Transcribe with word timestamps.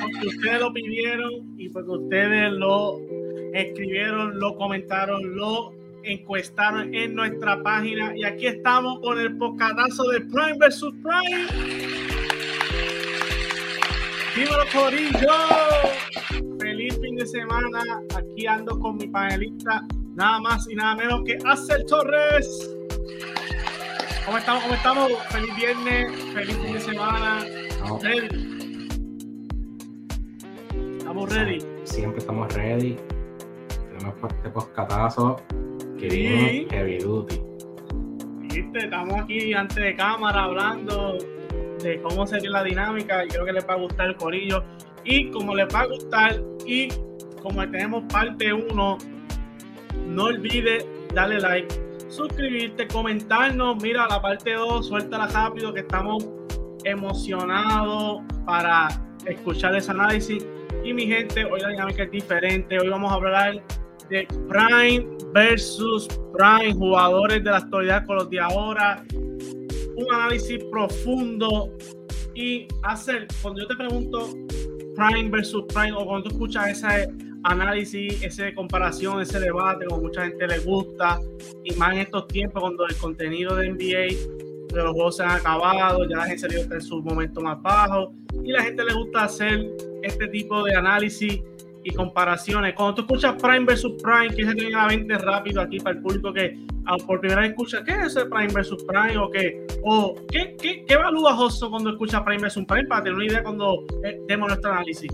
Porque 0.00 0.26
ustedes 0.26 0.60
lo 0.60 0.72
pidieron 0.72 1.58
y 1.58 1.68
porque 1.70 1.90
ustedes 1.90 2.52
lo 2.52 3.00
escribieron, 3.54 4.38
lo 4.38 4.56
comentaron, 4.56 5.34
lo 5.34 5.72
encuestaron 6.02 6.94
en 6.94 7.14
nuestra 7.14 7.62
página. 7.62 8.16
Y 8.16 8.24
aquí 8.24 8.46
estamos 8.46 9.00
con 9.00 9.18
el 9.18 9.36
pocadazo 9.38 10.04
de 10.10 10.20
Prime 10.20 10.58
versus 10.58 10.94
Prime. 11.02 12.07
Dímelo, 14.38 14.64
Corillo. 14.72 15.34
Feliz 16.60 16.96
fin 17.00 17.16
de 17.16 17.26
semana. 17.26 17.80
Aquí 18.16 18.46
ando 18.46 18.78
con 18.78 18.96
mi 18.96 19.08
panelista, 19.08 19.82
nada 20.14 20.38
más 20.38 20.68
y 20.70 20.76
nada 20.76 20.94
menos 20.94 21.22
que 21.26 21.38
Axel 21.44 21.84
Torres. 21.86 22.70
¿Cómo 24.24 24.38
estamos? 24.38 24.62
¿Cómo 24.62 24.74
estamos? 24.74 25.12
Feliz 25.30 25.56
viernes, 25.56 26.12
feliz 26.34 26.56
fin 26.56 26.72
de 26.72 26.80
semana. 26.80 27.44
Ready. 28.00 28.88
Estamos 30.98 31.34
ready. 31.34 31.58
Siempre 31.82 32.18
estamos 32.18 32.54
ready. 32.54 32.96
Tenemos 33.98 34.14
este 34.36 34.50
poscatazo 34.50 35.36
que 35.98 36.10
Sí. 36.10 36.16
viene 36.16 36.66
heavy 36.70 36.98
duty. 36.98 37.40
¿Viste? 38.42 38.78
Estamos 38.84 39.14
aquí 39.20 39.52
antes 39.52 39.76
de 39.76 39.96
cámara 39.96 40.44
hablando 40.44 41.18
cómo 42.02 42.26
sería 42.26 42.50
la 42.50 42.62
dinámica 42.62 43.24
y 43.24 43.28
creo 43.28 43.44
que 43.44 43.52
les 43.52 43.66
va 43.66 43.74
a 43.74 43.78
gustar 43.78 44.08
el 44.08 44.16
corillo. 44.16 44.62
Y 45.04 45.30
como 45.30 45.54
les 45.54 45.72
va 45.74 45.80
a 45.80 45.86
gustar 45.86 46.42
y 46.66 46.88
como 47.42 47.68
tenemos 47.70 48.04
parte 48.12 48.52
1, 48.52 48.98
no 50.06 50.24
olvides 50.24 50.86
darle 51.14 51.40
like, 51.40 51.74
suscribirte, 52.08 52.86
comentarnos. 52.88 53.82
Mira 53.82 54.06
la 54.08 54.20
parte 54.20 54.54
2, 54.54 54.86
suéltala 54.86 55.28
rápido 55.28 55.72
que 55.72 55.80
estamos 55.80 56.26
emocionados 56.84 58.22
para 58.44 58.88
escuchar 59.26 59.74
ese 59.76 59.90
análisis. 59.90 60.44
Y 60.84 60.92
mi 60.92 61.06
gente, 61.06 61.44
hoy 61.44 61.60
la 61.60 61.68
dinámica 61.68 62.04
es 62.04 62.10
diferente. 62.10 62.78
Hoy 62.78 62.88
vamos 62.88 63.10
a 63.12 63.14
hablar 63.14 63.62
de 64.08 64.26
Prime 64.48 65.06
versus 65.32 66.08
Prime, 66.32 66.74
jugadores 66.74 67.44
de 67.44 67.50
la 67.50 67.58
actualidad 67.58 68.06
con 68.06 68.16
los 68.16 68.30
de 68.30 68.40
ahora. 68.40 69.04
Un 69.98 70.14
análisis 70.14 70.62
profundo 70.70 71.72
y 72.34 72.68
hacer, 72.84 73.26
cuando 73.42 73.62
yo 73.62 73.66
te 73.66 73.74
pregunto 73.74 74.28
Prime 74.94 75.28
versus 75.28 75.64
Prime, 75.74 75.92
o 75.92 76.06
cuando 76.06 76.28
tú 76.28 76.36
escuchas 76.36 76.68
ese 76.68 77.12
análisis, 77.42 78.22
esa 78.22 78.54
comparación, 78.54 79.20
ese 79.20 79.40
debate, 79.40 79.86
como 79.86 80.02
mucha 80.02 80.24
gente 80.24 80.46
le 80.46 80.58
gusta, 80.60 81.20
y 81.64 81.74
más 81.74 81.94
en 81.94 81.98
estos 82.00 82.28
tiempos 82.28 82.62
cuando 82.62 82.86
el 82.86 82.96
contenido 82.96 83.56
de 83.56 83.70
NBA 83.70 84.72
de 84.72 84.82
los 84.84 84.92
juegos 84.92 85.16
se 85.16 85.24
han 85.24 85.30
acabado, 85.30 86.08
ya 86.08 86.18
la 86.18 86.26
gente 86.26 86.46
está 86.46 86.74
en 86.76 86.80
su 86.80 87.02
momento 87.02 87.40
más 87.40 87.60
bajo, 87.60 88.12
y 88.44 88.52
la 88.52 88.62
gente 88.62 88.84
le 88.84 88.94
gusta 88.94 89.24
hacer 89.24 89.66
este 90.02 90.28
tipo 90.28 90.62
de 90.62 90.76
análisis 90.76 91.40
comparaciones. 91.90 92.74
Cuando 92.74 92.94
tú 92.94 93.00
escuchas 93.02 93.40
Prime 93.40 93.64
versus 93.64 93.92
Prime, 94.02 94.34
que 94.34 94.44
se 94.44 94.54
tiene 94.54 94.74
a 94.74 94.82
la 94.82 94.88
mente 94.88 95.18
rápido 95.18 95.60
aquí 95.60 95.78
para 95.78 95.96
el 95.96 96.02
público 96.02 96.32
que 96.32 96.58
ah, 96.86 96.96
por 97.06 97.20
primera 97.20 97.42
vez 97.42 97.50
escucha, 97.50 97.84
¿qué 97.84 97.92
es 97.92 98.06
ese 98.16 98.26
Prime 98.26 98.52
versus 98.52 98.82
Prime? 98.84 99.18
¿O 99.18 99.30
qué? 99.30 99.66
¿O 99.84 100.14
qué, 100.30 100.56
qué, 100.60 100.84
qué 100.84 100.94
evalúa 100.94 101.34
Josso 101.34 101.70
cuando 101.70 101.90
escucha 101.90 102.24
Prime 102.24 102.42
versus 102.42 102.64
Prime? 102.64 102.86
Para 102.86 103.02
tener 103.04 103.16
una 103.16 103.26
idea 103.26 103.42
cuando 103.42 103.84
eh, 104.04 104.20
demos 104.26 104.48
nuestro 104.48 104.72
análisis. 104.72 105.12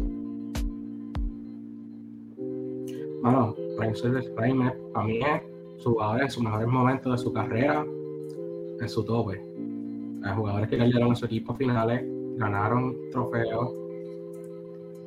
Bueno, 3.22 3.54
Prime 3.78 3.94
Service 3.94 4.30
Prime 4.30 4.72
para 4.92 5.06
mí 5.06 5.18
es 5.18 5.82
su 5.82 5.92
jugador 5.92 6.22
en 6.22 6.30
sus 6.30 6.42
mejores 6.42 6.68
momentos 6.68 7.12
de 7.12 7.18
su 7.18 7.32
carrera, 7.32 7.84
en 8.80 8.88
su 8.88 9.04
tope. 9.04 9.42
Hay 10.24 10.34
jugadores 10.34 10.68
que 10.68 10.76
llegaron 10.76 11.12
a 11.12 11.14
su 11.14 11.26
equipo 11.26 11.52
a 11.52 11.56
finales, 11.56 12.04
ganaron 12.36 12.96
trofeos, 13.10 13.72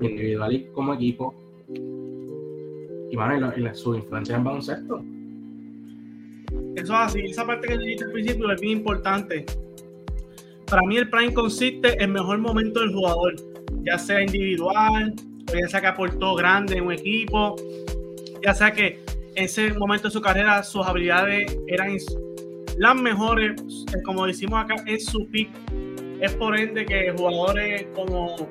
individual 0.01 0.53
y 0.53 0.65
como 0.67 0.93
equipo. 0.93 1.33
Y 3.11 3.15
bueno, 3.15 3.53
y, 3.55 3.65
y 3.65 3.75
su 3.75 3.95
influencia 3.95 4.35
en 4.35 4.43
baloncesto. 4.43 5.03
Eso 6.75 6.93
es 6.93 6.99
así. 6.99 7.19
Esa 7.21 7.45
parte 7.45 7.67
que 7.67 7.77
dijiste 7.77 8.05
al 8.05 8.11
principio 8.11 8.51
es 8.51 8.61
bien 8.61 8.77
importante. 8.79 9.45
Para 10.67 10.81
mí 10.83 10.97
el 10.97 11.09
Prime 11.09 11.33
consiste 11.33 11.93
en 11.93 12.01
el 12.01 12.09
mejor 12.09 12.39
momento 12.39 12.81
del 12.81 12.93
jugador, 12.93 13.35
ya 13.83 13.97
sea 13.97 14.21
individual, 14.21 15.13
ya 15.47 15.67
sea 15.69 15.81
que 15.81 15.87
aportó 15.87 16.35
grande 16.35 16.77
en 16.77 16.85
un 16.85 16.91
equipo, 16.91 17.55
ya 18.43 18.53
sea 18.53 18.71
que 18.71 18.99
en 19.35 19.45
ese 19.45 19.73
momento 19.73 20.09
de 20.09 20.11
su 20.11 20.21
carrera 20.21 20.61
sus 20.63 20.85
habilidades 20.85 21.57
eran 21.67 21.97
las 22.77 22.95
mejores, 22.95 23.53
eh, 23.93 24.01
como 24.03 24.25
decimos 24.25 24.63
acá, 24.63 24.75
en 24.85 24.99
su 24.99 25.25
pick. 25.27 25.49
Es 26.21 26.35
por 26.35 26.59
ende 26.59 26.85
que 26.85 27.13
jugadores 27.15 27.87
como, 27.95 28.49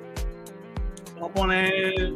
vamos 1.15 1.31
a 1.31 1.35
poner, 1.35 2.13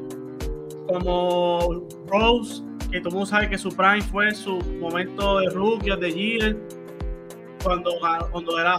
como 0.91 1.87
Rose, 2.09 2.63
que 2.91 3.01
todo 3.01 3.13
mundo 3.13 3.27
sabe 3.27 3.49
que 3.49 3.59
su 3.59 3.69
prime 3.71 4.03
fue 4.03 4.35
su 4.35 4.59
momento 4.81 5.39
de 5.39 5.51
rookie 5.51 5.97
de 5.97 6.13
year, 6.13 6.57
cuando, 7.63 7.93
cuando 8.33 8.59
era, 8.59 8.79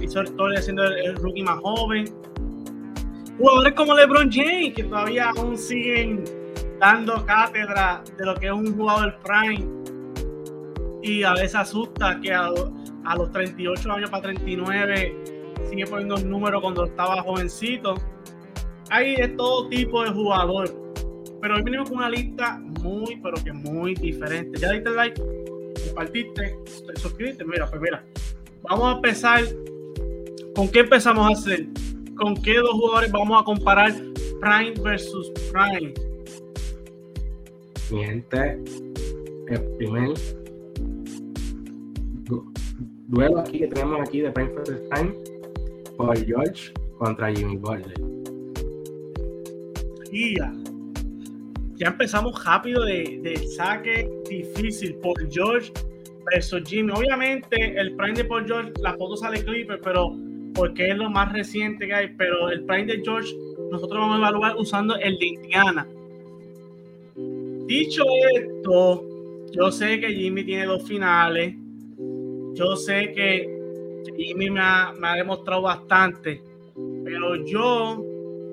hizo 0.00 0.22
historia 0.22 0.60
siendo 0.60 0.84
el, 0.84 0.98
el 1.06 1.16
rookie 1.16 1.42
más 1.42 1.60
joven. 1.60 2.06
Jugadores 3.38 3.74
como 3.74 3.94
LeBron 3.94 4.30
James, 4.32 4.74
que 4.74 4.84
todavía 4.84 5.30
aún 5.36 5.56
siguen 5.56 6.24
dando 6.80 7.24
cátedra 7.26 8.02
de 8.16 8.24
lo 8.24 8.34
que 8.34 8.46
es 8.46 8.52
un 8.52 8.76
jugador 8.76 9.16
prime. 9.22 9.66
Y 11.02 11.22
a 11.22 11.34
veces 11.34 11.54
asusta 11.54 12.18
que 12.20 12.32
a, 12.32 12.50
a 13.04 13.16
los 13.16 13.30
38 13.30 13.92
años 13.92 14.10
para 14.10 14.22
39 14.24 15.24
sigue 15.68 15.86
poniendo 15.86 16.16
un 16.16 16.28
número 16.28 16.60
cuando 16.60 16.86
estaba 16.86 17.22
jovencito. 17.22 17.94
Hay 18.90 19.16
de 19.16 19.28
todo 19.28 19.68
tipo 19.68 20.02
de 20.02 20.10
jugador. 20.10 20.85
Pero 21.46 21.58
hoy 21.58 21.62
venimos 21.62 21.88
con 21.88 21.98
una 21.98 22.10
lista 22.10 22.58
muy, 22.82 23.20
pero 23.22 23.36
que 23.44 23.52
muy 23.52 23.94
diferente. 23.94 24.58
Ya 24.58 24.72
diste 24.72 24.90
like, 24.90 25.22
compartiste, 25.86 26.58
te 26.64 27.00
suscribiste. 27.00 27.44
Mira, 27.44 27.70
pues 27.70 27.80
mira, 27.80 28.04
vamos 28.62 28.86
a 28.86 28.96
empezar. 28.96 29.44
¿Con 30.56 30.68
qué 30.68 30.80
empezamos 30.80 31.24
a 31.24 31.32
hacer? 31.38 31.68
¿Con 32.16 32.34
qué 32.34 32.56
dos 32.56 32.72
jugadores 32.72 33.12
vamos 33.12 33.40
a 33.40 33.44
comparar 33.44 33.92
Prime 34.40 34.72
versus 34.82 35.30
Prime? 35.52 35.94
Mi 37.92 38.04
gente, 38.04 38.58
el 39.46 39.60
primer 39.78 40.14
du- 42.24 42.52
duelo 43.06 43.38
aquí 43.38 43.60
que 43.60 43.68
tenemos 43.68 44.00
aquí 44.00 44.20
de 44.20 44.32
Prime 44.32 44.50
vs. 44.50 44.80
Prime, 44.90 45.14
Paul 45.96 46.16
George 46.26 46.72
contra 46.98 47.32
Jimmy 47.32 47.56
Butler. 47.56 47.94
Y 50.10 50.34
ya. 51.76 51.88
Empezamos 51.88 52.44
rápido 52.44 52.84
de, 52.84 53.36
saque 53.56 54.08
difícil. 54.28 54.94
Paul 54.96 55.28
George 55.30 55.72
versus 56.32 56.62
Jimmy. 56.68 56.92
Obviamente, 56.92 57.78
el 57.78 57.94
Prime 57.96 58.14
de 58.14 58.24
Paul 58.24 58.46
George, 58.46 58.72
la 58.80 58.94
foto 58.94 59.16
sale 59.16 59.44
Clipper, 59.44 59.80
pero 59.82 60.16
porque 60.54 60.88
es 60.88 60.96
lo 60.96 61.10
más 61.10 61.32
reciente 61.32 61.86
que 61.86 61.94
hay. 61.94 62.08
Pero 62.16 62.50
el 62.50 62.64
Prime 62.64 62.86
de 62.86 63.02
George, 63.02 63.34
nosotros 63.70 64.00
vamos 64.00 64.16
a 64.16 64.18
evaluar 64.18 64.56
usando 64.56 64.96
el 64.96 65.18
de 65.18 65.26
Indiana. 65.26 65.86
Dicho 67.66 68.04
esto, 68.34 69.04
yo 69.52 69.70
sé 69.70 70.00
que 70.00 70.12
Jimmy 70.14 70.44
tiene 70.44 70.66
dos 70.66 70.86
finales. 70.86 71.54
Yo 72.54 72.76
sé 72.76 73.12
que 73.12 73.56
Jimmy 74.16 74.50
me 74.50 74.60
ha, 74.60 74.92
me 74.98 75.08
ha 75.08 75.14
demostrado 75.14 75.62
bastante. 75.62 76.42
Pero 77.04 77.44
yo, 77.44 78.02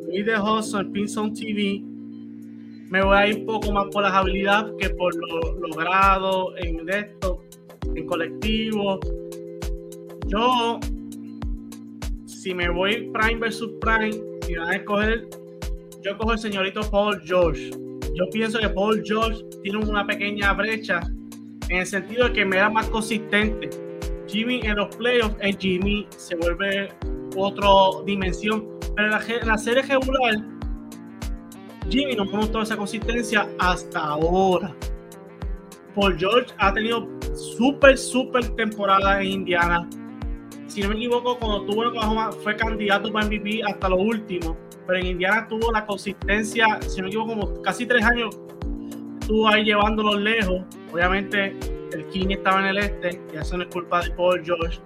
Luis 0.07 0.25
de 0.25 0.39
Hudson, 0.39 0.91
Pinson 0.91 1.33
TV, 1.33 1.83
me 2.93 3.01
voy 3.01 3.17
a 3.17 3.27
ir 3.27 3.39
un 3.39 3.45
poco 3.47 3.71
más 3.71 3.87
por 3.91 4.03
las 4.03 4.13
habilidades 4.13 4.71
que 4.77 4.91
por 4.91 5.15
lo 5.15 5.57
logrado 5.67 6.55
en 6.57 6.87
esto, 6.87 7.41
en 7.95 8.05
colectivo. 8.05 8.99
Yo, 10.27 10.79
si 12.27 12.53
me 12.53 12.69
voy 12.69 13.09
Prime 13.11 13.39
versus 13.39 13.71
Prime, 13.81 14.21
y 14.47 14.55
van 14.57 14.69
a 14.69 14.75
escoger, 14.75 15.27
yo 16.03 16.15
cojo 16.19 16.33
el 16.33 16.37
señorito 16.37 16.81
Paul 16.91 17.19
George. 17.25 17.71
Yo 18.13 18.25
pienso 18.31 18.59
que 18.59 18.69
Paul 18.69 19.01
George 19.03 19.43
tiene 19.63 19.79
una 19.79 20.05
pequeña 20.05 20.53
brecha 20.53 20.99
en 21.69 21.77
el 21.77 21.87
sentido 21.87 22.27
de 22.27 22.33
que 22.33 22.45
me 22.45 22.57
da 22.57 22.69
más 22.69 22.87
consistente. 22.89 23.71
Jimmy 24.27 24.61
en 24.61 24.75
los 24.75 24.95
playoffs, 24.95 25.35
el 25.39 25.57
Jimmy 25.57 26.05
se 26.15 26.35
vuelve 26.35 26.89
otra 27.35 27.67
dimensión. 28.05 28.69
Pero 28.95 29.07
en 29.07 29.13
la, 29.13 29.25
en 29.41 29.47
la 29.47 29.57
serie 29.57 29.81
regular, 29.81 30.52
Jimmy 31.89 32.15
no 32.15 32.25
me 32.25 32.31
mostró 32.31 32.61
esa 32.61 32.77
consistencia 32.77 33.47
hasta 33.59 33.99
ahora. 33.99 34.75
Paul 35.95 36.17
George 36.17 36.53
ha 36.57 36.73
tenido 36.73 37.07
súper, 37.35 37.97
súper 37.97 38.47
temporada 38.55 39.21
en 39.21 39.31
Indiana. 39.31 39.87
si 40.67 40.81
no 40.81 40.89
me 40.89 40.95
equivoco, 40.95 41.37
cuando 41.37 41.65
tuvo 41.65 41.83
en 41.83 41.89
Oklahoma 41.89 42.31
fue 42.31 42.55
candidato 42.55 43.11
para 43.11 43.27
MVP 43.27 43.61
hasta 43.63 43.89
lo 43.89 43.97
último, 43.97 44.57
pero 44.87 44.99
en 44.99 45.07
Indiana 45.07 45.47
tuvo 45.47 45.71
la 45.71 45.85
consistencia, 45.85 46.79
si 46.81 46.97
no 46.97 47.03
me 47.03 47.09
equivoco, 47.09 47.29
como 47.29 47.61
casi 47.61 47.85
tres 47.85 48.03
años, 48.03 48.39
estuvo 49.21 49.47
ahí 49.47 49.65
llevándolos 49.65 50.19
lejos. 50.19 50.63
Obviamente, 50.91 51.55
el 51.93 52.05
King 52.07 52.27
estaba 52.31 52.59
en 52.61 52.65
el 52.65 52.77
este, 52.79 53.21
y 53.33 53.37
eso 53.37 53.57
no 53.57 53.63
es 53.63 53.69
culpa 53.69 54.01
de 54.01 54.11
Paul 54.11 54.41
George. 54.43 54.79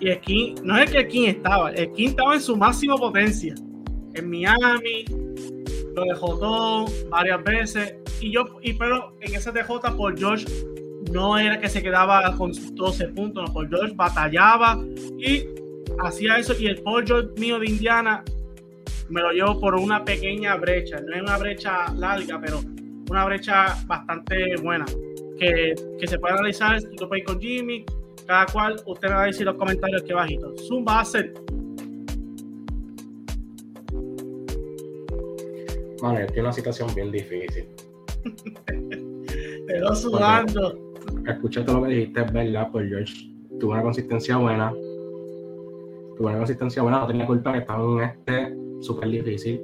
Y 0.00 0.10
el 0.10 0.20
King, 0.20 0.54
no 0.62 0.78
es 0.78 0.90
que 0.90 0.98
el 0.98 1.08
King 1.08 1.28
estaba, 1.28 1.72
el 1.72 1.90
King 1.92 2.08
estaba 2.10 2.34
en 2.34 2.40
su 2.40 2.56
máxima 2.56 2.96
potencia. 2.96 3.54
En 4.14 4.30
Miami, 4.30 5.04
lo 5.98 6.04
dejó 6.04 6.38
todo 6.38 6.86
varias 7.10 7.42
veces. 7.44 7.94
Y 8.20 8.32
yo, 8.32 8.44
y 8.62 8.72
pero 8.74 9.14
en 9.20 9.34
ese 9.34 9.52
DJ, 9.52 9.64
Paul 9.96 10.16
George 10.16 10.46
no 11.12 11.38
era 11.38 11.58
que 11.58 11.68
se 11.68 11.82
quedaba 11.82 12.34
con 12.36 12.52
12 12.74 13.08
puntos, 13.08 13.44
no, 13.46 13.52
Paul 13.52 13.68
George 13.68 13.94
batallaba 13.94 14.78
y 15.18 15.44
hacía 16.00 16.38
eso. 16.38 16.54
Y 16.58 16.66
el 16.66 16.82
Paul 16.82 17.06
George 17.06 17.30
mío 17.38 17.58
de 17.58 17.66
Indiana 17.66 18.24
me 19.08 19.22
lo 19.22 19.32
llevo 19.32 19.58
por 19.60 19.74
una 19.74 20.04
pequeña 20.04 20.56
brecha, 20.56 21.00
no 21.00 21.14
es 21.14 21.22
una 21.22 21.38
brecha 21.38 21.92
larga, 21.94 22.40
pero 22.40 22.60
una 23.10 23.24
brecha 23.24 23.76
bastante 23.86 24.56
buena 24.56 24.84
que, 25.38 25.74
que 25.98 26.06
se 26.06 26.18
puede 26.18 26.34
analizar. 26.34 26.80
Tú 26.96 27.08
puedes 27.08 27.22
ir 27.22 27.24
con 27.26 27.40
Jimmy, 27.40 27.84
cada 28.26 28.46
cual, 28.46 28.76
usted 28.84 29.08
me 29.08 29.14
va 29.14 29.22
a 29.22 29.26
decir 29.26 29.46
los 29.46 29.56
comentarios 29.56 30.02
que 30.02 30.12
bajito. 30.12 30.54
Zumba 35.98 36.12
hacer. 36.12 36.26
Vale, 36.26 36.26
tiene 36.26 36.42
una 36.42 36.52
situación 36.52 36.94
bien 36.94 37.12
difícil. 37.12 37.68
Te 39.66 39.80
lo 39.80 39.94
sudando 39.94 40.88
escuché 41.26 41.62
todo 41.62 41.80
lo 41.80 41.86
que 41.86 41.94
dijiste, 41.94 42.20
es 42.20 42.32
verdad, 42.32 42.68
pues 42.70 42.88
George 42.88 43.14
tuvo 43.58 43.72
una 43.72 43.82
consistencia 43.82 44.36
buena. 44.36 44.70
Tuvo 46.16 46.28
una 46.28 46.38
consistencia 46.38 46.82
buena, 46.82 47.00
no 47.00 47.06
tenía 47.06 47.26
culpa 47.26 47.52
que 47.52 47.58
estaba 47.58 47.84
en 47.84 48.10
este 48.10 48.56
súper 48.80 49.08
difícil. 49.08 49.60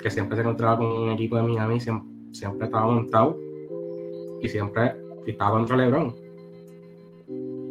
Que 0.00 0.10
siempre 0.10 0.36
se 0.36 0.42
encontraba 0.42 0.78
con 0.78 0.86
un 0.86 1.10
equipo 1.10 1.36
de 1.36 1.42
Miami, 1.42 1.80
siempre, 1.80 2.08
siempre 2.32 2.66
estaba 2.66 2.86
montado. 2.86 3.36
Y 4.40 4.48
siempre 4.48 4.94
estaba 5.26 5.52
contra 5.52 5.76
LeBron. 5.76 6.14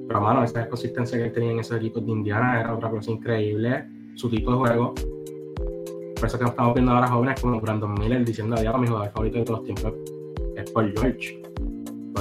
Pero, 0.08 0.22
mano, 0.22 0.44
esa 0.44 0.68
consistencia 0.68 1.18
que 1.18 1.26
él 1.26 1.32
tenía 1.32 1.52
en 1.52 1.60
esos 1.60 1.78
equipos 1.78 2.06
de 2.06 2.12
Indiana 2.12 2.62
era 2.62 2.76
otra 2.76 2.90
cosa 2.90 3.12
increíble. 3.12 3.86
Su 4.16 4.30
tipo 4.30 4.52
de 4.52 4.58
juego. 4.58 4.94
Por 6.20 6.28
eso 6.28 6.40
que 6.40 6.46
estamos 6.46 6.74
viendo 6.74 6.92
ahora 6.92 7.08
jóvenes 7.08 7.40
como 7.40 7.62
Brandon 7.62 7.94
Miller 7.94 8.26
diciendo, 8.26 8.56
a 8.56 8.78
mi 8.78 8.88
jugador 8.88 9.12
favorito 9.12 9.38
de 9.38 9.46
todos 9.46 9.60
los 9.60 9.66
tiempos 9.66 9.94
es 10.56 10.72
Paul 10.72 10.94
George 10.98 11.42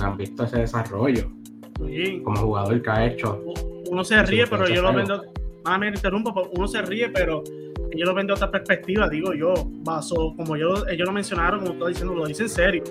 han 0.02 0.16
visto 0.16 0.44
ese 0.44 0.58
desarrollo 0.58 1.30
como 2.22 2.36
jugador 2.40 2.82
que 2.82 2.90
ha 2.90 3.06
hecho. 3.06 3.42
Uno 3.90 4.04
se 4.04 4.22
ríe, 4.22 4.46
pero 4.46 4.66
yo 4.68 4.82
lo 4.82 4.92
vendo. 4.92 5.22
Ah, 5.64 5.78
me 5.78 5.88
interrumpo, 5.88 6.48
uno 6.52 6.68
se 6.68 6.80
ríe, 6.82 7.08
pero 7.10 7.42
yo 7.94 8.06
lo 8.06 8.14
vendo 8.14 8.34
de 8.34 8.36
otra 8.36 8.50
perspectiva, 8.50 9.08
digo 9.08 9.34
yo, 9.34 9.54
baso, 9.84 10.34
como 10.36 10.56
yo, 10.56 10.86
ellos 10.88 11.06
lo 11.06 11.12
mencionaron, 11.12 11.60
como 11.60 11.72
estoy 11.72 11.92
diciendo, 11.92 12.14
lo 12.14 12.26
dicen 12.26 12.46
en 12.46 12.50
serio. 12.50 12.84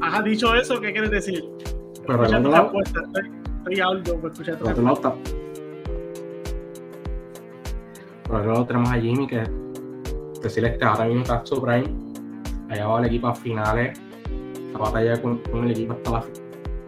Has 0.00 0.24
dicho 0.24 0.54
eso, 0.54 0.80
¿qué 0.80 0.92
quieres 0.92 1.10
decir? 1.10 1.44
Pero 2.06 2.24
el 2.24 2.34
otro 2.34 2.50
lado, 2.50 2.72
estoy, 2.82 3.02
estoy 3.58 3.80
algo 3.80 4.82
lado 4.82 4.94
está. 4.94 5.14
Por 8.26 8.36
otro 8.36 8.66
tenemos 8.66 8.90
a 8.90 8.94
Jimmy 8.94 9.26
que 9.26 9.44
decirles 10.42 10.78
que 10.78 10.84
ahora 10.84 11.04
mismo 11.06 11.22
está 11.22 11.44
su 11.44 11.62
prime 11.62 12.06
ha 12.68 12.74
llevado 12.74 12.96
al 12.96 13.04
equipo 13.06 13.28
a 13.28 13.34
finales, 13.34 14.00
la 14.72 14.78
batalla 14.78 15.20
con, 15.22 15.40
el 15.54 15.70
equipo 15.70 15.94
hasta, 15.94 16.24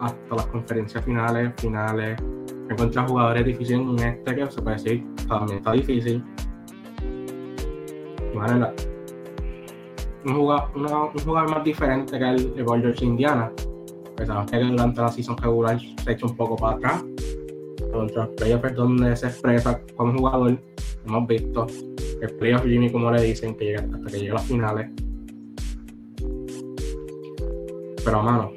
hasta 0.01 0.35
las 0.35 0.45
conferencias 0.47 1.03
finales, 1.03 1.53
finales. 1.57 2.21
Encuentra 2.69 3.07
jugadores 3.07 3.45
difíciles 3.45 3.81
en 3.81 3.99
este 3.99 4.35
que 4.35 4.51
se 4.51 4.61
puede 4.61 4.75
decir 4.75 5.05
también 5.27 5.57
está 5.59 5.71
difícil. 5.71 6.23
Y 8.33 8.37
un, 10.27 10.35
jugador, 10.35 10.69
un 10.75 11.23
jugador 11.23 11.49
más 11.49 11.63
diferente 11.63 12.19
que 12.19 12.29
el 12.29 12.53
de 12.53 12.63
George 12.63 13.05
Indiana. 13.05 13.51
Pensamos 14.15 14.51
que 14.51 14.59
durante 14.59 15.01
la 15.01 15.09
season 15.09 15.37
regular 15.37 15.79
se 15.79 16.11
echa 16.11 16.25
un 16.25 16.35
poco 16.35 16.55
para 16.57 16.75
atrás. 16.75 17.05
Contra 17.91 18.25
los 18.25 18.35
playoffs 18.35 18.75
donde 18.75 19.15
se 19.15 19.27
expresa 19.27 19.81
como 19.95 20.13
jugador, 20.13 20.59
hemos 21.09 21.27
visto 21.27 21.67
el 22.21 22.29
playoff 22.37 22.63
Jimmy, 22.63 22.91
como 22.91 23.11
le 23.11 23.21
dicen, 23.21 23.55
que 23.55 23.65
llega 23.65 23.81
hasta 23.81 24.11
que 24.11 24.19
llega 24.19 24.31
a 24.33 24.35
las 24.35 24.45
finales 24.45 24.89
pero 28.03 28.23
mano, 28.23 28.53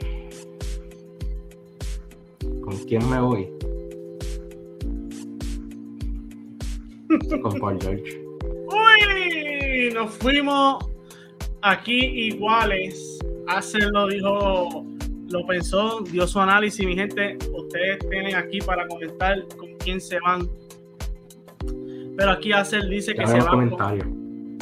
¿con 2.65 2.77
quién 2.87 3.09
me 3.11 3.21
voy? 3.21 3.49
Con 7.43 7.61
Paul 7.61 7.79
George. 7.81 8.25
Uy, 8.69 9.93
nos 9.93 10.11
fuimos 10.13 10.85
aquí 11.61 11.99
iguales. 12.29 13.19
Hace 13.49 13.81
lo 13.91 14.07
dijo, 14.07 14.87
lo 15.29 15.47
pensó, 15.47 16.01
dio 16.03 16.27
su 16.27 16.41
análisis, 16.41 16.87
mi 16.87 16.95
gente. 16.95 17.37
Ustedes 17.53 17.99
tienen 18.09 18.37
aquí 18.37 18.59
para 18.61 18.87
comentar 18.87 19.47
con 19.57 19.75
quién 19.79 20.01
se 20.01 20.19
van. 20.21 20.49
Pero 22.17 22.31
aquí 22.31 22.53
Hacer 22.53 22.89
dice 22.89 23.15
que 23.15 23.27
se. 23.27 23.39
Con... 23.39 23.77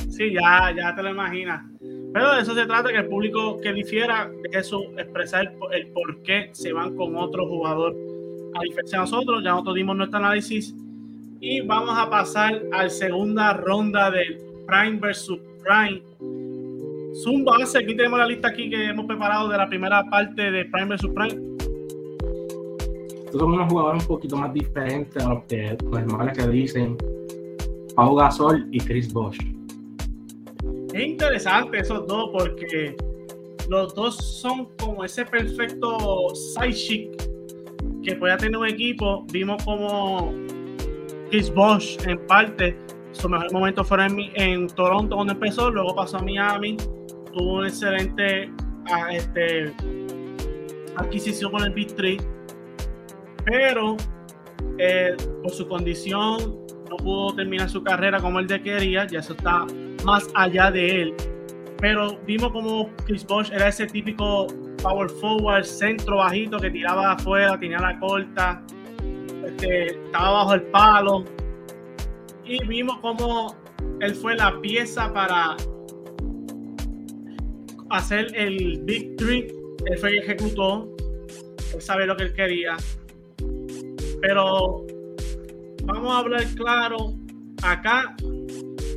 Sí, 0.09 0.33
ya, 0.33 0.75
ya 0.77 0.95
te 0.95 1.03
lo 1.03 1.11
imaginas. 1.11 1.65
Pero 2.13 2.35
de 2.35 2.43
eso 2.43 2.55
se 2.55 2.67
trata, 2.67 2.91
que 2.91 2.99
el 2.99 3.09
público 3.09 3.59
que 3.61 3.73
difiera 3.73 4.29
de 4.29 4.59
eso 4.59 4.83
expresar 4.99 5.53
el, 5.73 5.87
por 5.89 6.23
qué 6.23 6.51
se 6.53 6.73
van 6.73 6.97
con 6.97 7.17
otro 7.17 7.47
jugador. 7.47 7.95
A 8.55 8.63
diferencia 8.65 8.99
de 8.99 9.05
nosotros, 9.05 9.45
ya 9.45 9.51
nosotros 9.51 9.77
dimos 9.77 9.97
nuestro 9.97 10.19
análisis 10.19 10.75
y 11.41 11.61
vamos 11.61 11.97
a 11.97 12.11
pasar 12.11 12.61
a 12.73 12.83
la 12.85 12.91
segunda 12.91 13.53
ronda 13.55 14.11
del 14.11 14.39
Prime 14.67 14.99
versus 14.99 15.39
Prime. 15.65 16.03
Zumba, 17.23 17.57
aquí 17.63 17.97
tenemos 17.97 18.19
la 18.19 18.27
lista 18.27 18.49
aquí 18.49 18.69
que 18.69 18.87
hemos 18.87 19.07
preparado 19.07 19.49
de 19.49 19.57
la 19.57 19.69
primera 19.69 20.03
parte 20.11 20.51
de 20.51 20.65
Prime 20.65 20.89
versus 20.89 21.11
Prime. 21.11 21.51
Estos 23.25 23.41
son 23.41 23.53
unos 23.53 23.71
jugadores 23.71 24.03
un 24.03 24.09
poquito 24.09 24.37
más 24.37 24.53
diferentes 24.53 25.25
a 25.25 25.29
los 25.29 25.45
que 25.45 25.77
normales 25.85 26.37
que 26.37 26.49
dicen 26.49 26.97
Pau 28.01 28.15
Gasol 28.15 28.67
y 28.73 28.81
Chris 28.81 29.13
Bosh 29.13 29.37
es 30.95 31.07
interesante 31.07 31.81
esos 31.81 32.07
dos 32.07 32.31
porque 32.33 32.97
los 33.69 33.95
dos 33.95 34.17
son 34.17 34.71
como 34.79 35.05
ese 35.05 35.27
perfecto 35.27 36.35
side 36.35 36.73
chic 36.73 37.23
que 38.03 38.17
pueda 38.17 38.39
tener 38.39 38.57
un 38.57 38.67
equipo. 38.67 39.27
Vimos 39.31 39.63
como 39.65 40.33
Chris 41.29 41.53
Bosch 41.53 41.99
en 42.07 42.19
parte, 42.27 42.75
su 43.13 43.29
mejor 43.29 43.53
momento 43.53 43.85
fue 43.85 43.99
en, 44.07 44.67
Toronto 44.69 45.17
cuando 45.17 45.35
empezó, 45.35 45.71
luego 45.71 45.95
pasó 45.95 46.17
a 46.17 46.23
Miami, 46.23 46.79
tuvo 47.35 47.59
un 47.59 47.67
excelente 47.67 48.51
ah, 48.91 49.13
este, 49.13 49.75
adquisición 50.97 51.53
con 51.53 51.65
el 51.65 51.75
Big 51.75 51.95
3, 51.95 52.17
pero 53.45 53.99
eh, 54.79 55.15
por 55.43 55.53
su 55.53 55.69
condición 55.69 56.70
no 56.91 56.97
pudo 56.97 57.35
terminar 57.37 57.71
su 57.71 57.83
carrera 57.83 58.21
como 58.21 58.41
él 58.41 58.49
quería, 58.49 59.07
ya 59.07 59.21
eso 59.21 59.33
está 59.33 59.65
más 60.05 60.29
allá 60.35 60.71
de 60.71 61.03
él. 61.03 61.15
Pero 61.81 62.19
vimos 62.27 62.51
como 62.51 62.91
Chris 63.07 63.25
Bosh 63.25 63.51
era 63.53 63.69
ese 63.69 63.87
típico 63.87 64.49
power 64.83 65.09
forward, 65.09 65.65
centro 65.65 66.17
bajito 66.17 66.59
que 66.59 66.71
tiraba 66.71 67.13
afuera, 67.13 67.59
tenía 67.59 67.79
la 67.79 67.99
corta, 68.01 68.63
este, 69.47 69.93
estaba 69.93 70.31
bajo 70.33 70.55
el 70.55 70.63
palo. 70.63 71.25
Y 72.45 72.67
vimos 72.67 72.99
como 72.99 73.55
él 74.01 74.15
fue 74.15 74.35
la 74.35 74.61
pieza 74.61 75.13
para 75.13 75.57
hacer 77.91 78.27
el 78.35 78.81
Big 78.83 79.17
Three. 79.17 79.47
Él 79.87 79.99
fue 79.99 80.11
el 80.11 80.19
ejecutó. 80.19 80.95
Él 81.73 81.81
sabe 81.81 82.07
lo 82.07 82.17
que 82.17 82.25
él 82.25 82.33
quería. 82.33 82.77
Pero 84.21 84.85
vamos 85.85 86.13
a 86.13 86.19
hablar 86.19 86.45
claro. 86.55 87.15
Acá, 87.63 88.17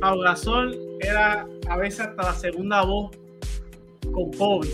Pau 0.00 0.18
Gasol 0.20 0.78
era 1.00 1.46
a 1.68 1.76
veces 1.76 2.00
hasta 2.00 2.22
la 2.22 2.32
segunda 2.32 2.82
voz 2.82 3.10
con 4.12 4.32
Kobe. 4.32 4.68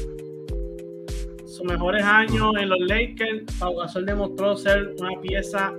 Sus 1.46 1.64
mejores 1.64 2.04
años 2.04 2.52
en 2.58 2.68
los 2.68 2.80
Lakers, 2.80 3.44
Pau 3.58 3.76
Gasol 3.76 4.06
demostró 4.06 4.56
ser 4.56 4.94
una 4.98 5.20
pieza 5.20 5.74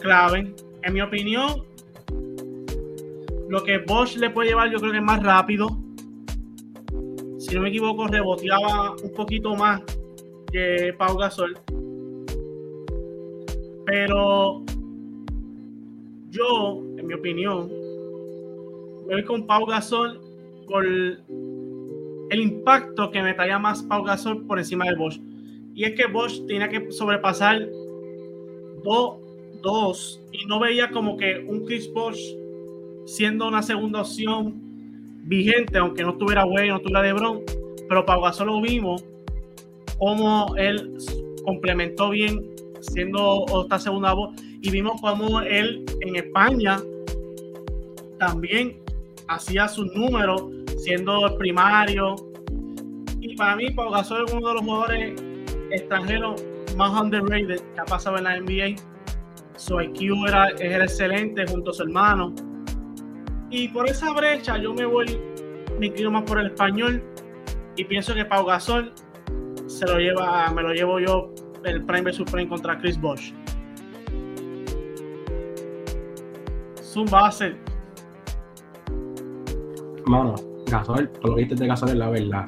clave. 0.00 0.54
En 0.82 0.94
mi 0.94 1.02
opinión, 1.02 1.64
lo 3.48 3.62
que 3.64 3.78
Bosch 3.78 4.16
le 4.16 4.30
puede 4.30 4.50
llevar, 4.50 4.70
yo 4.70 4.78
creo 4.78 4.92
que 4.92 4.98
es 4.98 5.04
más 5.04 5.22
rápido. 5.22 5.68
Si 7.38 7.54
no 7.54 7.62
me 7.62 7.70
equivoco, 7.70 8.06
reboteaba 8.06 8.94
un 9.02 9.12
poquito 9.12 9.56
más 9.56 9.82
que 10.52 10.94
Pau 10.96 11.16
Gasol. 11.16 11.58
Pero 13.86 14.64
yo, 16.30 16.82
en 16.96 17.06
mi 17.06 17.14
opinión, 17.14 17.70
voy 19.06 19.24
con 19.24 19.46
Pau 19.46 19.66
Gasol 19.66 20.20
por 20.66 20.86
el 20.86 21.18
impacto 22.30 23.10
que 23.10 23.22
me 23.22 23.34
traía 23.34 23.58
más 23.58 23.82
Pau 23.82 24.04
Gasol 24.04 24.46
por 24.46 24.58
encima 24.58 24.86
de 24.86 24.96
Bosch. 24.96 25.20
Y 25.74 25.84
es 25.84 25.94
que 25.94 26.06
Bosch 26.06 26.46
tenía 26.46 26.68
que 26.68 26.90
sobrepasar 26.92 27.68
dos, 28.84 29.16
dos 29.62 30.20
y 30.32 30.46
no 30.46 30.60
veía 30.60 30.90
como 30.90 31.16
que 31.16 31.44
un 31.46 31.64
Chris 31.64 31.92
Bosch 31.92 32.20
siendo 33.06 33.48
una 33.48 33.62
segunda 33.62 34.02
opción 34.02 34.54
vigente, 35.24 35.78
aunque 35.78 36.02
no 36.02 36.10
estuviera 36.10 36.44
bueno, 36.44 36.74
no 36.74 36.76
estuviera 36.76 37.02
de 37.02 37.12
Bron, 37.12 37.40
pero 37.88 38.06
Pau 38.06 38.22
Gasol 38.22 38.46
lo 38.46 38.60
vimos 38.60 39.04
como 39.98 40.54
él 40.56 40.96
complementó 41.44 42.10
bien 42.10 42.42
siendo 42.80 43.44
otra 43.50 43.78
segunda 43.78 44.12
voz. 44.12 44.34
Y 44.62 44.70
vimos 44.70 45.00
como 45.00 45.40
él 45.40 45.84
en 46.00 46.16
España 46.16 46.80
también 48.18 48.78
hacía 49.28 49.68
sus 49.68 49.92
números 49.94 50.44
siendo 50.78 51.26
el 51.26 51.34
primario. 51.36 52.16
Y 53.20 53.36
para 53.36 53.56
mí 53.56 53.70
Pau 53.70 53.90
Gasol 53.90 54.24
es 54.26 54.32
uno 54.32 54.48
de 54.48 54.54
los 54.54 54.62
jugadores 54.62 55.22
extranjeros 55.70 56.44
más 56.76 57.00
underrated 57.00 57.60
que 57.74 57.80
ha 57.80 57.84
pasado 57.84 58.18
en 58.18 58.24
la 58.24 58.40
NBA 58.40 58.76
su 59.60 59.78
IQ 59.78 60.26
era, 60.26 60.48
era 60.58 60.84
excelente 60.84 61.46
junto 61.46 61.70
a 61.70 61.74
su 61.74 61.82
hermano. 61.82 62.34
Y 63.50 63.68
por 63.68 63.88
esa 63.88 64.12
brecha 64.12 64.56
yo 64.56 64.72
me 64.72 64.86
voy 64.86 65.18
me 65.78 65.86
inclino 65.86 66.10
más 66.10 66.24
por 66.24 66.38
el 66.38 66.46
español 66.46 67.02
y 67.76 67.84
pienso 67.84 68.14
que 68.14 68.24
Pau 68.24 68.44
Gasol 68.44 68.92
se 69.66 69.86
lo 69.86 69.98
lleva, 69.98 70.50
me 70.50 70.62
lo 70.62 70.72
llevo 70.72 70.98
yo 70.98 71.32
el 71.64 71.84
Prime 71.84 72.10
vs 72.10 72.22
Prime 72.30 72.48
contra 72.48 72.78
Chris 72.78 73.00
Bosch. 73.00 73.32
Zumba 76.82 77.28
hace. 77.28 77.54
Mano, 80.06 80.34
Gasol, 80.66 81.08
por 81.08 81.30
lo 81.30 81.36
viste 81.36 81.54
de 81.54 81.66
Gasol 81.66 81.90
es 81.90 81.96
la 81.96 82.10
verdad. 82.10 82.44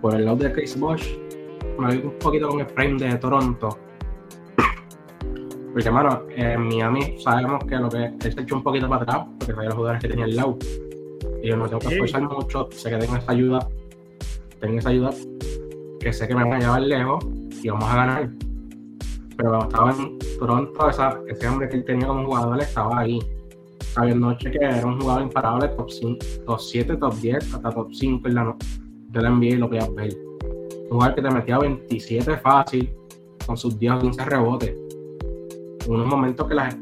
Por 0.00 0.14
el 0.14 0.24
lado 0.24 0.36
de 0.36 0.52
Chris 0.52 0.78
Bosch, 0.78 1.06
me 1.78 1.86
voy 1.86 1.98
un 1.98 2.18
poquito 2.18 2.48
con 2.48 2.60
el 2.60 2.66
Prime 2.66 2.98
de 2.98 3.16
Toronto. 3.16 3.78
Porque, 5.72 5.90
mano, 5.90 6.24
en 6.36 6.68
Miami 6.68 7.18
sabemos 7.20 7.64
que 7.64 7.76
lo 7.76 7.88
que 7.88 8.04
él 8.04 8.32
se 8.32 8.40
echó 8.40 8.56
un 8.56 8.62
poquito 8.62 8.88
para 8.88 9.02
atrás, 9.02 9.26
porque 9.38 9.54
sabía 9.54 9.70
los 9.70 9.76
jugadores 9.76 10.02
que 10.02 10.08
tenía 10.08 10.26
el 10.26 10.36
lado. 10.36 10.58
Y 11.42 11.48
yo 11.48 11.56
no 11.56 11.66
tengo 11.66 11.80
que 11.80 11.88
esforzar 11.88 12.22
mucho, 12.22 12.68
sé 12.70 12.90
que 12.90 12.96
tengo 12.96 13.16
esa 13.16 13.32
ayuda, 13.32 13.68
tengo 14.60 14.78
esa 14.78 14.90
ayuda 14.90 15.10
que 16.04 16.12
sé 16.12 16.28
que 16.28 16.34
me 16.34 16.44
van 16.44 16.52
a 16.52 16.58
llevar 16.60 16.82
lejos 16.82 17.24
y 17.62 17.68
vamos 17.70 17.88
a 17.88 17.96
ganar. 17.96 18.30
Pero 19.38 19.62
estaba 19.62 19.90
en 19.90 20.18
Toronto, 20.38 20.90
ese 21.26 21.48
hombre 21.48 21.68
que 21.68 21.76
él 21.76 21.84
tenía 21.84 22.06
como 22.06 22.26
jugador 22.26 22.60
estaba 22.60 23.00
ahí. 23.00 23.18
Sabiendo 23.80 24.26
noche 24.26 24.50
que 24.50 24.58
era 24.58 24.86
un 24.86 25.00
jugador 25.00 25.22
imparable, 25.22 25.68
top, 25.68 25.90
5, 25.90 26.18
top 26.46 26.60
7, 26.60 26.96
top 26.96 27.14
10, 27.14 27.54
hasta 27.54 27.70
top 27.70 27.88
5 27.92 28.28
en 28.28 28.34
la, 28.34 28.56
de 29.08 29.22
la 29.22 29.30
NBA 29.30 29.44
y 29.46 29.56
lo 29.56 29.68
podías 29.68 29.94
ver. 29.94 30.14
Un 30.82 30.90
jugador 30.90 31.14
que 31.14 31.22
te 31.22 31.30
metía 31.30 31.58
27 31.58 32.36
fácil, 32.38 32.92
con 33.46 33.56
sus 33.56 33.78
10 33.78 33.92
o 33.94 33.98
15 34.00 34.24
rebotes. 34.26 34.76
Unos 35.88 36.06
momentos 36.06 36.46
que 36.46 36.54
la, 36.54 36.76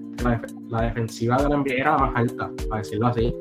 la, 0.69 0.83
defensiva 0.83 1.37
de 1.37 1.49
la 1.49 1.57
NBA 1.59 1.75
era 1.75 1.93
la 1.93 1.99
más 1.99 2.17
alta, 2.17 2.51
para 2.69 2.83
decirlo 2.83 3.07
así. 3.07 3.33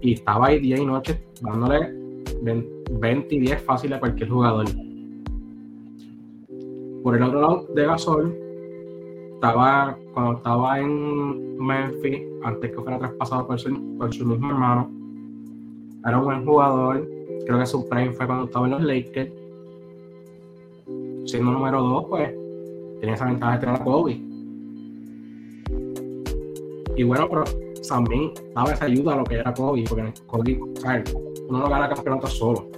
Y 0.00 0.14
estaba 0.14 0.48
ahí 0.48 0.58
día 0.58 0.78
y 0.78 0.84
noche 0.84 1.20
dándole 1.42 1.92
20 2.42 2.79
y 3.30 3.38
10 3.38 3.62
fácil 3.62 3.92
a 3.92 4.00
cualquier 4.00 4.28
jugador. 4.28 4.66
Por 7.02 7.16
el 7.16 7.22
otro 7.22 7.40
lado 7.40 7.66
de 7.74 7.86
Gasol, 7.86 8.36
estaba, 9.34 9.96
cuando 10.12 10.32
estaba 10.32 10.80
en 10.80 11.56
Memphis, 11.56 12.22
antes 12.42 12.70
que 12.70 12.76
fuera 12.76 12.98
traspasado 12.98 13.46
por 13.46 13.58
su, 13.58 13.70
mismo 13.70 14.50
hermano, 14.50 14.90
era 16.06 16.18
un 16.18 16.24
buen 16.24 16.44
jugador. 16.44 17.08
Creo 17.46 17.58
que 17.58 17.66
su 17.66 17.88
prime 17.88 18.12
fue 18.12 18.26
cuando 18.26 18.44
estaba 18.44 18.66
en 18.66 18.72
los 18.72 18.82
Lakers. 18.82 19.32
Siendo 21.24 21.52
número 21.52 21.80
2, 21.82 22.04
pues 22.08 22.34
tenía 23.00 23.14
esa 23.14 23.26
ventaja 23.26 23.52
de 23.54 23.58
tener 23.60 23.74
a 23.76 23.84
Kobe. 23.84 24.20
Y 26.96 27.02
bueno, 27.04 27.28
pero 27.30 27.44
también 27.88 28.32
daba 28.54 28.72
esa 28.72 28.84
ayuda 28.84 29.14
a 29.14 29.16
lo 29.16 29.24
que 29.24 29.36
era 29.36 29.54
Kobe, 29.54 29.84
porque 29.88 30.12
Kobe, 30.26 30.60
¿sabes? 30.74 31.14
uno 31.50 31.58
no 31.58 31.68
gana 31.68 31.88
campeonato 31.88 32.26
solo. 32.28 32.69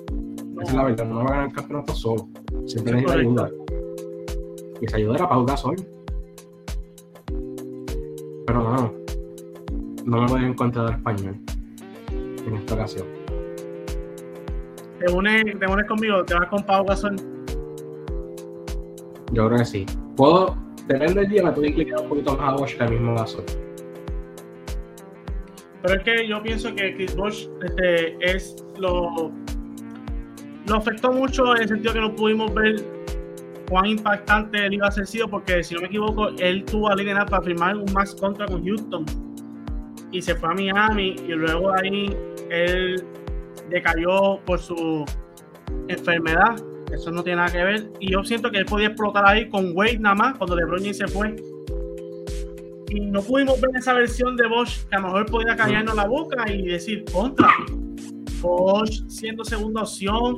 Esa 0.62 0.70
es 0.70 0.76
la 0.76 0.84
verdad, 0.84 1.04
no 1.06 1.16
va 1.16 1.22
a 1.22 1.28
ganar 1.30 1.46
el 1.48 1.52
campeonato 1.52 1.92
solo. 1.92 2.28
Siempre 2.66 2.92
necesita 2.92 3.18
ayuda. 3.18 3.50
Y 4.80 4.84
esa 4.84 4.96
ayuda 4.96 5.14
era 5.16 5.28
para 5.28 5.40
jugar 5.40 5.58
solo. 5.58 5.82
Pero 8.46 8.62
no, 8.62 8.94
no 10.04 10.22
me 10.22 10.26
voy 10.28 10.44
a 10.44 10.46
encontrar 10.46 10.86
el 10.86 10.94
español 10.94 11.36
en 12.46 12.54
esta 12.54 12.74
ocasión. 12.74 13.08
¿Te 15.00 15.12
unes, 15.12 15.42
te 15.58 15.66
unes 15.66 15.86
conmigo? 15.88 16.24
¿Te 16.24 16.34
vas 16.34 16.48
con 16.48 16.62
Pau 16.62 16.84
Gasol? 16.84 17.16
Yo 19.32 19.48
creo 19.48 19.58
que 19.58 19.64
sí. 19.64 19.86
Puedo, 20.16 20.56
depende 20.86 21.22
del 21.22 21.28
día, 21.28 21.42
me 21.42 21.50
puedo 21.50 21.66
inclinar 21.66 22.02
un 22.02 22.08
poquito 22.08 22.36
más 22.36 22.52
a 22.52 22.56
Bosch 22.56 22.76
que 22.76 22.84
al 22.84 22.90
mismo 22.90 23.16
Gasol. 23.16 23.44
Pero 25.82 25.94
es 25.94 26.04
que 26.04 26.28
yo 26.28 26.40
pienso 26.40 26.72
que 26.72 26.94
Chris 26.94 27.16
Bosch 27.16 27.48
este, 27.64 28.16
es 28.24 28.64
lo, 28.78 29.32
lo 30.66 30.76
afectó 30.76 31.12
mucho 31.12 31.54
en 31.56 31.62
el 31.62 31.68
sentido 31.68 31.92
que 31.92 32.00
no 32.00 32.14
pudimos 32.14 32.52
ver 32.54 32.76
cuán 33.68 33.86
impactante 33.86 34.66
él 34.66 34.74
iba 34.74 34.86
a 34.86 34.90
ser 34.90 35.06
sido, 35.06 35.28
porque 35.28 35.62
si 35.62 35.74
no 35.74 35.80
me 35.80 35.86
equivoco, 35.86 36.28
él 36.38 36.64
tuvo 36.64 36.90
a 36.90 37.26
para 37.26 37.42
firmar 37.42 37.76
un 37.76 37.92
max 37.92 38.14
contra 38.14 38.46
con 38.46 38.64
Houston 38.64 39.04
y 40.10 40.20
se 40.20 40.34
fue 40.34 40.50
a 40.50 40.54
Miami 40.54 41.16
y 41.26 41.32
luego 41.32 41.72
ahí 41.72 42.14
él 42.50 43.02
decayó 43.70 44.38
por 44.44 44.58
su 44.58 45.04
enfermedad. 45.88 46.56
Eso 46.92 47.10
no 47.10 47.22
tiene 47.22 47.36
nada 47.36 47.50
que 47.50 47.64
ver. 47.64 47.90
Y 48.00 48.12
yo 48.12 48.22
siento 48.22 48.50
que 48.50 48.58
él 48.58 48.66
podía 48.66 48.88
explotar 48.88 49.26
ahí 49.26 49.48
con 49.48 49.74
Wade 49.74 49.98
nada 49.98 50.14
más 50.14 50.36
cuando 50.36 50.54
LeBron 50.54 50.80
James 50.80 50.98
se 50.98 51.08
fue 51.08 51.34
y 52.92 53.00
no 53.00 53.22
pudimos 53.22 53.58
ver 53.60 53.70
esa 53.74 53.94
versión 53.94 54.36
de 54.36 54.46
Bosch 54.46 54.86
que 54.88 54.96
a 54.96 55.00
lo 55.00 55.06
mejor 55.06 55.26
podía 55.26 55.56
callarnos 55.56 55.94
la 55.94 56.06
boca 56.06 56.44
y 56.52 56.66
decir 56.66 57.04
contra. 57.10 57.48
Bosch 58.42 59.06
siendo 59.08 59.44
segunda 59.44 59.82
opción, 59.82 60.36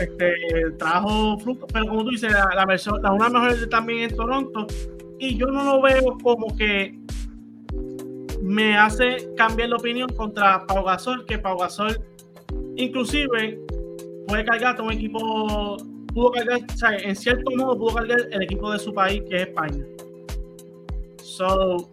este, 0.00 0.34
trajo 0.78 1.38
fruto, 1.38 1.66
pero 1.72 1.86
como 1.86 2.04
tú 2.04 2.10
dices, 2.10 2.32
la, 2.32 2.66
versión, 2.66 3.00
la 3.02 3.12
una 3.12 3.28
mejor 3.28 3.68
también 3.68 4.10
en 4.10 4.16
Toronto, 4.16 4.66
y 5.18 5.36
yo 5.36 5.46
no 5.46 5.64
lo 5.64 5.82
veo 5.82 6.18
como 6.22 6.54
que 6.56 6.98
me 8.42 8.76
hace 8.76 9.32
cambiar 9.36 9.70
la 9.70 9.76
opinión 9.76 10.08
contra 10.10 10.66
Pau 10.66 10.84
Gasol, 10.84 11.24
que 11.26 11.38
Pau 11.38 11.58
Gasol 11.58 11.98
inclusive 12.76 13.58
puede 14.28 14.44
cargar 14.44 14.80
un 14.82 14.92
equipo, 14.92 15.76
pudo 16.12 16.30
cargar, 16.32 16.60
o 16.62 16.76
sea, 16.76 16.96
en 16.96 17.16
cierto 17.16 17.50
modo 17.56 17.78
pudo 17.78 17.94
cargar 17.94 18.18
el 18.30 18.42
equipo 18.42 18.70
de 18.70 18.78
su 18.78 18.92
país, 18.92 19.22
que 19.28 19.36
es 19.36 19.42
España. 19.48 19.84
So, 21.22 21.90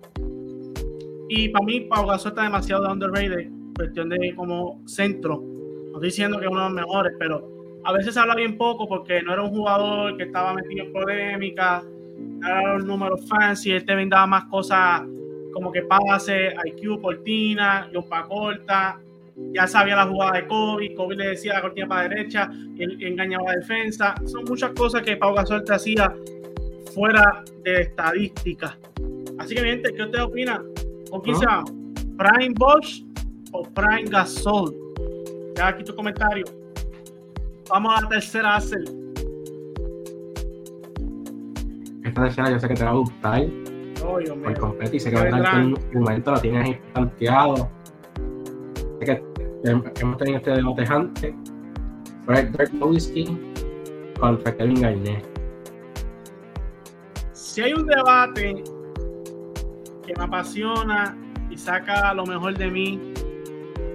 y 1.29 1.47
para 1.49 1.65
mí, 1.65 1.81
Pau 1.81 2.05
Gasol 2.05 2.31
está 2.31 2.43
demasiado 2.43 2.83
de 2.83 2.91
underrated, 2.91 3.60
cuestión 3.81 4.09
de 4.09 4.33
como 4.35 4.81
centro. 4.85 5.41
No 5.41 5.93
estoy 5.95 6.09
diciendo 6.09 6.39
que 6.39 6.45
es 6.45 6.51
uno 6.51 6.61
de 6.61 6.65
los 6.67 6.75
mejores, 6.75 7.13
pero 7.17 7.79
a 7.83 7.91
veces 7.93 8.13
se 8.13 8.19
habla 8.19 8.35
bien 8.35 8.57
poco 8.57 8.87
porque 8.87 9.21
no 9.23 9.33
era 9.33 9.41
un 9.41 9.49
jugador 9.49 10.15
que 10.17 10.23
estaba 10.23 10.53
metido 10.53 10.85
en 10.85 10.93
polémica, 10.93 11.83
era 12.45 12.75
los 12.75 12.85
números 12.85 13.27
fancy, 13.27 13.71
él 13.71 13.85
te 13.85 13.95
vendaba 13.95 14.27
más 14.27 14.45
cosas 14.45 15.01
como 15.51 15.71
que 15.71 15.81
pase, 15.81 16.53
IQ, 16.65 17.01
cortina, 17.01 17.89
pa 18.09 18.27
corta, 18.27 18.99
ya 19.53 19.67
sabía 19.67 19.95
la 19.95 20.05
jugada 20.05 20.33
de 20.33 20.47
Kobe, 20.47 20.93
Kobe 20.93 21.15
le 21.15 21.27
decía 21.29 21.53
la 21.53 21.61
cortina 21.61 21.87
para 21.87 22.07
derecha, 22.07 22.49
él 22.77 22.97
engañaba 23.01 23.51
a 23.51 23.55
defensa, 23.55 24.15
son 24.25 24.45
muchas 24.45 24.71
cosas 24.71 25.01
que 25.01 25.17
Pau 25.17 25.33
Gasol 25.33 25.63
te 25.65 25.73
hacía 25.73 26.13
fuera 26.93 27.43
de 27.63 27.81
estadística. 27.81 28.77
Así 29.39 29.55
que, 29.55 29.61
gente, 29.61 29.91
¿qué 29.93 30.03
usted 30.03 30.21
opina? 30.21 30.63
¿Con 31.09 31.21
quién 31.21 31.35
se 31.35 31.45
va? 31.45 31.63
¿Prime 32.17 32.53
Bosch 32.55 33.03
o 33.51 33.63
Prime 33.63 34.09
Gasol? 34.09 34.75
Ya 35.55 35.67
aquí 35.67 35.83
tu 35.83 35.95
comentario. 35.95 36.45
Vamos 37.69 37.93
a 37.97 38.01
la 38.01 38.09
tercera, 38.09 38.55
Axel. 38.55 38.83
Esta 42.03 42.23
tercera 42.23 42.49
yo 42.49 42.59
sé 42.59 42.67
que 42.67 42.73
te 42.73 42.83
va 42.83 42.91
a 42.91 42.95
gustar. 42.95 43.45
Oh, 44.03 44.17
Dios. 44.17 44.37
Por 44.37 44.59
completo 44.59 44.95
y 44.95 44.99
sé 44.99 45.11
que 45.11 45.15
va 45.15 45.37
a 45.37 45.55
un 45.57 45.77
momento, 45.93 46.31
lo 46.31 46.41
tienes 46.41 46.65
ahí 46.65 46.79
planteado. 46.93 47.69
Sé 48.99 49.05
que 49.05 49.23
hemos 49.63 50.17
tenido 50.17 50.37
este 50.37 50.51
debate 50.51 50.85
antes. 50.89 51.35
Fred 52.25 52.49
Dirk 52.49 52.73
Nowitzki 52.73 53.37
contra 54.19 54.55
Kevin 54.55 54.81
Garnett. 54.81 55.27
Si 57.33 57.61
hay 57.61 57.73
un 57.73 57.85
debate 57.85 58.63
que 60.05 60.13
me 60.17 60.23
apasiona 60.23 61.17
y 61.49 61.57
saca 61.57 62.13
lo 62.13 62.25
mejor 62.25 62.57
de 62.57 62.71
mí, 62.71 63.10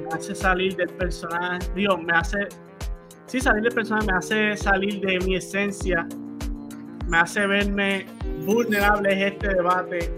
me 0.06 0.14
hace 0.14 0.34
salir 0.34 0.76
del 0.76 0.88
personaje, 0.90 1.68
digo, 1.74 1.96
me 1.98 2.12
hace, 2.12 2.48
sí, 3.26 3.40
salir 3.40 3.62
del 3.62 3.74
personaje, 3.74 4.06
me 4.06 4.16
hace 4.16 4.56
salir 4.56 5.00
de 5.00 5.18
mi 5.20 5.36
esencia, 5.36 6.06
me 7.08 7.18
hace 7.18 7.46
verme 7.46 8.06
vulnerable 8.44 9.12
es 9.12 9.32
este 9.32 9.48
debate. 9.54 10.10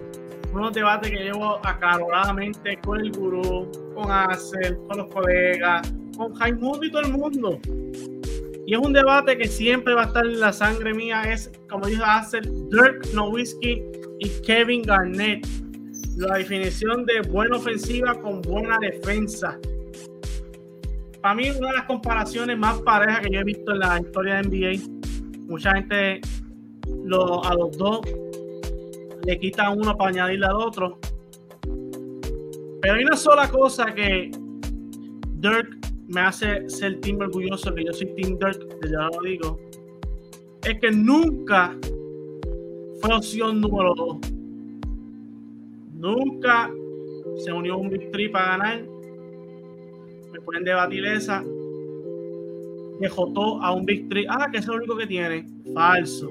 Unos 0.53 0.73
debates 0.73 1.11
que 1.11 1.17
llevo 1.17 1.59
acaloradamente 1.63 2.77
con 2.83 2.99
el 2.99 3.11
gurú, 3.11 3.69
con 3.93 4.11
Axel, 4.11 4.77
con 4.87 4.97
los 4.97 5.07
colegas, 5.13 5.93
con 6.17 6.33
Jaimundo 6.35 6.83
y 6.83 6.91
todo 6.91 7.01
el 7.01 7.11
mundo. 7.11 7.59
Y 8.65 8.73
es 8.73 8.79
un 8.79 8.93
debate 8.93 9.37
que 9.37 9.47
siempre 9.47 9.93
va 9.93 10.03
a 10.03 10.05
estar 10.05 10.25
en 10.25 10.39
la 10.39 10.53
sangre 10.53 10.93
mía. 10.93 11.23
Es, 11.23 11.51
como 11.69 11.87
dijo 11.87 12.03
hacer 12.03 12.43
Dirk 12.69 13.13
Nowitzki 13.13 13.83
y 14.19 14.29
Kevin 14.45 14.83
Garnett. 14.83 15.47
La 16.17 16.37
definición 16.37 17.05
de 17.05 17.21
buena 17.21 17.57
ofensiva 17.57 18.13
con 18.19 18.41
buena 18.41 18.77
defensa. 18.79 19.57
Para 21.21 21.35
mí, 21.35 21.49
una 21.49 21.69
de 21.69 21.73
las 21.77 21.85
comparaciones 21.85 22.57
más 22.57 22.79
parejas 22.81 23.21
que 23.21 23.29
yo 23.33 23.39
he 23.41 23.43
visto 23.43 23.71
en 23.71 23.79
la 23.79 23.99
historia 23.99 24.35
de 24.35 24.43
NBA. 24.43 25.47
Mucha 25.47 25.73
gente 25.75 26.21
lo, 27.03 27.43
a 27.43 27.53
los 27.55 27.77
dos 27.77 28.01
le 29.25 29.39
quita 29.39 29.69
uno 29.69 29.95
para 29.97 30.09
añadirle 30.11 30.45
al 30.45 30.55
otro. 30.55 30.99
Pero 32.81 32.93
hay 32.93 33.03
una 33.03 33.17
sola 33.17 33.49
cosa 33.49 33.93
que 33.93 34.31
Dirk 35.35 35.77
me 36.07 36.21
hace 36.21 36.69
ser 36.69 36.99
team 37.01 37.19
orgulloso, 37.19 37.73
que 37.75 37.85
yo 37.85 37.93
soy 37.93 38.07
Team 38.15 38.37
Dirk, 38.39 38.67
ya 38.89 39.09
lo 39.15 39.21
digo, 39.21 39.59
es 40.63 40.79
que 40.79 40.91
nunca 40.91 41.77
fue 43.01 43.15
opción 43.15 43.61
número 43.61 43.93
dos. 43.95 44.17
Nunca 45.93 46.71
se 47.37 47.51
unió 47.51 47.77
un 47.77 47.89
Big 47.89 48.31
para 48.31 48.57
ganar. 48.57 48.85
Pueden 50.49 50.63
debatir 50.63 51.05
esa. 51.05 51.43
Dejó 52.99 53.31
todo 53.33 53.61
a 53.61 53.71
un 53.71 53.85
Big 53.85 54.07
Ah, 54.27 54.49
que 54.51 54.57
es 54.57 54.65
lo 54.65 54.75
único 54.75 54.97
que 54.97 55.05
tiene. 55.05 55.45
Falso. 55.73 56.27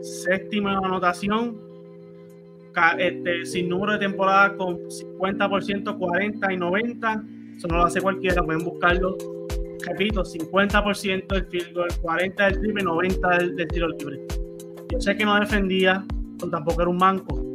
Séptima 0.00 0.78
anotación. 0.78 1.60
Este, 2.98 3.44
sin 3.44 3.68
número 3.68 3.92
de 3.92 3.98
temporada 3.98 4.56
con 4.56 4.78
50%, 4.90 5.98
40 5.98 6.52
y 6.52 6.56
90 6.56 7.24
eso 7.56 7.68
no 7.68 7.76
lo 7.76 7.84
hace 7.84 8.00
cualquiera, 8.00 8.42
pueden 8.42 8.64
buscarlo. 8.64 9.16
Repito, 9.86 10.22
50% 10.22 11.26
del 11.26 11.46
field 11.46 11.74
goal, 11.74 11.88
40% 12.02 12.36
del 12.36 12.60
triple, 12.60 12.84
90% 12.84 13.54
del, 13.54 13.68
tiro 13.68 13.88
libre. 13.88 14.20
Yo 14.90 15.00
sé 15.00 15.16
que 15.16 15.24
no 15.24 15.38
defendía, 15.40 16.04
pero 16.38 16.50
tampoco 16.50 16.82
era 16.82 16.90
un 16.90 16.98
manco. 16.98 17.45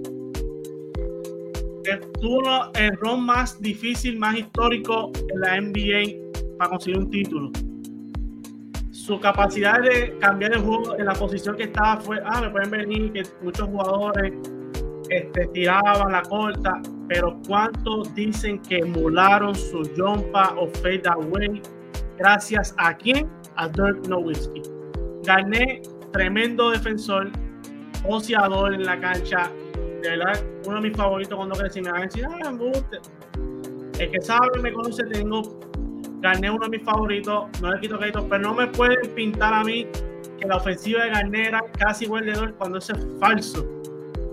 Tuvo 2.20 2.72
el 2.76 2.92
run 2.98 3.26
más 3.26 3.62
difícil, 3.62 4.18
más 4.20 4.38
histórico 4.38 5.12
en 5.34 5.40
la 5.40 5.60
NBA 5.62 6.58
para 6.58 6.70
conseguir 6.72 7.00
un 7.00 7.10
título. 7.10 7.52
Su 8.92 9.20
capacidad 9.20 9.82
de 9.82 10.18
cambiar 10.20 10.54
el 10.54 10.62
juego 10.62 10.98
en 10.98 11.06
la 11.06 11.14
posición 11.14 11.58
que 11.58 11.64
estaba 11.64 12.00
fue, 12.00 12.20
ah, 12.26 12.42
me 12.42 12.50
pueden 12.50 12.72
venir 12.72 13.12
que 13.14 13.24
muchos 13.42 13.68
jugadores 13.68 14.34
este, 15.10 15.48
tiraban 15.48 16.12
la 16.12 16.22
corta 16.22 16.82
pero 17.12 17.38
¿cuántos 17.46 18.16
dicen 18.16 18.58
que 18.60 18.78
emularon 18.78 19.54
su 19.54 19.84
jumpa 19.98 20.56
o 20.58 20.68
fade 20.68 21.02
away? 21.08 21.62
Gracias 22.18 22.74
a 22.78 22.96
quién? 22.96 23.30
A 23.58 23.68
Dirk 23.68 24.08
Nowitzki. 24.08 24.62
Gané 25.26 25.82
tremendo 26.14 26.72
defensor, 26.72 27.30
oceador 28.08 28.74
en 28.74 28.86
la 28.86 28.98
cancha. 28.98 29.52
De 30.01 30.10
verdad, 30.10 30.43
uno 30.65 30.81
de 30.81 30.89
mis 30.89 30.98
favoritos 30.98 31.36
cuando 31.36 31.55
crecí. 31.55 31.81
Me 31.81 31.91
van 31.91 32.01
a 32.01 32.05
decir, 32.05 32.25
ah, 32.25 32.51
me 32.51 32.70
gusta. 32.70 32.98
El 34.00 34.12
que 34.12 34.22
sabe, 34.22 34.60
me 34.62 34.74
conoce, 34.74 35.03
tengo. 35.05 35.60
Gané 36.22 36.51
uno 36.51 36.67
de 36.67 36.77
mis 36.77 36.84
favoritos, 36.84 37.62
no 37.62 37.74
le 37.74 37.79
quito 37.79 37.98
crédito, 37.98 38.27
pero 38.29 38.43
no 38.43 38.53
me 38.53 38.67
pueden 38.67 39.10
pintar 39.15 39.53
a 39.55 39.63
mí 39.63 39.88
que 40.39 40.48
la 40.48 40.58
ofensiva 40.58 41.03
de 41.03 41.10
Garnet 41.10 41.48
era 41.48 41.62
casi 41.79 42.05
igual 42.05 42.25
de 42.27 42.34
Dirk 42.34 42.58
cuando 42.58 42.77
eso 42.77 42.93
es 42.93 43.08
falso 43.20 43.81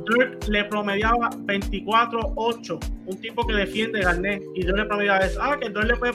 Dirk 0.08 0.48
le 0.48 0.64
promediaba 0.64 1.30
24-8, 1.30 2.78
un 3.06 3.20
tipo 3.20 3.46
que 3.46 3.54
defiende 3.54 4.00
Garnet, 4.00 4.42
y 4.54 4.62
Dirk 4.64 4.76
le 4.76 4.84
promediaba 4.86 5.18
eso. 5.20 5.40
Ah, 5.42 5.58
que 5.60 5.68
Dirk 5.68 5.84
le 5.84 5.96
puede, 5.96 6.12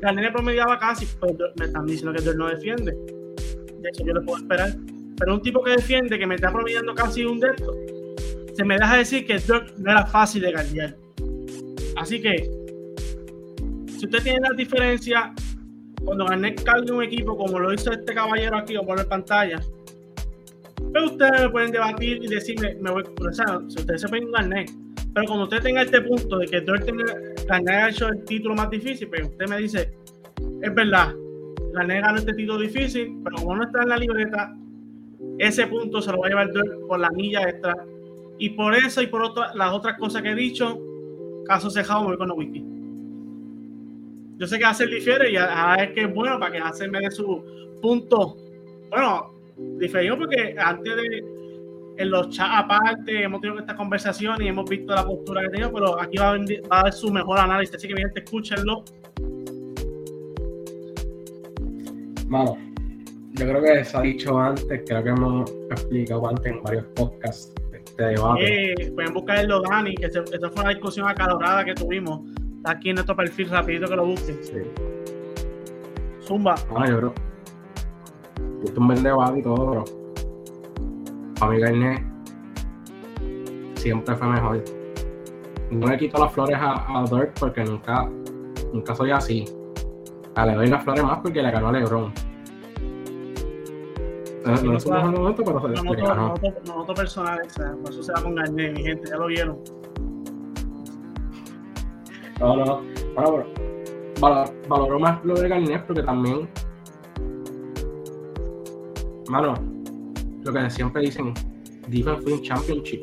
Garnet 0.00 0.24
le 0.24 0.32
promediaba 0.32 0.78
casi, 0.78 1.06
pues 1.06 1.34
me 1.58 1.66
están 1.66 1.86
diciendo 1.86 2.12
que 2.12 2.22
Dirk 2.22 2.36
no 2.36 2.48
defiende. 2.48 2.92
De 2.92 3.88
hecho, 3.88 4.04
yo 4.06 4.14
le 4.14 4.20
puedo 4.22 4.38
esperar. 4.38 4.70
Pero 5.16 5.34
un 5.34 5.42
tipo 5.42 5.62
que 5.62 5.72
defiende, 5.72 6.18
que 6.18 6.26
me 6.26 6.34
está 6.34 6.50
promediando 6.50 6.94
casi 6.94 7.24
un 7.24 7.38
dedo, 7.38 7.72
se 8.54 8.64
me 8.64 8.76
deja 8.78 8.96
decir 8.96 9.26
que 9.26 9.38
Dirk 9.38 9.76
no 9.78 9.90
era 9.90 10.06
fácil 10.06 10.42
de 10.42 10.52
guardiar. 10.52 10.96
Así 11.96 12.20
que, 12.20 12.50
si 13.88 14.06
usted 14.06 14.22
tiene 14.22 14.40
las 14.40 14.56
diferencias, 14.56 15.30
cuando 16.04 16.26
Garnet 16.26 16.62
cargue 16.62 16.92
un 16.92 17.02
equipo 17.02 17.36
como 17.36 17.58
lo 17.58 17.72
hizo 17.72 17.92
este 17.92 18.14
caballero 18.14 18.58
aquí, 18.58 18.76
o 18.76 18.84
por 18.84 19.06
pantalla, 19.08 19.60
pero 20.92 21.06
ustedes 21.06 21.42
me 21.42 21.50
pueden 21.50 21.72
debatir 21.72 22.22
y 22.22 22.28
decirme, 22.28 22.76
me 22.80 22.90
voy, 22.90 23.02
o 23.02 23.32
sea, 23.32 23.60
si 23.68 23.80
ustedes 23.80 24.02
se 24.02 24.08
pueden 24.08 24.30
ganar, 24.30 24.66
pero 25.12 25.26
cuando 25.26 25.44
usted 25.44 25.60
tenga 25.60 25.82
este 25.82 26.00
punto 26.02 26.38
de 26.38 26.46
que 26.46 26.60
Dirk 26.60 26.86
ha 27.50 27.88
hecho 27.88 28.08
el 28.08 28.24
título 28.24 28.54
más 28.54 28.70
difícil, 28.70 29.08
pero 29.08 29.24
pues 29.24 29.32
usted 29.32 29.48
me 29.48 29.62
dice, 29.62 29.92
es 30.62 30.74
verdad, 30.74 31.12
Garnet 31.72 32.02
ganó 32.04 32.18
este 32.18 32.32
título 32.34 32.58
difícil, 32.58 33.20
pero 33.24 33.36
como 33.36 33.56
no 33.56 33.64
está 33.64 33.82
en 33.82 33.88
la 33.88 33.96
libreta, 33.96 34.54
ese 35.38 35.66
punto 35.66 36.00
se 36.00 36.12
lo 36.12 36.18
va 36.18 36.26
a 36.26 36.30
llevar 36.30 36.52
Dirk 36.52 36.86
por 36.86 37.00
la 37.00 37.10
milla 37.10 37.48
extra. 37.48 37.74
Y 38.38 38.50
por 38.50 38.74
eso 38.74 39.00
y 39.02 39.06
por 39.06 39.22
otra, 39.22 39.54
las 39.54 39.72
otras 39.72 39.98
cosas 39.98 40.22
que 40.22 40.30
he 40.30 40.34
dicho, 40.34 40.78
caso 41.46 41.70
cejado 41.70 42.04
voy 42.04 42.16
con 42.16 42.30
wiki. 42.32 42.64
Yo 44.38 44.46
sé 44.46 44.58
que 44.58 44.64
hacer 44.64 44.88
difiere 44.88 45.30
y 45.30 45.36
a, 45.36 45.76
es 45.76 45.92
que 45.92 46.02
es 46.02 46.14
bueno 46.14 46.38
para 46.38 46.52
que 46.52 46.58
hacer 46.58 46.90
me 46.90 47.00
dé 47.00 47.10
su 47.10 47.42
punto. 47.80 48.36
Bueno, 48.90 49.32
diferido 49.78 50.18
porque 50.18 50.56
antes 50.58 50.96
de 50.96 51.34
en 51.96 52.10
los 52.10 52.28
chats 52.30 52.64
aparte 52.64 53.22
hemos 53.22 53.40
tenido 53.40 53.60
esta 53.60 53.76
conversación 53.76 54.42
y 54.42 54.48
hemos 54.48 54.68
visto 54.68 54.92
la 54.92 55.06
postura 55.06 55.42
que 55.42 55.50
tenía, 55.50 55.70
pero 55.72 56.00
aquí 56.00 56.18
va 56.18 56.32
a, 56.32 56.34
a 56.34 56.82
dar 56.82 56.92
su 56.92 57.10
mejor 57.12 57.38
análisis, 57.38 57.76
así 57.76 57.86
que 57.86 57.94
bien, 57.94 58.10
escúchenlo. 58.14 58.84
Bueno, 62.26 62.58
yo 63.34 63.46
creo 63.46 63.62
que 63.62 63.84
se 63.84 63.96
ha 63.96 64.00
dicho 64.00 64.38
antes, 64.38 64.82
creo 64.86 65.04
que 65.04 65.10
hemos 65.10 65.50
explicado 65.70 66.28
antes 66.28 66.46
en 66.46 66.62
varios 66.62 66.84
podcasts. 66.96 67.54
Eh, 67.98 68.74
pueden 68.94 69.14
buscarlo, 69.14 69.62
Dani, 69.62 69.94
que 69.94 70.06
esa 70.06 70.24
fue 70.24 70.62
una 70.62 70.70
discusión 70.70 71.08
acalorada 71.08 71.64
que 71.64 71.74
tuvimos. 71.74 72.20
Está 72.56 72.72
aquí 72.72 72.90
en 72.90 72.96
nuestro 72.96 73.14
perfil, 73.16 73.50
rapidito 73.50 73.86
que 73.86 73.96
lo 73.96 74.06
busquen. 74.06 74.38
Sí. 74.42 74.62
Zumba. 76.26 76.54
Ah, 76.74 76.88
yo 76.88 76.98
creo 76.98 77.14
es 78.64 78.76
un 78.76 78.86
buen 78.86 79.02
debate 79.02 79.38
y 79.38 79.42
todo, 79.42 79.70
pero 79.70 79.84
para 81.38 81.52
mí 81.52 81.60
Garnet 81.60 82.02
siempre 83.76 84.14
fue 84.14 84.28
mejor. 84.28 84.64
No 85.70 85.86
le 85.86 85.96
quito 85.98 86.18
las 86.18 86.32
flores 86.32 86.56
a, 86.58 87.00
a 87.00 87.04
Dirk 87.04 87.32
porque 87.38 87.64
nunca, 87.64 88.08
nunca 88.72 88.94
soy 88.94 89.10
así. 89.10 89.44
A 90.34 90.46
le 90.46 90.54
doy 90.54 90.68
las 90.68 90.82
flores 90.82 91.04
más 91.04 91.18
porque 91.18 91.42
le 91.42 91.50
ganó 91.50 91.68
a 91.68 91.72
LeBron. 91.72 92.12
No, 94.44 94.50
no 94.62 94.76
es 94.76 94.84
un 94.84 94.92
mejor 94.92 95.18
momento, 95.18 95.42
pero 95.44 95.60
se 95.60 95.68
no, 95.68 95.82
no, 95.82 95.94
no, 95.94 96.34
no, 96.66 96.76
no, 96.76 96.86
por 96.86 97.04
eso 97.04 97.24
se 98.02 98.12
va 98.12 98.22
con 98.22 98.34
Garnet, 98.34 98.76
mi 98.76 98.82
gente, 98.82 99.08
ya 99.08 99.16
lo 99.16 99.26
vieron. 99.26 99.58
No, 102.40 102.56
no, 102.56 102.82
bueno, 103.14 103.46
pero 104.20 104.44
valoro 104.68 104.98
más 104.98 105.24
lo 105.24 105.34
de 105.34 105.48
Garnet 105.48 105.86
porque 105.86 106.02
también 106.02 106.48
mano, 109.30 109.54
lo 110.44 110.52
que 110.52 110.70
siempre 110.70 111.02
dicen, 111.02 111.32
Defense 111.88 112.26
Win 112.26 112.42
Championship. 112.42 113.00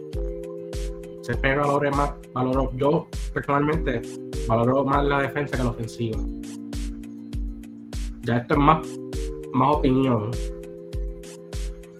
Siempre 1.23 1.58
valoro 1.58 1.91
más, 1.91 2.13
valoro, 2.34 2.71
yo 2.75 3.08
personalmente 3.34 4.01
valoro 4.47 4.84
más 4.84 5.06
la 5.06 5.21
defensa 5.21 5.58
que 5.58 5.63
la 5.63 5.69
ofensiva. 5.69 6.19
Ya 8.23 8.38
esto 8.38 8.54
es 8.54 8.60
más, 8.60 8.88
más 9.54 9.75
opinión. 9.75 10.32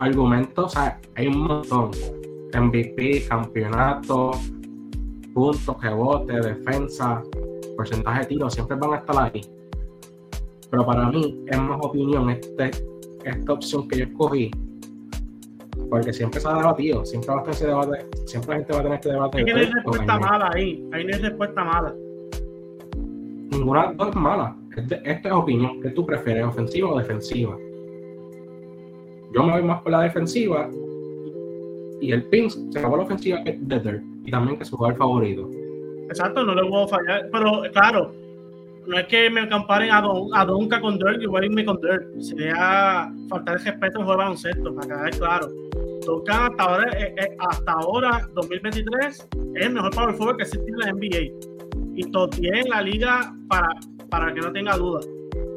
Argumentos, 0.02 0.66
o 0.66 0.70
sea, 0.70 1.00
hay 1.16 1.28
un 1.28 1.42
montón. 1.44 1.92
MVP, 2.60 3.28
campeonato, 3.30 4.32
puntos, 5.34 5.80
rebote, 5.80 6.34
defensa, 6.34 7.22
porcentaje 7.78 8.22
de 8.22 8.26
tiro, 8.26 8.50
siempre 8.50 8.76
van 8.78 8.94
a 8.94 8.98
estar 8.98 9.24
ahí. 9.24 9.42
Pero 10.72 10.86
para 10.86 11.08
mí 11.10 11.44
es 11.48 11.62
más 11.62 11.80
opinión 11.82 12.30
este 12.32 12.72
esta 13.24 13.54
opción 13.54 13.88
que 13.88 14.00
yo 14.00 14.06
escogí, 14.06 14.50
porque 15.90 16.12
siempre 16.12 16.40
se 16.40 16.48
ha 16.48 16.56
debatido, 16.56 17.06
siempre 17.06 17.36
va 17.36 17.44
a 17.46 17.52
ese 17.52 17.68
debate, 17.68 18.08
siempre 18.26 18.50
la 18.50 18.56
gente 18.56 18.74
va 18.74 18.80
a 18.80 18.82
tener 18.82 18.96
este 18.96 19.12
debate. 19.12 19.40
Es 19.40 19.46
que 19.46 19.54
no 19.54 19.60
hay 19.60 19.66
respuesta 19.66 20.20
mala 20.20 20.52
ahí, 20.56 20.90
ahí 20.94 21.06
no 21.06 21.16
hay 21.16 21.22
respuesta 21.22 21.64
mala. 21.64 21.96
Ninguna 23.52 23.88
de 23.88 23.96
dos 23.96 24.10
es 24.10 24.16
mala. 24.16 24.58
Este, 24.76 24.96
esta 25.12 25.30
es 25.30 25.36
opinión. 25.36 25.80
¿Qué 25.82 25.92
tú 25.92 26.06
prefieres, 26.06 26.46
ofensiva 26.46 26.90
o 26.90 26.98
defensiva? 26.98 27.56
Yo 29.34 29.44
me 29.44 29.54
voy 29.54 29.64
más 29.64 29.82
por 29.82 29.92
la 29.92 30.02
defensiva 30.02 30.70
y 32.02 32.12
el 32.12 32.24
Pins 32.26 32.60
se 32.72 32.80
acabó 32.80 32.98
la 32.98 33.04
ofensiva 33.04 33.44
que 33.44 33.58
Death 33.62 34.02
y 34.26 34.32
también 34.32 34.58
que 34.58 34.64
es 34.64 34.70
su 34.70 34.76
jugador 34.76 34.98
favorito. 34.98 35.50
Exacto, 36.10 36.44
no 36.44 36.56
le 36.56 36.68
puedo 36.68 36.88
fallar. 36.88 37.30
Pero 37.32 37.62
claro, 37.72 38.14
no 38.88 38.98
es 38.98 39.08
que 39.08 39.30
me 39.30 39.48
comparen 39.48 39.92
a, 39.92 40.02
Don, 40.02 40.30
a 40.34 40.44
Donka 40.44 40.82
con 40.82 40.98
Dirk, 40.98 41.22
igual 41.22 41.46
irme 41.46 41.64
con 41.64 41.80
Dirk. 41.80 42.20
Sería 42.20 43.12
faltar 43.30 43.58
el 43.58 43.64
respeto 43.64 44.00
al 44.00 44.06
juego 44.06 44.12
de 44.12 44.18
baloncesto, 44.18 44.76
para 44.76 44.88
quedar 44.88 45.12
claro. 45.12 45.48
Donka 46.06 46.48
hasta 46.48 46.64
ahora, 46.64 46.92
hasta 47.50 47.72
ahora, 47.72 48.30
2023, 48.34 49.28
es 49.56 49.66
el 49.66 49.74
mejor 49.74 49.92
power 49.92 50.16
forward 50.16 50.38
que 50.38 50.44
existe 50.44 50.70
en 50.70 50.78
la 50.78 50.92
NBA. 50.92 51.96
Y 51.96 52.12
todo 52.12 52.30
en 52.42 52.70
la 52.70 52.82
liga 52.82 53.34
para, 53.48 53.70
para 54.10 54.34
que 54.34 54.42
no 54.42 54.52
tenga 54.52 54.76
duda. 54.76 55.02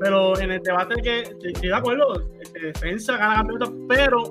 Pero 0.05 0.39
en 0.39 0.51
el 0.51 0.63
debate 0.63 1.01
que 1.01 1.21
estoy 1.23 1.69
de 1.69 1.75
acuerdo, 1.75 2.29
este, 2.39 2.61
defensa 2.61 3.17
gana 3.17 3.37
campeonato, 3.37 3.75
pero 3.89 4.23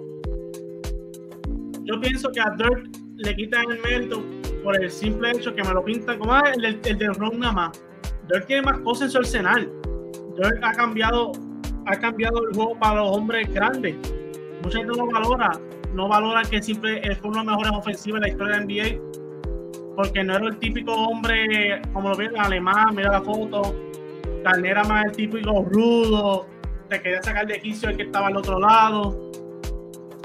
yo 1.81 1.99
pienso 1.99 2.29
que 2.31 2.39
a 2.39 2.53
Dirk 2.55 2.95
le 3.15 3.35
quitan 3.35 3.71
el 3.71 3.81
mérito 3.81 4.23
por 4.63 4.79
el 4.79 4.91
simple 4.91 5.31
hecho 5.31 5.55
que 5.55 5.63
me 5.63 5.73
lo 5.73 5.83
pintan 5.83 6.19
como 6.19 6.31
ah, 6.31 6.43
el, 6.55 6.63
el, 6.63 6.97
de 6.99 7.07
Ron 7.07 7.39
nada 7.39 7.53
más. 7.53 7.83
Dirk 8.29 8.45
tiene 8.45 8.61
más 8.61 8.81
cosas 8.81 9.05
en 9.05 9.09
su 9.09 9.17
arsenal. 9.17 9.71
Dirk 10.37 10.59
ha 10.61 10.73
cambiado, 10.73 11.31
ha 11.87 11.95
cambiado 11.95 12.47
el 12.47 12.53
juego 12.53 12.77
para 12.77 13.01
los 13.01 13.17
hombres 13.17 13.51
grandes. 13.51 13.95
Mucha 14.61 14.77
gente 14.77 14.93
no 14.95 15.07
valora, 15.07 15.59
no 15.95 16.07
valora 16.07 16.43
que 16.43 16.61
siempre 16.61 17.01
fue 17.15 17.31
uno 17.31 17.39
de 17.39 17.45
los 17.45 17.57
mejores 17.57 17.79
ofensivos 17.79 18.17
en 18.17 18.21
la 18.21 18.29
historia 18.29 18.59
de 18.59 18.65
NBA, 18.65 19.95
porque 19.95 20.23
no 20.23 20.35
era 20.35 20.45
el 20.45 20.57
típico 20.59 20.93
hombre, 20.93 21.81
como 21.93 22.09
lo 22.09 22.15
ven, 22.15 22.37
alemán, 22.37 22.93
mira 22.95 23.13
la 23.13 23.21
foto, 23.21 23.73
era 24.63 24.83
más 24.83 25.05
el 25.05 25.11
típico 25.13 25.63
rudo, 25.63 26.45
te 26.89 27.01
quería 27.01 27.21
sacar 27.21 27.47
de 27.47 27.59
quicio 27.59 27.89
el 27.89 27.97
que 27.97 28.03
estaba 28.03 28.27
al 28.27 28.37
otro 28.37 28.59
lado. 28.59 29.31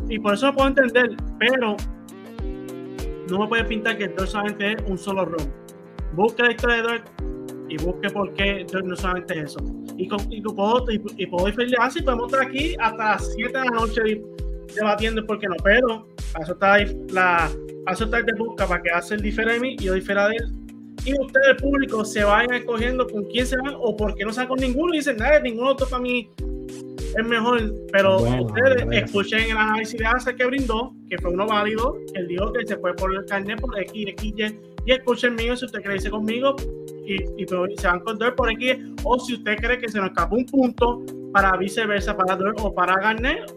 Y 0.09 0.19
por 0.19 0.35
eso 0.35 0.47
lo 0.47 0.55
puedo 0.55 0.69
entender, 0.69 1.17
pero 1.39 1.77
no 3.31 3.39
me 3.41 3.47
puede 3.47 3.65
pintar 3.65 3.99
que 3.99 4.09
Dirk 4.09 4.27
solamente 4.27 4.73
es 4.73 4.83
un 4.87 4.99
solo 4.99 5.25
ron. 5.25 5.53
Busque 6.15 6.43
la 6.43 6.51
historia 6.53 6.77
de 6.77 6.83
Dirk 6.83 7.05
y 7.69 7.77
busque 7.85 8.11
por 8.11 8.33
qué 8.35 8.67
Dirk 8.71 8.85
no 8.85 8.97
solamente 8.97 9.39
es 9.39 9.45
eso. 9.53 9.61
Y, 9.97 10.09
con, 10.09 10.21
y, 10.33 10.41
puedo, 10.41 10.85
y, 10.91 10.99
puedo 11.27 11.49
y 11.49 11.53
podemos 12.03 12.33
estar 12.33 12.47
aquí 12.47 12.75
hasta 12.81 13.05
las 13.05 13.35
7 13.35 13.59
de 13.59 13.65
la 13.65 13.71
noche 13.71 14.01
debatiendo 14.75 15.25
por 15.27 15.39
qué 15.39 15.49
no, 15.49 15.57
pero 15.65 16.07
para 16.33 16.45
eso 16.45 16.53
está 16.53 16.79
la 17.13 17.51
para 17.85 17.95
eso 17.95 18.05
está 18.05 18.23
de 18.23 18.33
busca 18.35 18.67
para 18.67 18.83
que 18.83 18.91
hace 18.91 19.15
el 19.15 19.23
diferente 19.23 19.69
y 19.69 19.77
yo 19.77 19.95
difera 19.95 20.29
de 20.29 20.37
él. 20.37 20.68
Y 21.05 21.19
ustedes, 21.19 21.49
el 21.49 21.57
público, 21.57 22.05
se 22.05 22.25
vayan 22.25 22.55
escogiendo 22.55 23.07
con 23.07 23.25
quién 23.25 23.47
se 23.47 23.57
van 23.57 23.75
o 23.79 23.97
por 23.97 24.15
qué 24.15 24.25
no 24.25 24.33
se 24.33 24.41
van 24.41 24.49
con 24.49 24.59
ninguno. 24.59 24.95
Y 24.95 24.99
dicen, 24.99 25.17
nada, 25.17 25.41
ninguno 25.41 25.71
otro 25.71 25.89
para 25.89 26.03
mí 26.03 26.31
es 27.17 27.27
mejor, 27.27 27.75
pero 27.91 28.17
ustedes 28.17 28.87
escuchen 28.91 29.51
el 29.51 29.57
análisis 29.57 29.99
de 29.99 30.07
Ace 30.07 30.35
que 30.37 30.45
brindó, 30.45 30.95
que 31.09 31.19
fue 31.19 31.31
uno 31.31 31.47
válido, 31.47 31.97
él 32.15 32.29
dijo 32.29 32.53
que 32.53 32.67
se 32.67 32.77
fue 32.77 32.95
por 32.95 33.15
el 33.15 33.25
carnet 33.25 33.61
por 33.61 33.79
X, 33.79 34.09
X, 34.09 34.35
Y, 34.37 34.61
y 34.85 34.93
escuchen 34.93 35.35
mío 35.35 35.57
si 35.57 35.65
usted 35.65 35.83
cree 35.83 36.11
conmigo 36.11 36.55
y, 37.05 37.43
y, 37.43 37.47
se 37.77 37.87
van 37.87 38.01
con 38.01 38.19
Dirt 38.19 38.35
por 38.37 38.51
X, 38.51 38.77
o 39.05 39.19
si 39.19 39.35
usted 39.35 39.57
cree 39.57 39.79
que 39.79 39.89
se 39.89 39.99
nos 39.99 40.09
escapó 40.09 40.37
un 40.37 40.47
punto 40.47 41.03
para 41.33 41.57
viceversa, 41.57 42.17
para 42.17 42.37
Dirt 42.37 42.59
o 42.61 42.75
para 42.75 43.01
Garnet, 43.01 43.53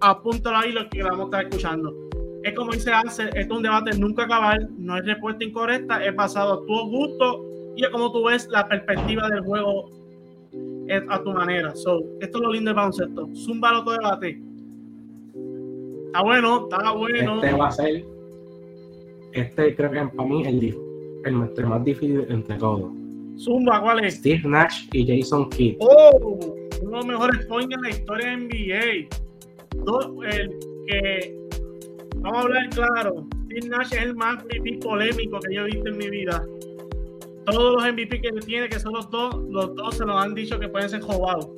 apúntalo 0.00 0.58
ahí 0.58 0.72
lo 0.72 0.88
que 0.88 1.02
vamos 1.02 1.20
a 1.20 1.24
estar 1.24 1.44
escuchando. 1.44 1.94
Es 2.44 2.54
como 2.54 2.72
dice 2.72 2.90
esto 3.06 3.22
es 3.34 3.50
un 3.50 3.62
debate 3.62 3.96
nunca 3.96 4.24
acabar, 4.24 4.68
no 4.76 4.96
es 4.96 5.06
respuesta 5.06 5.44
incorrecta, 5.44 6.04
es 6.04 6.14
basado 6.16 6.54
a 6.54 6.66
tu 6.66 6.90
gusto 6.90 7.44
y 7.76 7.84
es 7.84 7.90
como 7.90 8.10
tú 8.10 8.24
ves 8.24 8.48
la 8.50 8.68
perspectiva 8.68 9.28
del 9.28 9.40
juego 9.42 9.88
a 11.08 11.22
tu 11.22 11.32
manera. 11.32 11.74
So, 11.74 12.00
esto 12.20 12.38
es 12.38 12.44
lo 12.44 12.52
lindo 12.52 12.70
del 12.70 12.76
baloncesto. 12.76 13.28
Zumba 13.34 13.78
otro 13.78 13.92
debate. 13.92 14.40
Está 16.06 16.22
bueno, 16.22 16.68
está 16.68 16.92
bueno. 16.92 17.34
Este 17.36 17.56
va 17.56 17.68
a 17.68 17.70
ser, 17.70 18.04
este 19.32 19.74
creo 19.74 19.90
que 19.90 20.16
para 20.16 20.28
mí 20.28 20.46
el, 20.46 20.76
el, 21.24 21.66
más 21.66 21.84
difícil 21.84 22.26
entre 22.28 22.56
todos. 22.56 22.92
Zumba, 23.38 23.80
¿cuál 23.80 24.04
es? 24.04 24.16
Steve 24.16 24.42
Nash 24.44 24.88
y 24.92 25.06
Jason 25.06 25.48
Kidd. 25.48 25.76
Oh, 25.80 26.56
uno 26.82 26.90
de 26.90 26.96
los 26.96 27.06
mejores 27.06 27.46
points 27.46 27.74
en 27.74 27.82
la 27.82 27.90
historia 27.90 28.30
de 28.30 28.36
NBA. 28.36 29.84
Dos, 29.84 30.10
el 30.30 30.50
que, 30.86 31.41
vamos 32.22 32.38
a 32.38 32.42
hablar 32.42 32.68
claro, 32.70 33.26
Steve 33.44 33.68
Nash 33.68 33.92
es 33.92 34.02
el 34.02 34.14
más 34.14 34.42
polémico 34.80 35.40
que 35.40 35.54
yo 35.54 35.62
he 35.62 35.64
visto 35.66 35.88
en 35.88 35.98
mi 35.98 36.08
vida 36.08 36.42
todos 37.44 37.74
los 37.74 37.92
MVP 37.92 38.20
que 38.20 38.32
tiene, 38.44 38.68
que 38.68 38.78
son 38.78 38.92
los 38.92 39.10
dos, 39.10 39.34
los 39.48 39.74
dos 39.74 39.96
se 39.96 40.04
nos 40.04 40.22
han 40.22 40.34
dicho 40.34 40.58
que 40.58 40.68
pueden 40.68 40.88
ser 40.88 41.00
jugados. 41.00 41.48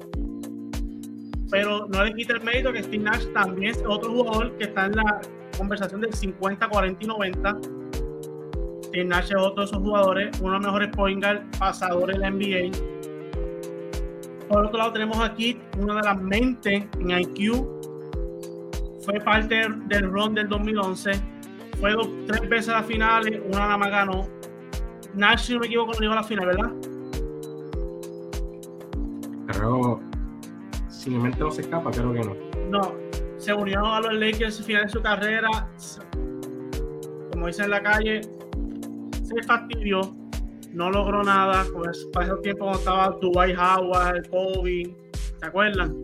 Pero 1.50 1.87
no 1.88 2.05
le 2.05 2.14
quita 2.14 2.35
el 2.35 2.42
mérito 2.42 2.72
que 2.72 2.83
Steve 2.83 3.05
Nash 3.05 3.27
también 3.33 3.72
es 3.72 3.85
otro 3.87 4.11
jugador 4.11 4.57
que 4.57 4.64
está 4.64 4.87
en 4.87 4.96
la 4.96 5.20
conversación 5.57 6.00
del 6.00 6.12
50, 6.12 6.68
40 6.68 7.05
y 7.05 7.07
90. 7.07 7.59
Steve 8.85 9.05
Nash 9.05 9.27
es 9.31 9.37
otro 9.37 9.62
de 9.62 9.70
esos 9.70 9.79
jugadores, 9.79 10.40
uno 10.40 10.53
de 10.53 10.59
los 10.59 10.66
mejores 10.66 10.88
point 10.96 11.22
guard 11.22 11.42
pasadores 11.59 12.16
de 12.16 12.22
la 12.22 12.31
NBA. 12.31 12.70
Por 14.48 14.66
otro 14.66 14.79
lado, 14.79 14.92
tenemos 14.92 15.18
aquí 15.20 15.59
una 15.79 15.96
de 15.96 16.03
las 16.03 16.20
mentes 16.20 16.85
en 16.98 17.11
IQ. 17.11 17.83
Fue 19.04 19.20
parte 19.20 19.66
del 19.86 20.10
run 20.10 20.34
del 20.34 20.48
2011. 20.48 21.12
Fue 21.80 21.92
dos, 21.92 22.08
tres 22.26 22.48
veces 22.48 22.68
a 22.70 22.78
las 22.78 22.86
finales, 22.86 23.40
una 23.46 23.60
nada 23.60 23.76
más 23.76 23.90
ganó 23.90 24.28
Nash, 25.16 25.46
si 25.46 25.54
no 25.54 25.60
me 25.60 25.66
equivoco, 25.66 25.92
no 25.92 26.00
llegó 26.00 26.12
a 26.12 26.16
la 26.16 26.24
final, 26.24 26.46
¿verdad? 26.46 26.72
Pero 29.46 30.00
si 30.88 31.10
mi 31.10 31.18
mente 31.18 31.38
no 31.38 31.50
se 31.50 31.60
escapa, 31.60 31.90
creo 31.90 32.12
que 32.12 32.20
no. 32.20 32.34
No, 32.70 32.94
se 33.36 33.52
unió 33.52 33.86
a 33.86 34.00
los 34.00 34.14
Lakers 34.14 34.58
al 34.58 34.64
final 34.64 34.82
de 34.84 34.88
su 34.88 35.02
carrera. 35.02 35.68
Como 37.32 37.46
dice 37.46 37.62
en 37.62 37.70
la 37.70 37.82
calle, 37.82 38.22
se 39.22 39.42
fastidió, 39.46 40.00
no 40.72 40.90
logró 40.90 41.22
nada. 41.22 41.64
Pues, 41.72 42.08
para 42.12 42.26
ese 42.26 42.36
tiempo 42.38 42.64
cuando 42.64 42.78
estaba 42.80 43.16
Dwight 43.20 43.56
Howard, 43.56 44.28
Kobe, 44.30 44.96
¿se 45.38 45.46
acuerdan? 45.46 46.02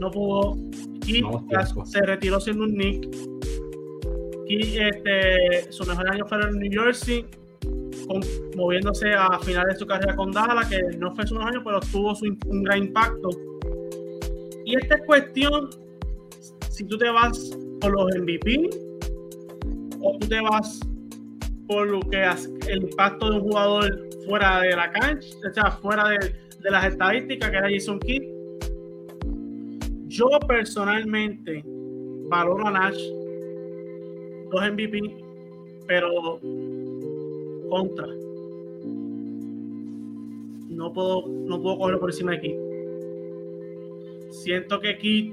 No 0.00 0.10
pudo. 0.10 0.56
Y 1.06 1.22
se 1.84 2.00
retiró 2.02 2.40
siendo 2.40 2.64
un 2.64 2.74
Nick 2.74 3.08
y 4.52 4.78
este, 4.78 5.72
su 5.72 5.82
mejor 5.86 6.10
año 6.10 6.26
fue 6.26 6.38
en 6.42 6.58
New 6.58 6.70
Jersey, 6.70 7.24
moviéndose 8.54 9.14
a 9.14 9.38
finales 9.38 9.74
de 9.74 9.78
su 9.78 9.86
carrera 9.86 10.14
con 10.14 10.30
Dallas, 10.30 10.68
que 10.68 10.78
no 10.98 11.14
fue 11.14 11.26
su 11.26 11.34
mejor 11.36 11.54
año, 11.54 11.62
pero 11.64 11.80
tuvo 11.80 12.12
un 12.46 12.62
gran 12.62 12.78
impacto. 12.78 13.30
Y 14.66 14.76
esta 14.76 14.96
es 14.96 15.02
cuestión, 15.06 15.70
si 16.68 16.84
tú 16.84 16.98
te 16.98 17.08
vas 17.08 17.56
por 17.80 17.92
los 17.92 18.14
MVP 18.14 18.68
o 20.02 20.18
tú 20.18 20.28
te 20.28 20.40
vas 20.42 20.80
por 21.66 21.88
lo 21.88 22.00
que 22.00 22.22
hace, 22.22 22.50
el 22.68 22.82
impacto 22.82 23.30
de 23.30 23.36
un 23.36 23.42
jugador 23.44 24.08
fuera 24.26 24.60
de 24.60 24.76
la 24.76 24.92
cancha, 24.92 25.28
o 25.48 25.54
sea, 25.54 25.70
fuera 25.70 26.10
de, 26.10 26.18
de 26.60 26.70
las 26.70 26.84
estadísticas, 26.84 27.50
que 27.50 27.56
era 27.56 27.70
Jason 27.70 27.98
Kidd. 28.00 28.31
Yo 30.12 30.28
personalmente 30.46 31.64
valoro 31.64 32.66
a 32.66 32.70
Nash 32.70 33.02
dos 34.50 34.70
MVP, 34.70 35.00
pero 35.86 36.38
contra. 37.70 38.06
No 40.68 40.92
puedo, 40.92 41.26
no 41.26 41.62
puedo 41.62 41.78
cogerlo 41.78 42.00
por 42.00 42.10
encima 42.10 42.32
de 42.32 42.40
Kid. 42.42 42.56
Siento 44.32 44.80
que 44.80 44.98
Kid 44.98 45.32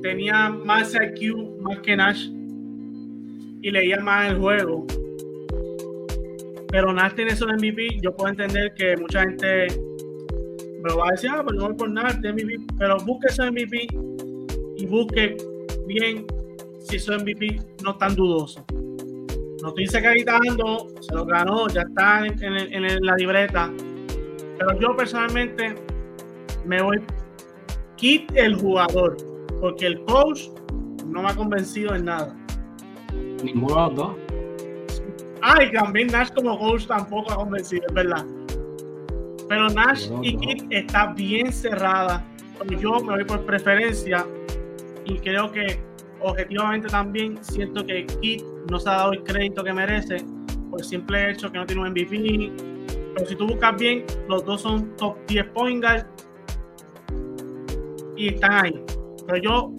tenía 0.00 0.48
más 0.48 0.94
IQ 0.94 1.60
más 1.60 1.80
que 1.80 1.96
Nash 1.96 2.30
y 3.60 3.70
leía 3.70 4.00
más 4.00 4.30
el 4.30 4.38
juego. 4.38 4.86
Pero 6.68 6.94
Nash 6.94 7.12
tiene 7.12 7.32
esos 7.32 7.52
MVP. 7.52 7.98
Yo 8.00 8.16
puedo 8.16 8.30
entender 8.30 8.72
que 8.72 8.96
mucha 8.96 9.20
gente 9.20 9.89
me 10.82 10.94
va 10.94 11.08
a 11.08 11.10
decir, 11.12 11.30
ah, 11.32 11.42
pero 11.46 11.58
no 11.58 11.66
voy 11.66 11.74
por 11.74 11.90
Nash, 11.90 12.16
MVP. 12.16 12.58
Pero 12.78 12.96
busque 13.04 13.26
ese 13.28 13.50
MVP 13.50 13.88
y 14.76 14.86
busque 14.86 15.36
bien 15.86 16.26
si 16.78 16.98
su 16.98 17.12
MVP 17.12 17.60
no 17.84 17.96
tan 17.96 18.14
dudoso. 18.14 18.64
No 19.62 19.68
estoy 19.68 19.86
secretando, 19.86 20.88
se 21.00 21.14
lo 21.14 21.26
ganó, 21.26 21.68
ya 21.68 21.82
está 21.82 22.24
en, 22.26 23.04
la 23.06 23.14
libreta. 23.16 23.70
Pero 24.58 24.80
yo 24.80 24.96
personalmente 24.96 25.74
me 26.64 26.80
voy 26.80 27.00
kit 27.96 28.30
el 28.34 28.54
jugador, 28.54 29.18
porque 29.60 29.86
el 29.86 30.02
coach 30.04 30.48
no 31.06 31.22
me 31.22 31.28
ha 31.28 31.34
convencido 31.34 31.94
en 31.94 32.06
nada. 32.06 32.34
Ninguno 33.44 33.74
de 33.74 33.80
los 33.80 33.94
dos. 33.96 34.16
Ah, 35.42 35.62
y 35.62 35.72
también 35.72 36.08
Nash 36.08 36.30
como 36.34 36.58
coach 36.58 36.86
tampoco 36.86 37.32
ha 37.32 37.36
convencido, 37.36 37.86
es 37.86 37.94
verdad. 37.94 38.24
Pero 39.50 39.68
Nash 39.68 40.08
y 40.22 40.36
Kit 40.36 40.62
está 40.70 41.12
bien 41.12 41.52
cerrada. 41.52 42.24
Yo 42.78 43.00
me 43.00 43.16
voy 43.16 43.24
por 43.24 43.44
preferencia 43.44 44.24
y 45.04 45.18
creo 45.18 45.50
que 45.50 45.80
objetivamente 46.20 46.86
también 46.86 47.36
siento 47.42 47.84
que 47.84 48.06
Kit 48.06 48.44
no 48.70 48.78
se 48.78 48.88
ha 48.88 48.92
dado 48.92 49.12
el 49.12 49.24
crédito 49.24 49.64
que 49.64 49.72
merece 49.72 50.18
por 50.70 50.78
el 50.78 50.86
simple 50.86 51.32
hecho 51.32 51.50
que 51.50 51.58
no 51.58 51.66
tiene 51.66 51.82
un 51.82 51.90
MVP. 51.90 52.52
Pero 53.16 53.26
si 53.26 53.34
tú 53.34 53.48
buscas 53.48 53.76
bien, 53.76 54.04
los 54.28 54.44
dos 54.44 54.60
son 54.60 54.96
top 54.96 55.16
10 55.26 55.44
point 55.46 55.82
guard 55.82 56.06
y 58.16 58.28
están 58.28 58.52
ahí. 58.52 58.84
Pero 59.26 59.42
yo, 59.42 59.72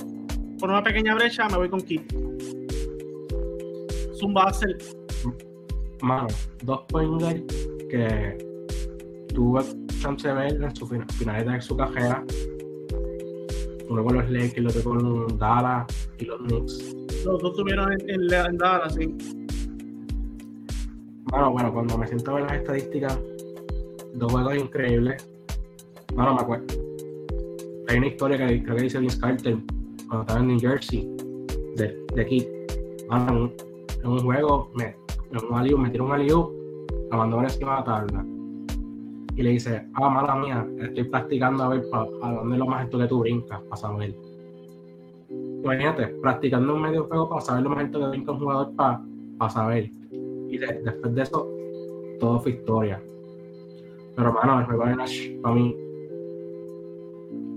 por 0.60 0.69
una 0.69 0.84
pequeña 0.84 1.15
brecha, 1.15 1.47
me 1.47 1.55
voy 1.55 1.69
con 1.69 1.79
Kit. 1.79 2.12
Zumba 4.19 4.49
hacer. 4.49 4.77
Mano, 6.01 6.27
dos 6.62 6.81
point 6.89 7.21
guard 7.21 7.45
que 7.89 8.50
tuvo 9.31 9.61
chance 10.01 10.27
de 10.27 10.33
ver 10.33 10.61
en 10.61 10.75
su 10.75 10.87
finales 10.87 11.45
de 11.45 11.61
su 11.61 11.75
carrera 11.75 12.23
uno 13.91 14.05
con 14.05 14.15
los 14.15 14.29
Lakers, 14.29 14.57
el 14.57 14.67
otro 14.67 14.83
con 14.83 15.37
Dallas 15.37 16.09
y 16.17 16.25
los 16.25 16.39
Knicks. 16.39 16.95
Los 17.25 17.41
dos 17.41 17.55
tuvieron 17.55 17.91
en, 17.91 18.09
en, 18.09 18.57
Dallas, 18.57 18.95
sí. 18.95 19.13
Bueno, 21.25 21.51
bueno, 21.51 21.73
cuando 21.73 21.97
me 21.97 22.07
siento 22.07 22.31
a 22.31 22.33
ver 22.35 22.43
las 22.43 22.53
estadísticas, 22.53 23.19
dos 24.13 24.31
juegos 24.31 24.55
increíbles. 24.55 25.27
Bueno, 26.15 26.35
me 26.35 26.41
acuerdo. 26.41 26.65
Hay 27.89 27.97
una 27.97 28.07
historia 28.07 28.37
que 28.37 28.63
creo 28.63 28.75
que 28.77 28.83
dice 28.83 28.99
Vince 28.99 29.19
Carter 29.19 29.57
cuando 30.07 30.21
estaba 30.21 30.39
en 30.39 30.47
New 30.47 30.59
Jersey, 30.59 31.15
de, 31.75 32.05
de 32.15 32.21
aquí. 32.21 32.47
en, 33.11 33.53
un 34.05 34.19
juego, 34.19 34.71
me, 34.73 34.95
en 35.31 35.45
un 35.45 35.53
aliu, 35.53 35.77
me 35.77 35.89
tiró 35.89 36.05
un 36.05 36.13
aliu, 36.13 36.49
la 37.11 37.17
mandó 37.17 37.41
encima 37.41 37.71
de 37.71 37.77
la 37.77 37.83
tabla. 37.83 38.25
Y 39.35 39.43
le 39.43 39.51
dice, 39.51 39.87
ah, 39.93 40.09
mala 40.09 40.35
mía, 40.35 40.67
estoy 40.81 41.05
practicando 41.05 41.63
a 41.63 41.69
ver 41.69 41.83
a 41.93 42.31
dónde 42.33 42.55
es 42.55 42.59
lo 42.59 42.65
más 42.65 42.81
alto 42.81 42.97
que 42.97 43.07
tú 43.07 43.19
brincas, 43.19 43.61
para 43.61 43.75
saber. 43.75 44.15
Imagínate, 45.63 46.07
practicando 46.21 46.75
un 46.75 46.81
medio 46.81 47.05
juego 47.05 47.29
para 47.29 47.41
saber 47.41 47.63
lo 47.63 47.69
más 47.69 47.79
alto 47.79 47.99
que 47.99 48.07
brinca 48.07 48.31
un 48.31 48.39
jugador 48.39 48.75
para, 48.75 49.01
para 49.37 49.51
saber. 49.51 49.89
Y 50.49 50.57
después 50.57 51.15
de 51.15 51.21
eso, 51.21 51.47
todo 52.19 52.39
fue 52.39 52.51
historia. 52.51 53.01
Pero, 54.15 54.33
mano, 54.33 54.59
el 54.59 54.65
juego 54.65 54.85
de 54.85 54.95
Nash, 54.95 55.31
para 55.41 55.55
mí, 55.55 55.75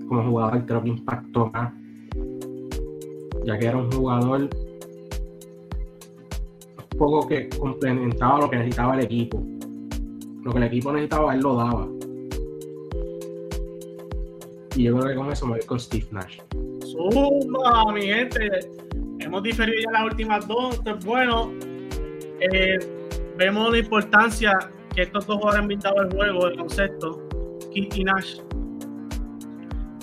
como 0.06 0.22
jugador, 0.22 0.64
creo 0.66 0.82
que 0.82 0.88
impactó 0.90 1.50
más. 1.52 1.72
Ya 3.44 3.58
que 3.58 3.66
era 3.66 3.76
un 3.76 3.90
jugador 3.90 4.48
poco 6.96 7.26
que 7.26 7.48
complementaba 7.48 8.40
lo 8.40 8.50
que 8.50 8.56
necesitaba 8.56 8.94
el 8.94 9.04
equipo. 9.04 9.42
Lo 10.44 10.52
que 10.52 10.58
el 10.58 10.64
equipo 10.64 10.92
necesitaba, 10.92 11.34
él 11.34 11.40
lo 11.40 11.56
daba. 11.56 11.88
Y 14.76 14.84
yo 14.84 14.96
creo 14.96 15.08
que 15.08 15.14
con 15.14 15.32
eso 15.32 15.46
me 15.46 15.52
voy 15.52 15.66
con 15.66 15.80
Steve 15.80 16.06
Nash. 16.10 16.38
Suma, 16.80 17.92
mi 17.92 18.02
gente. 18.02 18.60
Hemos 19.20 19.42
diferido 19.42 19.78
ya 19.84 19.92
las 19.92 20.04
últimas 20.04 20.46
dos. 20.46 20.76
Entonces, 20.78 21.04
bueno, 21.04 21.52
eh, 22.40 22.78
vemos 23.38 23.72
la 23.72 23.78
importancia 23.78 24.52
que 24.94 25.02
estos 25.02 25.26
dos 25.26 25.36
jugadores 25.36 25.64
han 25.64 25.70
invitado 25.70 26.00
al 26.00 26.12
juego, 26.12 26.48
el 26.48 26.58
concepto, 26.58 27.26
Kit 27.72 27.96
y 27.96 28.04
Nash. 28.04 28.40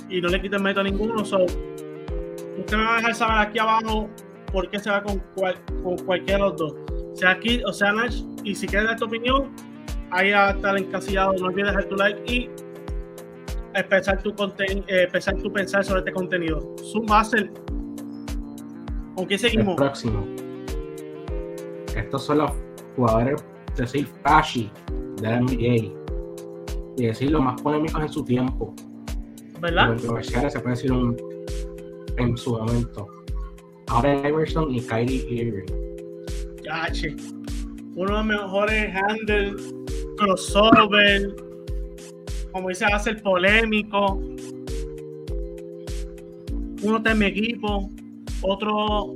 Y 0.10 0.22
no 0.22 0.30
le 0.30 0.42
quiten 0.42 0.64
meto 0.64 0.80
a 0.80 0.84
ninguno. 0.84 1.24
So, 1.24 1.44
usted 1.44 2.78
me 2.78 2.84
va 2.84 2.94
a 2.94 2.98
dejar 2.98 3.16
saber 3.16 3.48
aquí 3.48 3.60
abajo 3.60 4.10
por 4.52 4.70
qué 4.70 4.80
se 4.80 4.90
va 4.90 5.04
con, 5.04 5.22
con 5.84 5.98
cualquiera 6.00 6.46
de 6.46 6.50
los 6.50 6.58
dos. 6.58 6.76
Sea 7.14 7.40
Kit 7.40 7.64
o 7.66 7.74
sea 7.74 7.92
Nash. 7.92 8.24
Y 8.44 8.56
si 8.56 8.68
quieres 8.68 8.88
dar 8.88 8.98
tu 8.98 9.06
opinión, 9.06 9.52
ahí 10.12 10.32
va 10.32 10.50
a 10.50 10.52
estar 10.52 10.78
encasillado. 10.78 11.34
No 11.34 11.48
olvides 11.48 11.68
dejar 11.68 11.86
tu 11.86 11.96
like 11.96 12.34
y 12.34 12.50
empezar 13.74 14.22
tu, 14.22 14.30
eh, 14.30 14.84
empezar 14.88 15.36
tu 15.36 15.52
pensar 15.52 15.84
sobre 15.84 16.00
este 16.00 16.12
contenido. 16.12 16.76
Basel. 17.08 17.52
¿Con 19.16 19.28
qué 19.28 19.38
seguimos? 19.38 19.70
El 19.70 19.76
próximo. 19.76 20.26
Estos 21.96 22.26
son 22.26 22.40
los 22.40 22.52
jugadores 22.96 23.44
decir 23.76 24.08
flashy 24.24 24.70
de 25.22 25.28
la 25.28 25.40
NBA 25.40 25.94
y 26.98 27.06
decir 27.06 27.32
los 27.32 27.42
más 27.42 27.62
polémicos 27.62 28.02
en 28.02 28.10
su 28.10 28.24
tiempo. 28.24 28.74
¿Verdad? 29.60 29.90
Controversiales 29.90 30.54
se 30.54 30.60
puede 30.60 30.76
decir 30.76 30.92
un, 30.92 31.18
en 32.18 32.38
su 32.38 32.58
momento. 32.58 33.08
Ahora 33.88 34.28
Iverson 34.28 34.74
y 34.74 34.82
Kyrie 34.82 35.26
Irving. 35.30 35.66
Yache. 36.64 37.16
Uno 37.96 38.06
de 38.06 38.12
los 38.14 38.26
mejores 38.26 38.96
handles, 38.96 39.74
crossover, 40.22 41.36
como 42.52 42.70
dice, 42.70 42.86
a 42.86 43.00
ser 43.00 43.22
polémico. 43.22 44.22
Uno 46.84 46.98
está 46.98 47.12
en 47.12 47.20
mi 47.20 47.26
equipo, 47.26 47.90
otro 48.42 49.14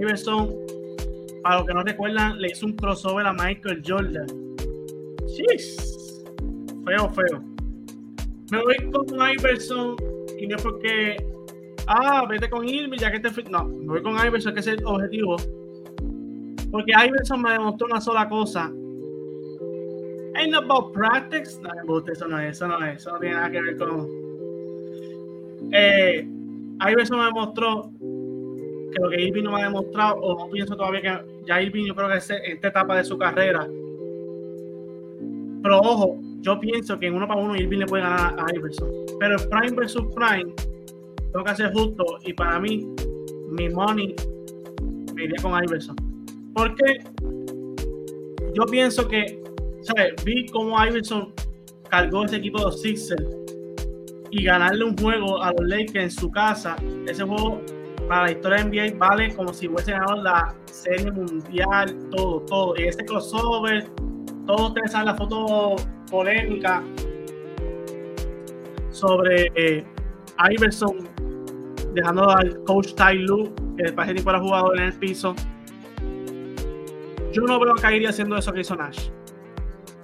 Iverson 0.00 0.48
para 1.42 1.58
los 1.58 1.66
que 1.66 1.74
no 1.74 1.82
recuerdan, 1.82 2.40
le 2.40 2.48
hizo 2.48 2.66
un 2.66 2.72
crossover 2.74 3.26
a 3.26 3.32
Michael 3.32 3.82
Jordan. 3.86 4.26
Chis. 5.26 6.22
Feo, 6.84 7.10
feo. 7.10 7.42
Me 8.50 8.62
voy 8.62 8.76
con 8.92 9.06
Iverson 9.30 9.96
y 10.38 10.46
no 10.46 10.56
es 10.56 10.62
porque, 10.62 11.16
ah, 11.86 12.24
vete 12.28 12.48
con 12.48 12.68
Irving 12.68 12.98
ya 12.98 13.10
que 13.10 13.20
te 13.20 13.30
No, 13.50 13.64
me 13.64 13.86
voy 13.86 14.02
con 14.02 14.14
Iverson, 14.24 14.54
que 14.54 14.60
es 14.60 14.66
el 14.68 14.84
objetivo. 14.84 15.36
Porque 16.70 16.92
Iverson 17.06 17.42
me 17.42 17.52
demostró 17.52 17.86
una 17.86 18.00
sola 18.00 18.28
cosa. 18.28 18.70
Ain't 20.42 20.56
about 20.56 20.92
practice. 20.92 21.58
No, 21.60 21.70
eso 22.06 22.26
no 22.26 22.38
es, 22.40 22.56
eso 22.56 22.66
no 22.66 22.84
es, 22.84 22.96
eso 22.96 23.12
no 23.12 23.20
tiene 23.20 23.36
nada 23.36 23.50
que 23.50 23.62
ver 23.62 23.76
con. 23.76 24.08
Eh, 25.72 26.26
Iverson 26.90 27.18
me 27.18 27.26
demostró 27.26 27.90
que 28.00 29.00
lo 29.00 29.08
que 29.08 29.22
Irving 29.22 29.44
no 29.44 29.52
me 29.52 29.60
ha 29.62 29.64
demostrado, 29.64 30.16
o 30.16 30.44
no 30.44 30.50
pienso 30.50 30.76
todavía 30.76 31.00
que 31.00 31.44
ya 31.46 31.62
Irving 31.62 31.86
yo 31.86 31.94
creo 31.94 32.08
que 32.08 32.16
es 32.16 32.28
esta 32.30 32.68
etapa 32.68 32.96
de 32.96 33.04
su 33.04 33.16
carrera. 33.16 33.66
Pero 35.62 35.78
ojo, 35.78 36.18
yo 36.40 36.58
pienso 36.58 36.98
que 36.98 37.06
en 37.06 37.14
uno 37.14 37.28
para 37.28 37.40
uno 37.40 37.54
Irving 37.54 37.78
le 37.78 37.86
puede 37.86 38.02
ganar 38.02 38.34
a 38.36 38.54
Iverson. 38.54 38.90
Pero 39.20 39.36
el 39.36 39.48
Prime 39.48 39.76
versus 39.76 40.04
Prime, 40.14 40.52
tengo 41.32 41.44
que 41.44 41.54
ser 41.54 41.72
justo 41.72 42.04
y 42.24 42.32
para 42.32 42.58
mí, 42.58 42.86
mi 43.48 43.68
money 43.68 44.16
me 45.14 45.24
iría 45.24 45.40
con 45.40 45.52
Iverson. 45.62 45.94
Porque 46.52 46.98
yo 48.54 48.66
pienso 48.66 49.06
que, 49.06 49.41
¿sabes? 49.82 50.14
Vi 50.24 50.46
cómo 50.46 50.82
Iverson 50.84 51.32
cargó 51.88 52.24
ese 52.24 52.36
equipo 52.36 52.58
de 52.58 52.64
los 52.64 52.80
Sixers 52.80 53.24
y 54.30 54.44
ganarle 54.44 54.84
un 54.84 54.96
juego 54.96 55.42
a 55.42 55.52
los 55.52 55.68
Lakers 55.68 56.04
en 56.04 56.10
su 56.10 56.30
casa. 56.30 56.76
Ese 57.06 57.22
juego 57.24 57.60
para 58.08 58.24
la 58.24 58.32
historia 58.32 58.64
de 58.64 58.90
NBA 58.92 58.98
vale 58.98 59.34
como 59.34 59.52
si 59.52 59.68
hubiese 59.68 59.92
ganado 59.92 60.22
la 60.22 60.54
serie 60.64 61.10
mundial, 61.10 61.96
todo, 62.10 62.40
todo. 62.40 62.74
Y 62.78 62.84
ese 62.84 63.04
crossover, 63.04 63.88
todos 64.46 64.68
ustedes 64.68 64.92
saben 64.92 65.06
la 65.06 65.14
foto 65.14 65.76
polémica 66.10 66.82
sobre 68.90 69.50
eh, 69.54 69.84
Iverson 70.50 71.08
dejando 71.94 72.30
al 72.30 72.62
coach 72.64 72.94
Ty 72.94 73.18
Lue, 73.18 73.52
que 73.76 73.84
después 73.84 74.08
de 74.08 74.22
fuera 74.22 74.40
jugador 74.40 74.78
en 74.78 74.84
el 74.84 74.92
piso. 74.94 75.34
Yo 77.32 77.42
no 77.42 77.58
veo 77.58 77.72
a 77.72 77.80
Kyrie 77.80 78.08
haciendo 78.08 78.36
eso 78.36 78.52
que 78.52 78.60
hizo. 78.60 78.76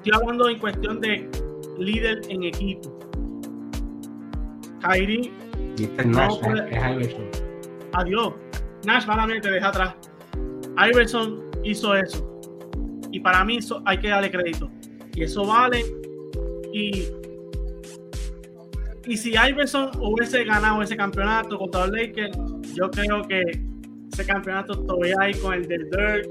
Estoy 0.09 0.23
hablando 0.23 0.49
en 0.49 0.59
cuestión 0.59 1.01
de 1.03 1.29
líder 1.79 2.23
en 2.31 2.45
equipo. 2.45 2.99
Kyrie. 4.81 5.31
Nash, 6.07 6.39
es 6.71 6.83
Iverson 6.83 7.25
adiós. 7.93 8.33
Nash 8.87 9.07
malamente 9.07 9.51
deja 9.51 9.69
atrás. 9.69 9.95
Iverson 10.79 11.43
hizo 11.63 11.95
eso. 11.95 12.41
Y 13.13 13.21
para 13.21 13.45
mí 13.45 13.59
eso 13.59 13.83
hay 13.85 13.99
que 13.99 14.09
darle 14.09 14.31
crédito. 14.31 14.71
Y 15.15 15.25
eso 15.25 15.45
vale. 15.45 15.85
Y, 16.73 17.09
y 19.05 19.15
si 19.15 19.35
Iverson 19.35 19.91
hubiese 20.01 20.43
ganado 20.45 20.81
ese 20.81 20.97
campeonato 20.97 21.59
contra 21.59 21.87
los 21.87 21.91
Lakers, 21.91 22.39
yo 22.75 22.91
creo 22.91 23.25
que 23.25 23.43
ese 24.11 24.25
campeonato 24.25 24.73
todavía 24.85 25.17
hay 25.21 25.35
con 25.35 25.53
el 25.53 25.69
del 25.69 25.91
Dirk. 25.91 26.27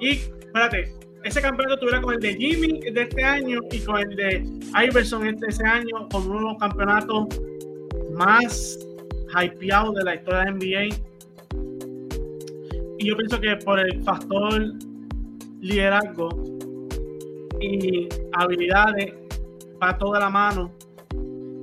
Y 0.00 0.10
espérate, 0.10 1.05
ese 1.26 1.42
campeonato 1.42 1.74
estuviera 1.74 2.00
con 2.00 2.14
el 2.14 2.20
de 2.20 2.34
Jimmy 2.36 2.80
de 2.80 3.02
este 3.02 3.24
año 3.24 3.60
y 3.72 3.80
con 3.80 3.98
el 3.98 4.14
de 4.14 4.44
Iverson 4.86 5.26
este 5.26 5.46
ese 5.48 5.66
año, 5.66 6.08
con 6.10 6.30
uno 6.30 6.38
de 6.38 6.44
los 6.44 6.58
campeonatos 6.58 7.40
más 8.14 8.78
hypeado 9.34 9.92
de 9.92 10.04
la 10.04 10.14
historia 10.14 10.44
de 10.44 10.52
NBA. 10.52 10.96
Y 12.98 13.08
yo 13.08 13.16
pienso 13.16 13.40
que 13.40 13.56
por 13.56 13.80
el 13.80 14.02
factor 14.04 14.72
liderazgo 15.60 16.28
y 17.60 18.08
habilidades 18.32 19.12
para 19.80 19.98
toda 19.98 20.20
la 20.20 20.30
mano 20.30 20.72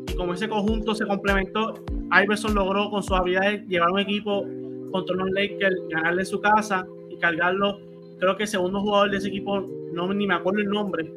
y 0.07 0.13
como 0.15 0.33
ese 0.33 0.49
conjunto 0.49 0.93
se 0.93 1.07
complementó, 1.07 1.73
Iverson 2.21 2.53
logró 2.53 2.89
con 2.89 3.01
sus 3.01 3.17
habilidades 3.17 3.65
llevar 3.67 3.91
un 3.91 3.99
equipo 3.99 4.45
contra 4.91 5.15
los 5.15 5.31
Lakers, 5.31 5.75
ganarle 5.89 6.25
su 6.25 6.41
casa 6.41 6.85
y 7.09 7.17
cargarlo. 7.17 7.92
Creo 8.23 8.37
que 8.37 8.43
el 8.43 8.49
segundo 8.49 8.79
jugador 8.79 9.11
de 9.11 9.17
ese 9.17 9.27
equipo, 9.27 9.69
no 9.91 10.13
ni 10.13 10.25
me 10.25 10.35
acuerdo 10.35 10.61
el 10.61 10.69
nombre, 10.69 11.13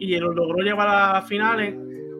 y 0.00 0.18
lo 0.18 0.32
logró 0.32 0.64
llevar 0.64 0.88
a 0.88 1.22
finales, 1.22 1.76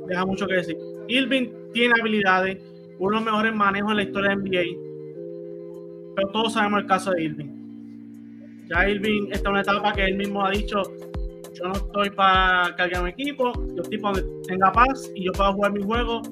deja 0.06 0.24
mucho 0.24 0.46
que 0.46 0.54
decir. 0.54 0.78
Irving 1.08 1.48
tiene 1.72 1.94
habilidades, 2.00 2.62
uno 3.00 3.10
de 3.10 3.16
los 3.16 3.24
mejores 3.24 3.52
manejos 3.52 3.90
en 3.90 3.96
la 3.96 4.02
historia 4.04 4.30
de 4.30 4.36
NBA. 4.36 4.78
Pero 6.14 6.28
todos 6.28 6.52
sabemos 6.52 6.82
el 6.82 6.86
caso 6.86 7.10
de 7.10 7.24
Irving. 7.24 7.48
Ya 8.68 8.88
Irving 8.88 9.30
está 9.32 9.48
en 9.48 9.52
una 9.54 9.62
etapa 9.62 9.94
que 9.94 10.04
él 10.04 10.14
mismo 10.14 10.46
ha 10.46 10.50
dicho, 10.52 10.84
yo 11.52 11.64
no 11.64 11.72
estoy 11.72 12.10
para 12.10 12.72
cargar 12.76 13.02
un 13.02 13.08
equipo, 13.08 13.52
yo 13.74 13.82
estoy 13.82 13.98
para 13.98 14.22
tenga 14.46 14.70
paz 14.70 15.10
y 15.16 15.24
yo 15.24 15.32
puedo 15.32 15.54
jugar 15.54 15.72
mi 15.72 15.82
juego. 15.82 16.22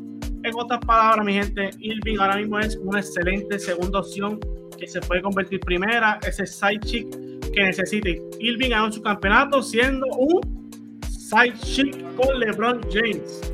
En 0.45 0.53
otras 0.57 0.79
palabras, 0.87 1.27
mi 1.27 1.33
gente, 1.33 1.71
Irving 1.81 2.19
ahora 2.21 2.37
mismo 2.37 2.61
es 2.61 2.77
una 2.77 3.01
excelente 3.01 3.59
segunda 3.59 3.99
opción 3.99 4.39
que 4.79 4.87
se 4.87 5.01
puede 5.01 5.23
convertir 5.23 5.61
primera, 5.61 6.19
ese 6.27 6.47
side 6.47 6.81
chick 6.81 7.09
que 7.53 7.63
necesite. 7.63 8.23
Irving 8.41 8.71
ganó 8.71 8.93
su 8.93 9.03
campeonato 9.03 9.63
siendo 9.63 10.07
un 10.17 10.41
side 11.09 11.55
chick 11.59 11.97
con 12.17 12.39
LeBron 12.39 12.81
James 12.93 13.53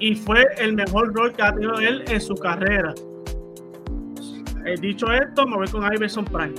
y 0.00 0.14
fue 0.14 0.44
el 0.58 0.74
mejor 0.74 1.14
rol 1.14 1.32
que 1.32 1.42
ha 1.42 1.52
tenido 1.52 1.74
él 1.78 2.04
en 2.08 2.20
su 2.20 2.34
carrera. 2.34 2.94
He 4.64 4.76
dicho 4.80 5.06
esto, 5.12 5.46
me 5.46 5.56
voy 5.56 5.68
con 5.68 5.82
Iverson 5.92 6.24
Prime. 6.24 6.54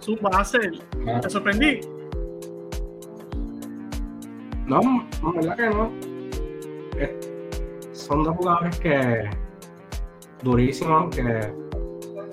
Zumba, 0.00 0.30
hacer. 0.40 0.72
Ah. 1.06 1.20
¿Te 1.20 1.28
sorprendí? 1.28 1.80
No, 4.66 4.80
no, 5.22 5.32
verdad 5.34 5.56
que 5.56 5.68
no. 5.70 5.92
Es- 6.98 7.30
son 7.92 8.24
dos 8.24 8.36
jugadores 8.36 8.78
que 8.80 9.28
durísimos, 10.42 11.14
que 11.14 11.52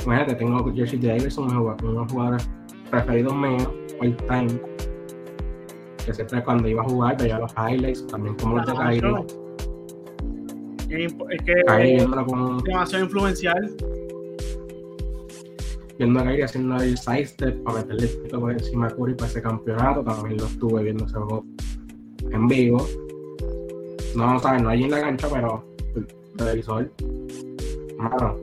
imagínate, 0.03 0.35
tengo 0.35 0.73
Jersey 0.73 0.99
Davidson, 0.99 1.45
uno 1.45 1.75
de 1.75 1.93
los 1.93 2.11
jugadores 2.11 2.49
preferidos 2.89 3.35
míos, 3.35 3.69
all 4.01 4.15
time. 4.27 4.59
Que 6.05 6.13
siempre 6.13 6.43
cuando 6.43 6.67
iba 6.67 6.81
a 6.81 6.85
jugar 6.85 7.17
veía 7.17 7.39
los 7.39 7.51
highlights, 7.53 8.05
también 8.07 8.35
como 8.35 8.57
los 8.57 8.67
de. 8.67 8.73
Claro. 8.73 9.25
Es 10.87 11.43
que 11.43 11.53
es 11.97 12.63
demasiado 12.63 13.03
influencial. 13.03 13.75
viendo 15.97 16.19
a 16.19 16.23
Kyrie 16.23 16.43
haciendo 16.43 16.75
el 16.77 16.97
side 16.97 17.25
step 17.25 17.63
para 17.63 17.79
meterle 17.79 18.09
el 18.23 18.39
por 18.39 18.51
encima 18.51 18.87
a 18.87 18.89
Curry 18.91 19.15
para 19.15 19.29
ese 19.29 19.41
campeonato, 19.41 20.03
también 20.03 20.37
lo 20.37 20.45
estuve 20.45 20.83
viendo 20.83 21.05
ese 21.05 21.15
juego 21.15 21.45
en 22.31 22.47
vivo. 22.47 22.85
No, 24.15 24.39
sabes, 24.39 24.61
no 24.61 24.69
allí 24.69 24.83
en 24.83 24.91
la 24.91 25.01
cancha, 25.01 25.27
pero 25.31 25.65
el 25.95 26.07
televisor. 26.37 26.91
Mano. 27.97 28.37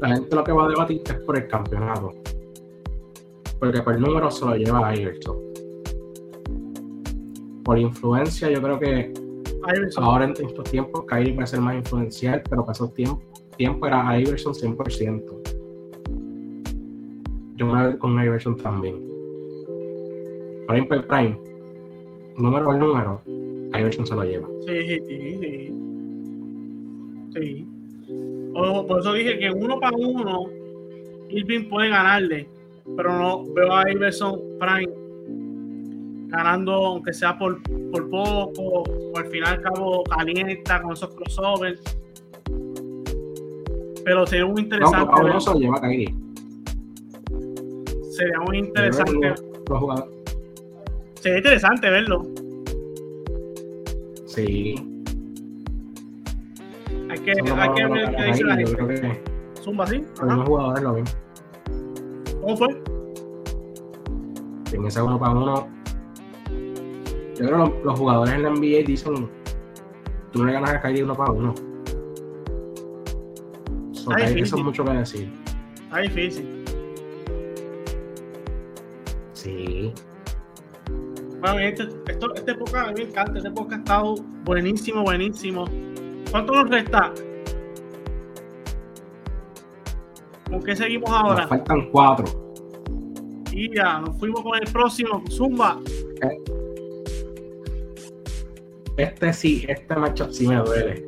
La 0.00 0.08
gente 0.08 0.36
lo 0.36 0.44
que 0.44 0.52
va 0.52 0.66
a 0.66 0.68
debatir 0.68 1.02
es 1.04 1.14
por 1.20 1.36
el 1.36 1.46
campeonato. 1.46 2.10
Porque 3.58 3.82
por 3.82 4.00
número 4.00 4.30
se 4.30 4.44
lo 4.44 4.56
lleva 4.56 4.88
a 4.88 4.96
Iverson. 4.96 5.36
Por 7.64 7.78
influencia, 7.78 8.50
yo 8.50 8.60
creo 8.60 8.78
que 8.78 9.12
Iverson. 9.76 10.04
Ahora 10.04 10.24
en 10.24 10.32
estos 10.32 10.70
tiempos 10.70 11.04
Kyrie 11.06 11.34
puede 11.34 11.46
ser 11.46 11.60
más 11.60 11.76
influencial, 11.76 12.42
pero 12.48 12.62
para 12.62 12.72
esos 12.72 12.92
tiempos 12.94 13.32
tiempo 13.56 13.86
era 13.86 14.18
Iverson 14.18 14.54
100%. 14.54 15.22
Yo 17.56 17.66
me 17.66 17.86
voy 17.86 17.98
con 17.98 18.12
Iverson 18.20 18.56
también. 18.56 18.96
Por 20.66 20.76
ejemplo, 20.76 20.96
el 20.96 21.04
Prime, 21.04 21.38
número 22.38 22.64
por 22.64 22.76
número, 22.76 23.22
Iverson 23.78 24.06
se 24.06 24.14
lo 24.14 24.24
lleva. 24.24 24.48
Sí, 24.66 24.82
sí, 24.88 25.00
sí. 25.40 25.74
Sí. 27.34 27.66
O- 28.54 28.86
por 28.86 29.00
eso 29.00 29.12
dije 29.14 29.38
que 29.38 29.50
uno 29.50 29.80
para 29.80 29.96
uno, 29.96 30.46
Irving 31.30 31.68
puede 31.68 31.88
ganarle, 31.88 32.48
pero 32.96 33.12
no 33.18 33.44
veo 33.54 33.72
a 33.74 33.90
Iverson 33.90 34.38
Prime 34.60 34.92
ganando, 36.28 36.72
aunque 36.72 37.12
sea 37.12 37.38
por, 37.38 37.62
por 37.90 38.08
poco, 38.10 38.82
o 38.84 39.16
al 39.18 39.26
final 39.26 39.54
al 39.56 39.62
cabo 39.62 40.02
calienta 40.04 40.82
con 40.82 40.92
esos 40.92 41.14
crossovers. 41.14 41.80
Pero 44.04 44.26
sería 44.26 44.46
muy 44.46 44.54
No, 44.54 44.60
interesante. 44.60 45.14
ver- 45.22 45.30
uno 45.30 45.40
se 45.40 45.50
lo 45.50 45.58
lleva 45.60 45.80
Kyrie. 45.80 46.14
sería 48.10 48.40
muy 48.40 48.58
interesante. 48.58 49.34
Sería 51.14 51.38
interesante 51.38 51.88
verlo. 51.90 52.22
Sí, 54.34 54.74
Hay 57.10 57.18
que, 57.18 57.32
hay 57.32 57.74
que 57.74 57.86
ver 57.86 58.16
qué 58.16 58.24
dice 58.24 58.44
la 58.44 58.56
gente. 58.56 59.22
Zumba, 59.62 59.86
¿sí? 59.86 59.98
mismos 60.22 60.48
jugadores 60.48 60.82
lo 60.82 60.94
ven. 60.94 61.04
¿Cómo 62.40 62.56
fue? 62.56 62.82
En 64.72 64.86
ese 64.86 65.02
uno 65.02 65.18
para 65.18 65.32
uno, 65.32 65.68
yo 67.34 67.46
creo 67.46 67.64
que 67.64 67.84
los, 67.84 67.98
jugadores 67.98 68.32
en 68.32 68.42
la 68.44 68.50
NBA 68.52 68.86
dicen: 68.86 69.28
tú 70.32 70.38
no 70.38 70.46
le 70.46 70.52
ganas 70.54 70.70
a 70.70 70.80
Kyrie 70.80 71.04
uno 71.04 71.14
para 71.14 71.32
uno. 71.32 71.54
So, 73.92 74.12
Ay, 74.12 74.16
Kyrie, 74.16 74.32
sí, 74.32 74.40
eso 74.40 74.56
es 74.56 74.64
mucho 74.64 74.82
que 74.82 74.92
decir. 74.92 75.30
Está 75.74 75.98
difícil. 75.98 76.64
Sí. 79.34 79.71
Bueno, 81.42 81.58
este, 81.58 81.88
esto, 82.06 82.32
este 82.36 82.54
podcast 82.54 82.88
a 82.88 82.92
mí 82.92 83.02
me 83.02 83.10
encanta. 83.10 83.38
Este 83.38 83.50
podcast 83.50 83.72
ha 83.72 83.78
estado 83.78 84.14
buenísimo, 84.44 85.02
buenísimo. 85.02 85.64
¿Cuánto 86.30 86.52
nos 86.52 86.70
resta? 86.70 87.12
¿Con 90.48 90.62
qué 90.62 90.76
seguimos 90.76 91.10
ahora? 91.10 91.40
Nos 91.40 91.48
faltan 91.48 91.90
cuatro. 91.90 92.26
Y 93.50 93.74
ya, 93.74 93.98
nos 93.98 94.16
fuimos 94.20 94.40
con 94.42 94.56
el 94.56 94.72
próximo. 94.72 95.24
Zumba. 95.28 95.80
Este 98.96 99.32
sí, 99.32 99.64
este 99.68 99.96
matchup 99.96 100.30
sí 100.30 100.46
me 100.46 100.58
duele. 100.58 101.04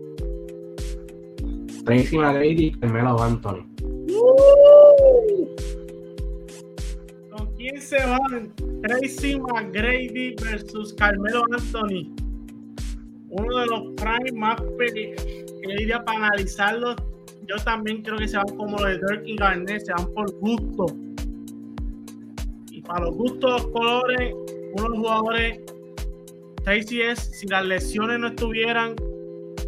Tracy 1.84 2.18
McGrady 2.18 2.66
y 2.66 2.72
Carmelo 2.72 3.22
Anthony. 3.22 3.64
¿Con 3.76 5.26
quién 5.28 5.53
se 7.84 7.98
van? 8.06 8.52
Tracy 8.82 9.38
McGrady 9.38 10.34
versus 10.42 10.94
Carmelo 10.94 11.44
Anthony. 11.52 12.14
Uno 13.28 13.58
de 13.58 13.66
los 13.66 13.82
prime 13.96 14.32
más 14.32 14.56
que 14.78 15.76
diría 15.78 16.02
para 16.04 16.26
analizarlos. 16.26 16.96
Yo 17.46 17.56
también 17.64 18.02
creo 18.02 18.16
que 18.16 18.28
se 18.28 18.36
van 18.36 18.56
como 18.56 18.78
los 18.78 18.86
de 18.86 18.98
Dirk 18.98 19.22
y 19.26 19.36
Garnett, 19.36 19.84
se 19.84 19.92
van 19.92 20.06
por 20.14 20.32
gusto. 20.38 20.86
Y 22.70 22.80
para 22.82 23.04
los 23.04 23.14
gustos, 23.16 23.62
los 23.62 23.66
colores, 23.72 24.34
uno 24.72 24.82
de 24.82 24.88
los 24.88 24.98
jugadores, 24.98 25.60
Tracy 26.64 27.02
es, 27.02 27.18
si 27.18 27.46
las 27.48 27.66
lesiones 27.66 28.18
no 28.18 28.28
estuvieran, 28.28 28.94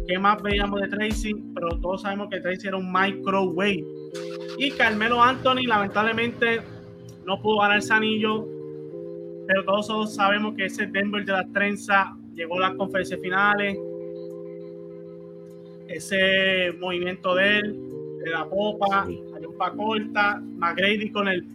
¿qué 0.07 0.17
más 0.17 0.41
veíamos 0.41 0.81
de 0.81 0.87
Tracy? 0.87 1.35
Pero 1.53 1.79
todos 1.81 2.01
sabemos 2.01 2.29
que 2.31 2.39
Tracy 2.39 2.67
era 2.67 2.77
un 2.77 2.91
microwave. 2.91 3.85
Y 4.57 4.71
Carmelo 4.71 5.21
Anthony, 5.21 5.67
lamentablemente, 5.67 6.61
no 7.27 7.41
pudo 7.41 7.59
ganar 7.59 7.79
ese 7.79 7.93
anillo, 7.93 8.47
pero 9.47 9.65
todos 9.65 10.15
sabemos 10.15 10.55
que 10.55 10.65
ese 10.65 10.87
Denver 10.87 11.25
de 11.25 11.33
las 11.33 11.51
trenzas 11.51 12.07
llegó 12.33 12.55
a 12.55 12.69
las 12.69 12.75
conferencias 12.75 13.19
finales. 13.19 13.77
Ese 15.89 16.71
movimiento 16.79 17.35
de 17.35 17.59
él, 17.59 17.79
de 18.23 18.29
la 18.31 18.49
popa, 18.49 19.05
Sí. 19.05 19.21
la 19.33 19.41
yupa 19.41 19.71
corta, 19.73 20.41
McGrady 20.41 21.11
con 21.11 21.27
el. 21.27 21.45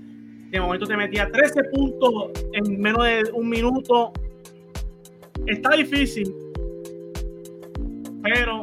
De 0.51 0.61
momento 0.61 0.87
te 0.87 0.95
metía 0.95 1.31
13 1.33 1.65
puntos 1.65 2.31
en 2.53 2.79
menos 2.79 3.05
de 3.05 3.31
un 3.33 3.49
minuto. 3.49 4.13
Está 5.47 5.75
difícil, 5.75 6.35
pero. 8.23 8.63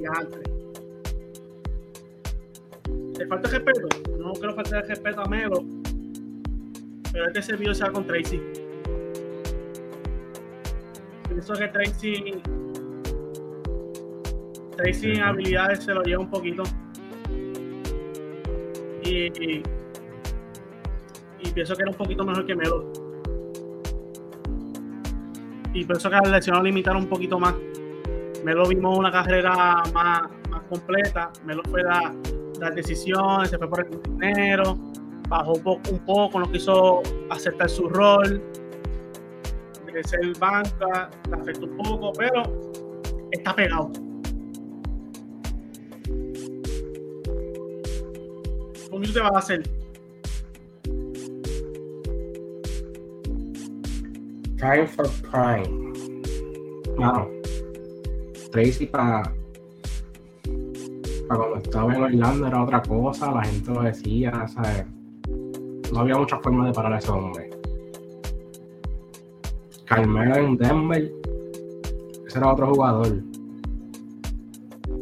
Diantre. 0.00 0.41
¿Le 3.22 3.28
falta 3.28 3.48
respeto? 3.50 3.88
No 4.18 4.32
quiero 4.32 4.52
faltar 4.52 4.82
el 4.82 4.88
respeto 4.88 5.20
a 5.20 5.26
Melo. 5.26 5.64
Pero 7.12 7.26
este 7.28 7.40
servicio 7.40 7.72
se 7.72 7.84
va 7.84 7.92
con 7.92 8.04
Tracy. 8.04 8.42
Pienso 11.28 11.54
que 11.54 11.68
Tracy. 11.68 12.42
Tracy 14.76 15.10
en 15.12 15.20
habilidades 15.20 15.84
se 15.84 15.94
lo 15.94 16.02
lleva 16.02 16.20
un 16.20 16.30
poquito. 16.30 16.64
Y, 19.04 19.62
pienso 21.54 21.76
que 21.76 21.82
era 21.82 21.92
un 21.92 21.96
poquito 21.96 22.24
mejor 22.24 22.44
que 22.44 22.56
Melo. 22.56 22.92
Y 25.72 25.84
pienso 25.84 26.10
que 26.10 26.16
las 26.16 26.28
lesiones 26.28 26.58
lo 26.58 26.64
limitaron 26.64 27.02
un 27.04 27.08
poquito 27.08 27.38
más. 27.38 27.54
Melo 28.44 28.66
vimos 28.66 28.98
una 28.98 29.12
carrera 29.12 29.84
más, 29.94 30.22
más 30.50 30.62
completa. 30.68 31.30
Melo 31.44 31.62
fue 31.70 31.84
la, 31.84 32.12
las 32.62 32.74
decisiones, 32.76 33.50
se 33.50 33.58
fue 33.58 33.68
por 33.68 33.86
el 33.86 34.02
dinero, 34.02 34.78
bajó 35.28 35.54
un 35.54 35.98
poco, 36.06 36.40
no 36.40 36.50
quiso 36.50 37.02
aceptar 37.30 37.68
su 37.68 37.88
rol 37.88 38.40
de 39.92 40.02
ser 40.04 40.20
banca, 40.38 41.10
le 41.28 41.34
afectó 41.34 41.66
un 41.66 41.76
poco, 41.76 42.12
pero 42.16 42.42
está 43.30 43.54
pegado. 43.54 43.90
¿Cómo 48.90 49.04
te 49.12 49.20
vas 49.20 49.32
a 49.34 49.38
hacer? 49.38 49.62
Time 54.56 54.86
for 54.86 55.08
Prime. 55.30 55.92
Claro. 56.96 57.30
Tracy 58.50 58.86
para. 58.86 59.41
Cuando 61.36 61.56
estaba 61.56 61.94
en 61.94 62.02
Orlando 62.02 62.46
era 62.46 62.62
otra 62.62 62.82
cosa, 62.82 63.32
la 63.32 63.44
gente 63.44 63.70
lo 63.72 63.82
decía, 63.82 64.46
¿sabes? 64.48 64.86
No 65.92 66.00
había 66.00 66.16
mucha 66.16 66.38
forma 66.38 66.66
de 66.66 66.72
parar 66.72 66.94
a 66.94 66.98
ese 66.98 67.10
hombre. 67.10 67.50
Carmelo 69.86 70.36
en 70.36 70.56
Denver, 70.56 71.12
ese 72.26 72.38
era 72.38 72.52
otro 72.52 72.74
jugador. 72.74 73.22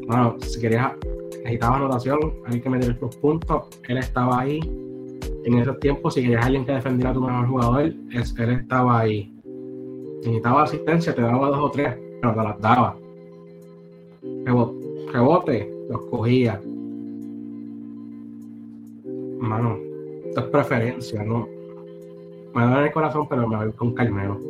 Bueno, 0.07 0.37
si 0.41 0.61
querías, 0.61 0.93
necesitabas 1.39 1.77
anotación, 1.77 2.19
hay 2.47 2.61
que 2.61 2.71
meter 2.71 2.99
los 3.01 3.17
puntos, 3.17 3.69
él 3.89 3.99
estaba 3.99 4.41
ahí. 4.41 4.61
En 5.45 5.59
esos 5.59 5.79
tiempos, 5.81 6.15
si 6.15 6.23
querías 6.23 6.45
alguien 6.45 6.65
que 6.65 6.73
defendiera 6.73 7.11
a 7.11 7.15
tu 7.15 7.21
mejor 7.21 7.47
jugador, 7.49 7.83
él 7.83 8.11
estaba 8.11 9.01
ahí 9.01 9.33
necesitaba 10.21 10.63
asistencia, 10.63 11.15
te 11.15 11.23
daba 11.23 11.49
dos 11.49 11.59
o 11.59 11.71
tres, 11.71 11.97
pero 12.21 12.35
te 12.35 12.43
las 12.43 12.61
daba. 12.61 12.97
Rebote, 15.13 15.80
los 15.91 16.07
cogía. 16.07 16.61
Mano, 19.41 19.77
esto 20.25 20.41
es 20.41 20.47
preferencia, 20.47 21.23
¿no? 21.25 21.49
Me 22.55 22.63
duele 22.65 22.87
el 22.87 22.93
corazón, 22.93 23.27
pero 23.29 23.49
me 23.49 23.57
voy 23.57 23.73
con 23.73 23.95
Carmelo. 23.95 24.41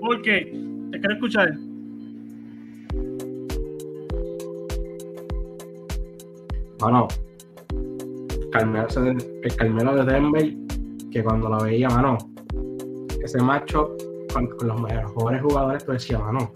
¿Por 0.00 0.22
qué? 0.22 0.52
¿Te 0.90 1.00
quiero 1.00 1.14
escuchar? 1.14 1.54
Mano, 6.80 7.08
Carmelo, 8.52 8.86
el 9.42 9.56
Carmelo 9.56 10.04
de 10.04 10.12
Denver, 10.12 10.54
que 11.10 11.22
cuando 11.22 11.48
lo 11.48 11.62
veía, 11.62 11.88
mano, 11.90 12.18
ese 13.22 13.40
macho 13.42 13.96
con, 14.32 14.48
los 14.62 14.80
mejores 14.80 15.42
jugadores, 15.42 15.84
tú 15.84 15.92
decías, 15.92 16.20
mano, 16.20 16.52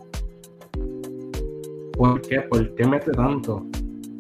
¿por 1.97 2.21
qué? 2.23 2.41
¿Por 2.43 2.75
qué 2.75 2.87
mete 2.87 3.11
tanto? 3.13 3.67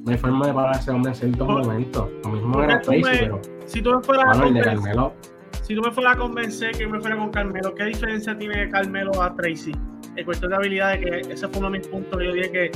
No 0.05 0.11
hay 0.11 0.19
forma 0.19 0.47
de 0.47 0.53
parar 0.53 0.75
a 0.75 0.79
ese 0.79 0.91
hombre 0.91 1.13
en 1.13 1.17
ciertos 1.17 1.49
momentos. 1.49 2.11
Lo 2.25 2.31
mismo 2.31 2.63
era 2.63 2.81
Tracy, 2.81 3.03
pero. 3.03 3.41
Si 3.67 3.81
tú 3.81 3.93
me 3.95 4.03
fueras 4.03 4.27
mano, 4.27 4.49
el 4.49 4.55
de 4.55 4.61
Carmelo. 4.63 5.15
Si 5.63 5.75
tú 5.77 5.83
me 5.83 5.93
fueras 5.93 6.17
a 6.17 6.19
convencer 6.19 6.73
que 6.73 6.87
me 6.87 7.01
fuera 7.01 7.17
con 7.17 7.31
Carmelo, 7.31 7.75
¿qué 7.75 7.85
diferencia 7.85 8.37
tiene 8.37 8.69
Carmelo 8.69 9.23
a 9.23 9.35
Tracy? 9.35 9.73
En 10.17 10.25
cuestión 10.25 10.51
de 10.51 10.57
habilidades, 10.57 10.99
que 11.01 11.33
ese 11.33 11.49
fue 11.49 11.59
uno 11.59 11.71
de 11.71 11.79
mis 11.79 11.89
puntos 11.89 12.19
que 12.19 12.27
yo 12.27 12.33
dije 12.33 12.51
que, 12.51 12.71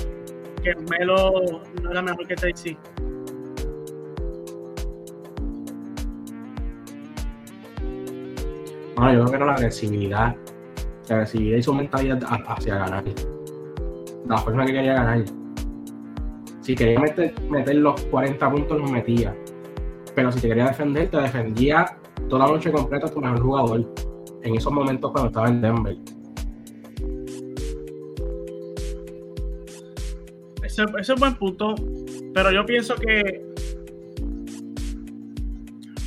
que 0.63 0.75
Melo 0.91 1.33
no 1.83 1.91
era 1.91 2.01
mejor 2.01 2.27
que 2.29 2.37
Tracy. 2.37 2.79
Bueno, 8.97 9.13
yo 9.13 9.19
creo 9.19 9.27
que 9.27 9.37
era 9.37 9.47
la 9.47 9.53
agresividad. 9.53 10.37
La 11.09 11.17
agresividad 11.17 11.59
y 11.59 11.63
su 11.63 11.75
mentalidad 11.75 12.21
hacia 12.47 12.77
ganar. 12.77 13.05
La 14.29 14.39
forma 14.39 14.67
que 14.67 14.73
quería 14.73 14.95
ganar. 14.95 15.25
Si 16.61 16.75
quería 16.75 16.99
meter, 16.99 17.35
meter 17.49 17.77
los 17.77 18.01
40 18.07 18.51
puntos, 18.51 18.81
los 18.81 18.91
metía. 18.91 19.37
Pero 20.15 20.33
si 20.33 20.41
te 20.41 20.49
quería 20.49 20.67
defender, 20.67 21.09
te 21.11 21.19
defendía 21.19 21.99
toda 22.29 22.47
la 22.47 22.53
noche 22.53 22.73
completa 22.73 23.09
tu 23.09 23.21
mejor 23.21 23.41
jugador. 23.41 23.95
En 24.43 24.55
esos 24.55 24.73
momentos 24.73 25.11
cuando 25.13 25.29
estaba 25.29 25.49
en 25.49 25.61
Denver. 25.61 25.97
Ese, 30.63 30.85
ese 30.99 31.13
es 31.13 31.21
buen 31.21 31.35
punto. 31.35 31.75
Pero 32.35 32.51
yo 32.53 32.67
pienso 32.67 32.95
que 32.97 33.47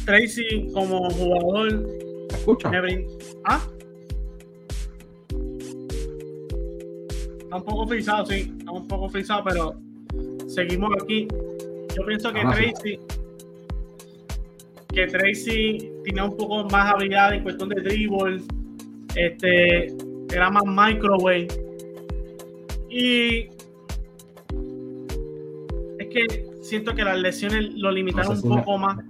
Tracy 0.06 0.68
como 0.74 1.08
jugador 1.12 1.88
escucha? 2.30 2.72
¿Ah? 3.46 3.62
Está 7.50 7.58
un 7.58 7.64
poco 7.64 7.88
frisado, 7.88 8.28
sí. 8.28 8.54
Está 8.60 8.72
un 8.72 8.88
poco 8.88 9.10
frisado, 9.10 9.44
pero 9.44 9.74
seguimos 10.46 10.92
aquí. 11.02 11.28
Yo 11.98 12.06
pienso 12.06 12.32
que 12.32 12.42
Tracy. 12.42 13.00
Que 14.90 15.08
Tracy 15.08 15.92
tenía 16.04 16.26
un 16.26 16.38
poco 16.38 16.64
más 16.66 16.94
habilidad 16.94 17.34
en 17.34 17.42
cuestión 17.42 17.70
de 17.70 17.82
dribble. 17.82 18.44
Este. 19.16 19.88
Era 20.32 20.52
más 20.52 20.64
microwave. 20.64 21.48
Y. 22.88 23.48
Es 25.98 26.08
que 26.12 26.46
siento 26.62 26.94
que 26.94 27.04
las 27.04 27.18
lesiones 27.18 27.74
lo 27.74 27.92
limitaron 27.92 28.38
un 28.44 28.58
poco 28.58 28.78
más. 28.78 29.04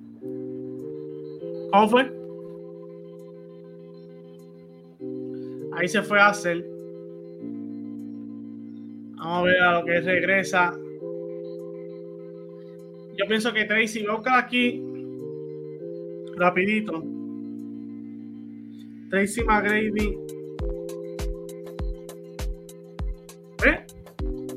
¿Cómo 1.73 1.89
fue? 1.89 2.09
Ahí 5.77 5.89
se 5.89 6.01
fue 6.01 6.21
a 6.21 6.29
hacer. 6.29 6.78
Vamos 9.19 9.39
a 9.39 9.41
ver 9.43 9.61
a 9.61 9.79
lo 9.79 9.85
que 9.85 9.99
regresa. 9.99 10.71
Yo 13.17 13.25
pienso 13.27 13.51
que 13.51 13.65
Tracy, 13.65 13.99
voy 14.03 14.11
a 14.11 14.15
buscar 14.15 14.45
aquí 14.45 14.81
rapidito. 16.37 17.03
Tracy 19.09 19.43
McGrady. 19.43 20.17
¿Eh? 23.65 23.85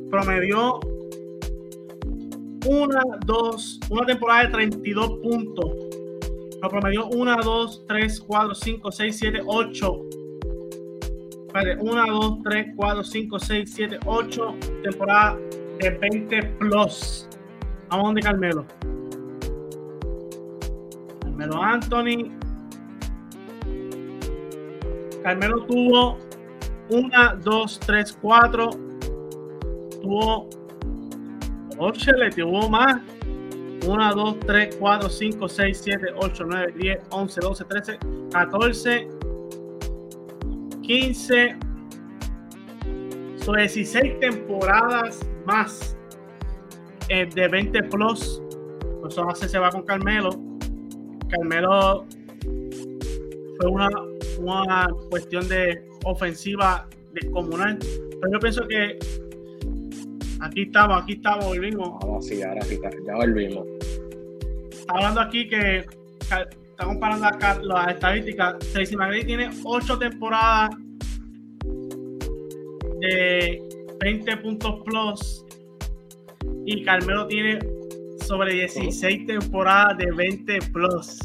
Promedió 0.09 0.79
una, 2.69 3.03
dos, 3.27 3.81
una 3.91 4.07
temporada 4.07 4.45
de 4.45 4.49
32 4.51 5.19
puntos. 5.19 5.71
Lo 6.63 6.69
promedió 6.69 7.09
1, 7.09 7.37
2, 7.43 7.85
3, 7.89 8.21
4, 8.21 8.55
5, 8.55 8.93
6, 8.93 9.17
7, 9.19 9.41
8 9.45 10.02
1, 11.55 12.07
2, 12.07 12.43
3, 12.43 12.75
4, 12.77 13.05
5, 13.05 13.39
6, 13.39 13.75
7, 13.75 13.99
8 14.07 14.57
temporada 14.83 15.39
de 15.79 15.91
20 15.91 16.43
plus. 16.59 17.29
Vamos 17.91 18.07
donde 18.07 18.23
Carmelo. 18.23 18.65
Carmelo 21.21 21.63
Anthony. 21.63 22.33
Carmelo 25.23 25.65
tuvo 25.67 26.19
1, 26.89 27.37
2, 27.43 27.81
3, 27.81 28.19
4. 28.23 28.71
Tuvo 30.01 30.49
8, 31.79 32.13
le 32.13 32.31
tuvo 32.31 32.69
más. 32.71 32.97
1, 33.87 34.15
2, 34.15 34.41
3, 34.41 34.77
4, 34.77 35.09
5, 35.11 35.49
6, 35.49 35.79
7, 35.79 36.07
8, 36.17 36.45
9, 36.47 36.73
10, 36.77 37.01
11, 37.11 37.41
12, 37.41 37.65
13, 37.65 37.99
14. 38.31 39.22
15, 40.83 41.57
son 43.37 43.57
16 43.57 44.21
temporadas 44.21 45.21
más 45.47 45.97
eh, 47.09 47.27
de 47.35 47.49
20 47.49 47.83
plus. 47.85 48.43
Pues 49.01 49.15
eso 49.15 49.29
hace 49.29 49.49
se 49.49 49.59
va 49.59 49.71
con 49.71 49.83
Carmelo. 49.83 50.31
Carmelo 51.29 52.07
fue 53.59 53.71
una, 53.71 53.89
una 54.39 54.87
cuestión 55.11 55.49
de 55.49 55.85
ofensiva 56.05 56.89
descomunal. 57.13 57.79
Pero 57.79 58.33
yo 58.33 58.39
pienso 58.39 58.69
que 58.69 58.99
aquí 60.41 60.63
estamos, 60.63 61.03
aquí 61.03 61.15
estamos, 61.15 61.47
volvimos. 61.47 61.99
Vamos, 62.01 62.27
sí, 62.27 62.43
ahora 62.43 62.63
sí, 62.63 62.79
ya 63.07 63.15
volvimos. 63.17 63.67
Está 64.71 64.95
hablando 64.95 65.21
aquí 65.21 65.49
que 65.49 65.85
está 66.83 66.87
comparando 66.87 67.27
acá 67.27 67.59
las 67.63 67.95
estadísticas. 67.95 68.59
Tracy 68.73 68.97
McGrady 68.97 69.25
tiene 69.25 69.51
8 69.65 69.99
temporadas 69.99 70.71
de 73.01 73.63
20 74.01 74.37
puntos 74.39 74.83
plus 74.85 75.47
y 76.65 76.85
Carmelo 76.85 77.27
tiene 77.27 77.59
sobre 78.21 78.55
16 78.55 79.27
temporadas 79.27 79.99
de 79.99 80.11
20 80.11 80.59
plus. 80.73 81.21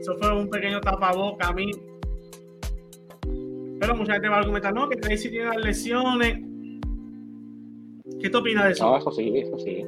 Eso 0.00 0.16
fue 0.18 0.38
un 0.38 0.50
pequeño 0.50 0.80
tapaboca 0.80 1.48
a 1.48 1.52
mí. 1.52 1.70
Pero 3.80 3.96
mucha 3.96 4.12
gente 4.14 4.28
va 4.28 4.36
a 4.36 4.40
argumentar, 4.40 4.74
no, 4.74 4.88
que 4.88 4.96
Tracy 4.96 5.30
tiene 5.30 5.46
las 5.46 5.56
lesiones. 5.56 6.40
¿Qué 8.20 8.30
te 8.30 8.36
opinas 8.36 8.64
de 8.64 8.70
eso? 8.72 8.84
No, 8.84 8.98
eso 8.98 9.10
sí, 9.10 9.32
eso 9.34 9.58
sí. 9.58 9.84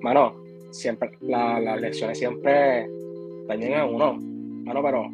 Mano, 0.00 0.41
siempre, 0.72 1.12
las 1.20 1.80
lesiones 1.80 2.18
siempre 2.18 2.88
dañan 3.46 3.74
a 3.74 3.84
uno. 3.86 4.14
Mano, 4.14 4.82
pero. 4.82 5.04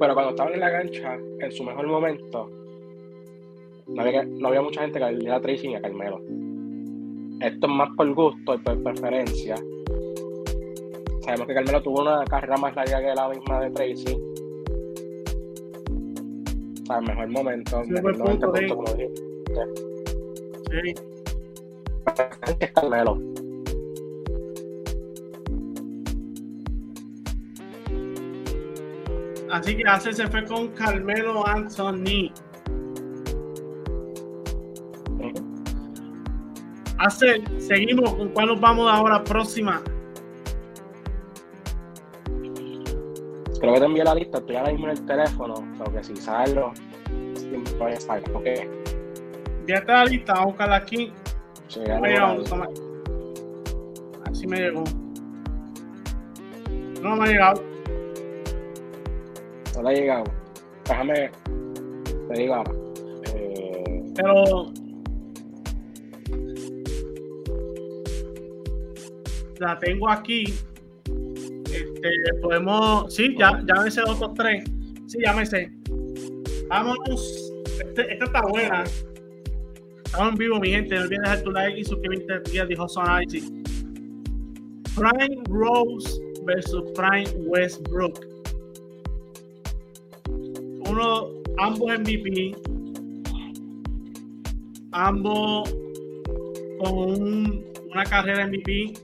Pero 0.00 0.14
cuando 0.14 0.30
estaban 0.30 0.54
en 0.54 0.60
la 0.60 0.70
cancha, 0.70 1.18
en 1.40 1.52
su 1.52 1.64
mejor 1.64 1.86
momento, 1.86 2.50
no 3.88 4.02
había, 4.02 4.22
no 4.22 4.48
había 4.48 4.62
mucha 4.62 4.82
gente 4.82 4.98
que 4.98 5.12
le 5.12 5.18
diera 5.18 5.40
ni 5.40 5.74
a 5.74 5.80
Carmelo. 5.80 6.20
Esto 7.40 7.66
es 7.66 7.72
más 7.72 7.88
por 7.96 8.14
gusto 8.14 8.54
y 8.54 8.58
por 8.58 8.82
preferencia. 8.82 9.56
Sabemos 11.22 11.46
que 11.46 11.54
Carmelo 11.54 11.82
tuvo 11.82 12.02
una 12.02 12.24
carrera 12.24 12.56
más 12.56 12.74
larga 12.76 13.00
que 13.00 13.14
la 13.14 13.28
misma 13.28 13.60
de 13.60 13.70
Tracy. 13.70 14.18
O 16.82 16.86
sea, 16.86 16.98
el 16.98 17.06
mejor 17.06 17.28
momento. 17.28 17.84
Sí, 17.84 17.90
mejor 17.90 18.18
como 18.68 18.94
dije. 18.94 19.10
Sí. 20.70 20.94
Carmelo. 22.74 23.18
Así 29.50 29.76
que 29.76 29.84
hace 29.88 30.12
se 30.12 30.26
fue 30.26 30.44
con 30.44 30.68
Carmelo 30.68 31.46
Anthony. 31.46 32.32
Hace, 36.98 37.42
seguimos 37.58 38.14
con 38.14 38.28
cuál 38.30 38.48
nos 38.48 38.60
vamos 38.60 38.90
ahora 38.90 39.22
próxima. 39.24 39.82
Creo 43.60 43.74
que 43.74 43.80
te 43.80 43.86
envié 43.86 44.04
la 44.04 44.14
lista, 44.14 44.38
estoy 44.38 44.56
ahora 44.56 44.72
mismo 44.72 44.86
en 44.86 44.92
el 44.92 45.06
teléfono, 45.06 45.54
o 45.54 45.92
que 45.92 46.04
si 46.04 46.16
salgo, 46.16 46.72
siempre 47.34 47.94
a 47.94 48.00
salir, 48.00 48.30
ok. 48.32 48.46
Ya 49.66 49.76
está 49.76 50.04
la 50.04 50.04
lista, 50.04 50.32
vamos 50.34 50.44
a 50.44 50.48
buscarla 50.48 50.76
aquí. 50.76 51.12
Sí, 51.68 51.80
Así 54.30 54.46
me 54.46 54.60
llegó. 54.60 54.84
No 57.02 57.16
me 57.16 57.24
ha 57.24 57.26
llegado 57.26 57.67
no 59.78 59.88
le 59.88 59.96
ha 59.96 60.00
llegado. 60.00 60.24
Déjame, 60.84 61.30
te 62.28 62.40
digo 62.40 62.54
ahora. 62.54 62.72
Eh, 63.34 64.04
Pero 64.16 64.72
la 69.60 69.78
tengo 69.78 70.08
aquí. 70.08 70.44
Este, 71.64 72.34
podemos. 72.42 73.14
Sí, 73.14 73.36
ya, 73.38 73.62
ya 73.66 73.82
me 73.82 73.90
sé 73.90 74.02
otros 74.02 74.34
tres. 74.34 74.64
Sí, 75.06 75.18
ya 75.24 75.32
me 75.32 75.46
sé. 75.46 75.70
Vámonos. 76.68 77.52
Este, 77.80 78.12
esta 78.12 78.24
está 78.24 78.42
buena. 78.42 78.84
Estamos 80.04 80.32
en 80.32 80.38
vivo, 80.38 80.58
mi 80.58 80.70
gente. 80.70 80.96
No 80.96 81.02
olviden 81.02 81.22
dejar 81.22 81.42
tu 81.42 81.50
like 81.50 81.78
y 81.78 81.84
suscribirte 81.84 82.66
dijo 82.66 82.88
Sonality. 82.88 83.62
Prime 84.96 85.42
Rose 85.48 86.20
versus 86.44 86.90
Prime 86.92 87.30
Westbrook. 87.46 88.37
Ambos 91.58 91.98
MVP. 92.00 92.56
Ambos 94.90 95.74
con 96.78 97.64
una 97.90 98.04
carrera 98.04 98.46
MVP 98.46 98.94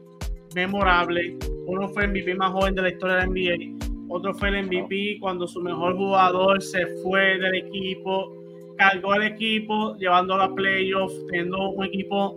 memorable. 0.57 1.37
Uno 1.67 1.89
fue 1.89 2.05
el 2.05 2.11
MVP 2.11 2.35
más 2.35 2.51
joven 2.51 2.75
de 2.75 2.83
la 2.83 2.89
historia 2.89 3.17
de 3.17 3.21
la 3.21 3.27
NBA. 3.27 3.85
Otro 4.09 4.35
fue 4.35 4.49
el 4.49 4.67
MVP 4.67 5.19
cuando 5.21 5.47
su 5.47 5.61
mejor 5.61 5.97
jugador 5.97 6.61
se 6.63 6.85
fue 7.03 7.39
del 7.39 7.55
equipo, 7.55 8.33
cargó 8.77 9.15
el 9.15 9.23
equipo, 9.23 9.97
llevándolo 9.97 10.43
a 10.43 10.55
playoffs, 10.55 11.27
teniendo 11.27 11.71
un 11.71 11.85
equipo, 11.85 12.37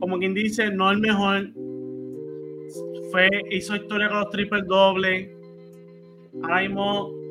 como 0.00 0.18
quien 0.18 0.34
dice, 0.34 0.70
no 0.70 0.90
el 0.90 0.98
mejor. 0.98 1.48
Fue, 3.12 3.28
hizo 3.50 3.76
historia 3.76 4.08
con 4.08 4.18
los 4.18 4.30
triple 4.30 4.62
dobles. 4.62 5.30
Ahora 6.42 6.62
mismo 6.62 7.25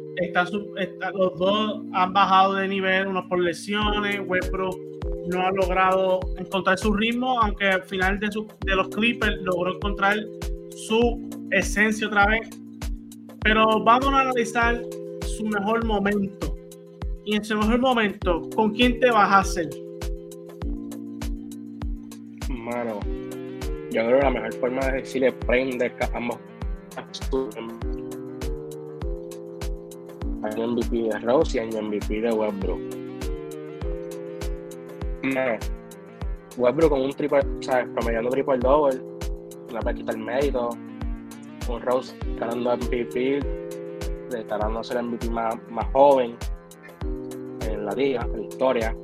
los 1.13 1.37
dos 1.37 1.81
han 1.93 2.13
bajado 2.13 2.55
de 2.55 2.67
nivel, 2.67 3.07
uno 3.07 3.27
por 3.27 3.39
lesiones. 3.39 4.21
Westbrook 4.25 4.77
no 5.27 5.41
ha 5.41 5.51
logrado 5.51 6.19
encontrar 6.37 6.77
su 6.77 6.93
ritmo, 6.93 7.41
aunque 7.41 7.67
al 7.67 7.83
final 7.83 8.19
de, 8.19 8.29
de 8.65 8.75
los 8.75 8.89
Clippers 8.89 9.37
logró 9.41 9.75
encontrar 9.75 10.17
su 10.75 11.29
esencia 11.51 12.07
otra 12.07 12.27
vez. 12.27 12.49
Pero 13.41 13.83
vamos 13.83 14.13
a 14.13 14.21
analizar 14.21 14.81
su 15.25 15.45
mejor 15.45 15.85
momento. 15.85 16.55
Y 17.25 17.35
en 17.35 17.43
su 17.43 17.57
mejor 17.57 17.79
momento, 17.79 18.41
¿con 18.55 18.73
quién 18.73 18.99
te 18.99 19.09
vas 19.09 19.31
a 19.31 19.39
hacer? 19.39 19.69
Mano, 22.49 22.99
yo 23.91 24.05
creo 24.05 24.19
que 24.19 24.25
la 24.25 24.29
mejor 24.29 24.53
forma 24.53 24.85
de 24.87 24.91
decirle 25.01 25.31
prende 25.31 25.91
ambos 26.13 26.37
año 30.45 30.67
MVP 30.67 30.97
de 30.97 31.19
Rose 31.19 31.57
y 31.57 31.61
año 31.61 31.81
MVP 31.81 32.21
de 32.21 32.31
Westbrook 32.31 33.05
no. 35.33 35.57
Westbrook 36.57 36.89
con 36.89 37.01
un 37.01 37.13
triple, 37.13 37.41
¿sabes? 37.61 37.87
Promediando 37.93 38.29
triple 38.29 38.57
double, 38.59 39.01
no 39.73 39.79
puede 39.79 39.95
quitar 39.95 40.17
mérito. 40.17 40.69
Un 41.67 41.81
Rose 41.81 42.15
ganando 42.39 42.77
MVP, 42.77 43.39
declarando 44.29 44.83
ser 44.83 44.97
el 44.97 45.05
MVP 45.05 45.29
más, 45.29 45.55
más 45.69 45.85
joven 45.93 46.37
en 47.61 47.85
la 47.85 47.91
liga, 47.93 48.21
en 48.21 48.41
la 48.41 48.47
historia. 48.47 48.95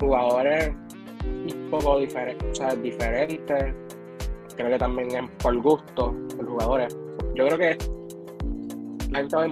Jugadores 0.00 0.74
un 1.24 1.70
poco 1.70 1.98
diferentes, 1.98 2.50
o 2.50 2.54
sea, 2.54 2.74
diferentes. 2.74 3.74
Creo 4.56 4.70
que 4.70 4.78
también 4.78 5.10
es 5.10 5.30
por 5.42 5.56
gusto, 5.60 6.14
por 6.36 6.46
jugadores. 6.46 6.96
Yo 7.34 7.46
creo 7.46 7.58
que 7.58 7.78
la 9.10 9.18
gente 9.18 9.36
va 9.36 9.46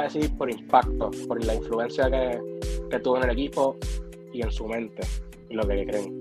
a 0.00 0.02
decir 0.02 0.30
por 0.36 0.50
impacto, 0.50 1.10
por 1.28 1.44
la 1.44 1.54
influencia 1.54 2.10
que, 2.10 2.98
tuvo 3.00 3.18
en 3.18 3.24
el 3.24 3.30
equipo 3.30 3.76
y 4.32 4.42
en 4.42 4.50
su 4.50 4.66
mente 4.66 5.02
y 5.50 5.54
lo 5.54 5.66
que 5.66 5.86
creen. 5.86 6.18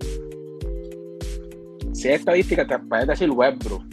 Si 1.93 2.09
es 2.09 2.19
estadística, 2.19 2.67
te 2.67 2.77
puedes 2.79 3.07
decir 3.07 3.29
Westbrook. 3.31 3.83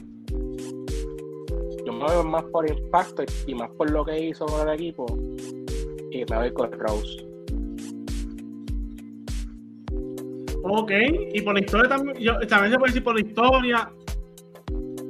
Yo 1.86 1.92
me 1.92 2.04
voy 2.04 2.24
más 2.24 2.44
por 2.44 2.68
impacto 2.68 3.24
y 3.46 3.54
más 3.54 3.70
por 3.70 3.90
lo 3.90 4.04
que 4.04 4.28
hizo 4.28 4.46
con 4.46 4.68
el 4.68 4.74
equipo 4.74 5.06
y 6.10 6.24
me 6.30 6.36
voy 6.36 6.52
con 6.52 6.72
Rose. 6.72 7.26
Ok, 10.64 10.92
y 11.32 11.40
por 11.42 11.54
la 11.54 11.60
historia 11.60 11.88
también, 11.88 12.16
yo, 12.18 12.38
también 12.46 12.72
se 12.72 12.78
puede 12.78 12.90
decir 12.90 13.04
por 13.04 13.14
la 13.14 13.20
historia. 13.20 13.92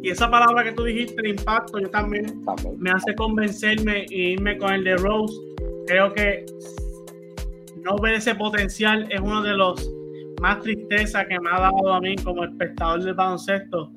Y 0.02 0.10
esa 0.10 0.30
palabra 0.30 0.64
que 0.64 0.72
tú 0.72 0.84
dijiste, 0.84 1.28
impacto, 1.28 1.78
yo 1.78 1.88
también, 1.90 2.44
también. 2.44 2.76
me 2.78 2.90
hace 2.90 3.14
convencerme 3.14 4.04
e 4.10 4.32
irme 4.32 4.58
con 4.58 4.72
el 4.72 4.84
de 4.84 4.96
Rose. 4.96 5.34
Creo 5.86 6.12
que 6.12 6.44
no 7.82 7.96
ver 7.98 8.14
ese 8.14 8.34
potencial 8.34 9.06
es 9.10 9.20
uno 9.20 9.42
de 9.42 9.54
los 9.54 9.90
más 10.40 10.60
tristeza 10.60 11.24
que 11.24 11.38
me 11.38 11.50
ha 11.50 11.60
dado 11.60 11.92
a 11.92 12.00
mí 12.00 12.16
como 12.16 12.44
espectador 12.44 13.02
del 13.04 13.14
baloncesto. 13.14 13.92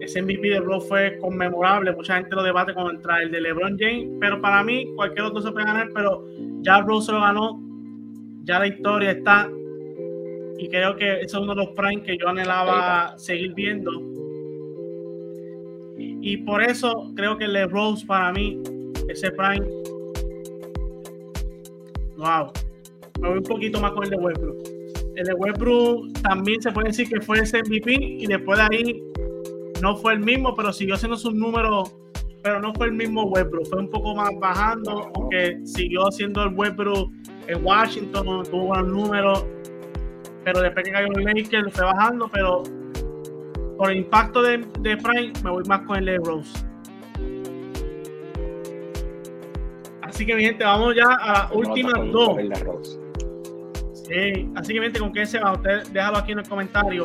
Ese 0.00 0.22
MVP 0.22 0.48
de 0.48 0.60
Rose 0.60 0.88
fue 0.88 1.18
conmemorable, 1.18 1.92
mucha 1.92 2.16
gente 2.16 2.34
lo 2.34 2.42
debate 2.42 2.72
contra 2.72 3.22
el 3.22 3.30
de 3.30 3.42
LeBron 3.42 3.76
James, 3.78 4.08
pero 4.18 4.40
para 4.40 4.64
mí 4.64 4.86
cualquier 4.96 5.26
otro 5.26 5.42
se 5.42 5.52
puede 5.52 5.66
ganar, 5.66 5.90
pero 5.94 6.26
ya 6.62 6.80
Rose 6.80 7.06
se 7.06 7.12
lo 7.12 7.20
ganó, 7.20 7.60
ya 8.44 8.58
la 8.58 8.68
historia 8.68 9.10
está 9.10 9.50
y 10.60 10.68
creo 10.68 10.94
que 10.94 11.16
ese 11.16 11.24
es 11.24 11.34
uno 11.34 11.54
de 11.54 11.64
los 11.64 11.74
primes 11.74 12.04
que 12.04 12.18
yo 12.18 12.28
anhelaba 12.28 13.18
seguir 13.18 13.54
viendo. 13.54 13.90
Y 16.22 16.38
por 16.38 16.62
eso 16.62 17.10
creo 17.16 17.36
que 17.36 17.44
el 17.44 17.52
de 17.54 17.66
Rose 17.66 18.04
para 18.06 18.32
mí, 18.32 18.62
ese 19.08 19.30
prime, 19.30 19.66
wow, 22.16 22.52
me 23.20 23.28
voy 23.28 23.38
un 23.38 23.44
poquito 23.44 23.80
más 23.80 23.92
con 23.92 24.04
el 24.04 24.10
de 24.10 24.16
Westbrook. 24.16 24.56
El 25.16 25.24
de 25.24 25.34
Westbrook 25.34 26.12
también 26.22 26.60
se 26.60 26.70
puede 26.72 26.88
decir 26.88 27.08
que 27.08 27.20
fue 27.20 27.40
ese 27.40 27.62
MVP 27.62 27.92
y 27.92 28.26
después 28.26 28.58
de 28.58 28.64
ahí 28.64 29.02
no 29.82 29.96
fue 29.96 30.14
el 30.14 30.20
mismo, 30.20 30.54
pero 30.54 30.72
siguió 30.72 30.96
siendo 30.96 31.16
sus 31.16 31.34
números, 31.34 31.94
pero 32.42 32.60
no 32.60 32.74
fue 32.74 32.88
el 32.88 32.92
mismo 32.92 33.24
Westbrook. 33.24 33.66
Fue 33.68 33.78
un 33.80 33.90
poco 33.90 34.14
más 34.14 34.30
bajando, 34.38 35.10
aunque 35.14 35.58
siguió 35.64 36.10
siendo 36.10 36.42
el 36.44 36.54
Westbrook 36.54 37.10
en 37.46 37.64
Washington, 37.64 38.44
tuvo 38.44 38.66
buenos 38.66 38.88
números, 38.88 39.46
pero 40.44 40.60
después 40.60 40.84
que 40.84 40.92
cayó 40.92 41.08
el 41.14 41.24
Lakers 41.24 41.72
fue 41.72 41.84
bajando, 41.84 42.28
pero 42.32 42.62
por 43.80 43.90
el 43.90 43.96
impacto 43.96 44.42
de, 44.42 44.58
de 44.80 44.94
Prime 44.98 45.32
me 45.42 45.50
voy 45.50 45.64
más 45.64 45.80
con 45.86 45.96
el 45.96 46.04
de 46.04 46.18
Rose. 46.18 46.52
Así 50.02 50.26
que 50.26 50.34
mi 50.34 50.42
gente, 50.42 50.64
vamos 50.64 50.94
ya 50.94 51.06
a 51.06 51.44
las 51.44 51.52
últimas 51.52 51.94
dos 52.12 52.36
así 54.56 54.74
que 54.74 54.80
vente 54.80 55.00
con 55.00 55.14
qué 55.14 55.24
se 55.24 55.38
va. 55.38 55.54
Usted 55.54 55.86
déjalo 55.92 56.18
aquí 56.18 56.32
en 56.32 56.40
el 56.40 56.48
comentario. 56.50 57.04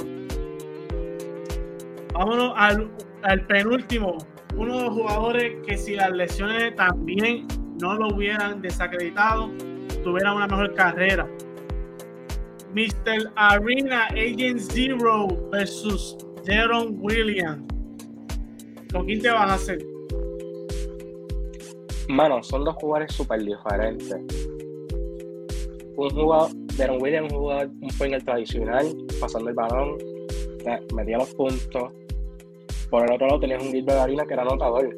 Vámonos 2.13 2.51
al, 2.57 2.91
al 3.21 3.47
penúltimo. 3.47 4.17
Uno 4.57 4.75
de 4.75 4.83
los 4.83 4.93
jugadores 4.93 5.53
que 5.65 5.77
si 5.77 5.95
las 5.95 6.11
lesiones 6.11 6.75
también 6.75 7.47
no 7.79 7.93
lo 7.93 8.09
hubieran 8.09 8.61
desacreditado, 8.61 9.49
tuviera 10.03 10.33
una 10.33 10.47
mejor 10.47 10.73
carrera. 10.73 11.25
Mr. 12.73 13.31
Arena 13.37 14.07
Agent 14.07 14.59
Zero 14.59 15.27
versus 15.53 16.17
Jaron 16.45 16.97
Williams. 16.99 17.63
¿Con 18.91 19.05
quién 19.05 19.21
te 19.21 19.29
vas 19.29 19.51
a 19.51 19.53
hacer? 19.55 19.79
Mano, 22.07 22.43
son 22.43 22.63
dos 22.63 22.75
jugadores 22.75 23.13
súper 23.13 23.43
diferentes. 23.43 24.15
Un 25.97 26.09
jugador, 26.09 26.51
Deron 26.77 27.01
Williams, 27.01 27.33
un 27.33 27.39
jugador 27.39 27.69
un 27.81 27.89
point 27.97 28.23
tradicional, 28.23 28.85
pasando 29.19 29.49
el 29.49 29.55
balón, 29.55 29.97
metía 30.93 31.17
los 31.17 31.33
puntos. 31.33 31.91
Por 32.89 33.03
el 33.03 33.13
otro 33.13 33.27
lado 33.27 33.39
tenías 33.39 33.63
un 33.63 33.71
Gilbert 33.71 33.99
Arena 33.99 34.25
que 34.25 34.33
era 34.33 34.43
anotador. 34.43 34.95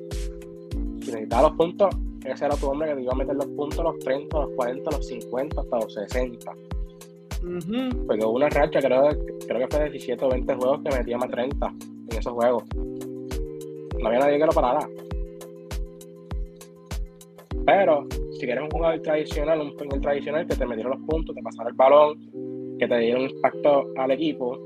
Si 1.02 1.12
necesitaba 1.12 1.43
los 1.43 1.54
puntos, 1.54 1.95
ese 2.26 2.45
era 2.45 2.56
tu 2.58 2.68
hombre 2.68 2.89
que 2.89 2.95
te 2.95 3.02
iba 3.04 3.14
a 3.14 3.16
meter 3.16 3.36
los 3.36 3.48
puntos 3.48 3.84
los 3.84 4.00
30, 4.00 4.38
los 4.38 4.50
40, 4.56 4.91
los 4.91 5.08
50, 5.08 5.62
hasta 5.62 5.76
los 5.78 5.93
60. 5.93 6.52
Porque 7.41 8.25
hubo 8.25 8.35
una 8.35 8.49
racha, 8.49 8.79
creo, 8.79 9.09
creo 9.47 9.59
que 9.59 9.67
fue 9.67 9.83
de 9.85 9.89
17 9.91 10.25
o 10.25 10.29
20 10.29 10.55
juegos 10.55 10.81
que 10.83 10.97
metía 10.97 11.17
más 11.17 11.29
30 11.29 11.73
en 12.11 12.17
esos 12.17 12.33
juegos. 12.33 12.63
No 13.99 14.07
había 14.07 14.19
nadie 14.19 14.39
que 14.39 14.45
lo 14.45 14.51
parara. 14.51 14.88
Pero 17.65 18.07
si 18.31 18.45
quieres 18.45 18.63
un 18.63 18.69
jugador 18.69 19.01
tradicional, 19.01 19.59
un 19.61 19.71
jugador 19.71 20.01
tradicional 20.01 20.47
que 20.47 20.55
te 20.55 20.65
metiera 20.65 20.89
los 20.89 21.01
puntos, 21.01 21.35
te 21.35 21.41
pasara 21.41 21.69
el 21.69 21.75
balón, 21.75 22.77
que 22.79 22.88
te 22.88 22.97
diera 22.97 23.19
un 23.19 23.29
impacto 23.29 23.88
al 23.97 24.11
equipo, 24.11 24.57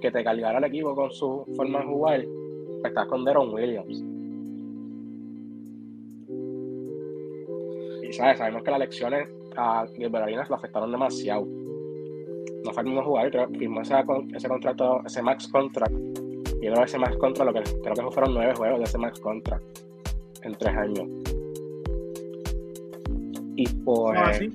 que 0.00 0.10
te 0.10 0.24
cargara 0.24 0.58
al 0.58 0.64
equipo 0.64 0.94
con 0.94 1.10
su 1.12 1.44
forma 1.54 1.80
de 1.80 1.86
jugar, 1.86 2.24
pues 2.80 2.86
estás 2.86 3.06
con 3.06 3.24
Deron 3.24 3.54
Williams. 3.54 4.04
Y 8.02 8.12
sabes, 8.12 8.38
sabemos 8.38 8.62
que 8.62 8.70
las 8.70 8.80
lecciones 8.80 9.28
a 9.56 9.86
Gilbert 9.94 10.24
Arenas 10.24 10.50
lo 10.50 10.56
afectaron 10.56 10.90
demasiado. 10.90 11.46
No 12.64 12.72
fue 12.72 12.82
el 12.82 12.88
mismo 12.88 13.02
jugador, 13.02 13.30
creo, 13.30 13.48
firmó 13.48 13.80
ese, 13.80 13.94
ese 14.34 14.48
contrato, 14.48 15.00
ese 15.04 15.22
max 15.22 15.48
contract. 15.48 15.92
Y 15.92 16.66
creo 16.66 16.74
que 16.74 16.84
ese 16.84 16.98
max 16.98 17.16
contract, 17.16 17.52
lo 17.52 17.62
que, 17.62 17.80
creo 17.80 17.94
que 17.94 18.14
fueron 18.14 18.34
nueve 18.34 18.54
juegos 18.56 18.78
de 18.78 18.84
ese 18.84 18.98
max 18.98 19.18
contract 19.20 19.64
en 20.42 20.54
tres 20.54 20.76
años. 20.76 21.08
Y 23.56 23.68
pues. 23.84 24.50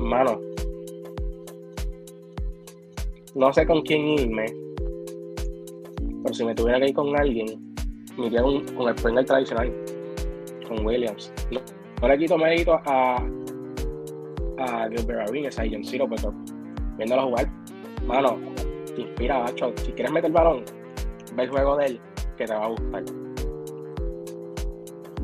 Mano, 0.00 0.38
no 3.34 3.52
sé 3.52 3.66
con 3.66 3.82
quién 3.82 4.06
irme, 4.06 4.46
pero 6.22 6.34
si 6.34 6.44
me 6.44 6.54
tuviera 6.54 6.78
que 6.78 6.88
ir 6.88 6.94
con 6.94 7.18
alguien, 7.18 7.74
me 8.18 8.26
iría 8.26 8.42
con, 8.42 8.64
con 8.74 8.88
el 8.88 8.98
Springer 8.98 9.24
tradicional, 9.24 9.72
con 10.68 10.84
Williams. 10.84 11.32
No, 11.50 11.60
no 12.02 12.08
le 12.08 12.18
quito 12.18 12.36
mérito 12.36 12.74
a, 12.84 13.16
a 14.58 14.88
Gilbert 14.88 15.28
Arenas, 15.28 15.58
a 15.58 15.62
Agent 15.62 15.84
Zero, 15.84 16.08
pero 16.08 16.34
viéndolo 16.96 17.28
jugar, 17.28 17.50
mano, 18.06 18.38
te 18.94 19.02
inspira, 19.02 19.40
macho. 19.40 19.72
Si 19.76 19.92
quieres 19.92 20.12
meter 20.12 20.26
el 20.26 20.32
balón, 20.32 20.64
ve 21.34 21.42
el 21.42 21.50
juego 21.50 21.76
de 21.76 21.86
él, 21.86 22.00
que 22.36 22.46
te 22.46 22.54
va 22.54 22.64
a 22.64 22.68
gustar. 22.68 23.04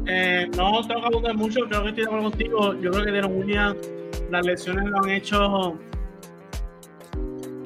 Eh, 0.06 0.50
no 0.56 0.80
tengo 0.86 1.00
que 1.00 1.06
abundar 1.06 1.36
mucho, 1.36 1.60
creo 1.68 1.82
que 1.82 1.88
estoy 1.90 2.04
de 2.04 2.08
acuerdo 2.08 2.30
contigo. 2.30 2.74
Yo 2.80 2.90
creo 2.90 3.04
que 3.04 3.12
Deron 3.12 3.38
Williams, 3.38 3.76
las 4.30 4.46
lesiones 4.46 4.84
lo 4.86 4.98
han 4.98 5.10
hecho 5.10 5.78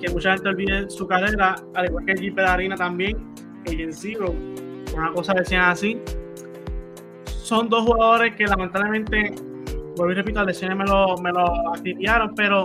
que 0.04 0.12
mucha 0.12 0.34
gente 0.34 0.48
olvide 0.48 0.90
su 0.90 1.06
carrera, 1.06 1.56
al 1.74 1.86
igual 1.86 2.04
que 2.04 2.14
Jeep 2.14 2.38
Harina 2.38 2.76
también, 2.76 3.16
Agent 3.66 3.92
Zero, 3.92 4.34
una 4.94 5.12
cosa 5.12 5.32
decían 5.32 5.70
así. 5.70 6.00
Son 7.24 7.68
dos 7.68 7.84
jugadores 7.84 8.34
que 8.36 8.44
lamentablemente, 8.44 9.34
vuelvo 9.96 10.12
y 10.12 10.14
repito, 10.14 10.38
las 10.40 10.46
lesiones 10.46 10.76
me 10.76 10.84
lo, 10.84 11.16
me 11.18 11.30
lo 11.30 11.74
activaron, 11.74 12.34
pero 12.34 12.64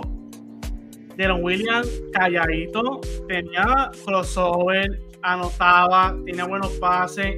Deron 1.16 1.44
Williams 1.44 1.88
calladito, 2.12 3.00
tenía 3.28 3.90
crossover, 4.04 5.00
anotaba, 5.22 6.16
tenía 6.24 6.44
buenos 6.46 6.70
pases. 6.78 7.36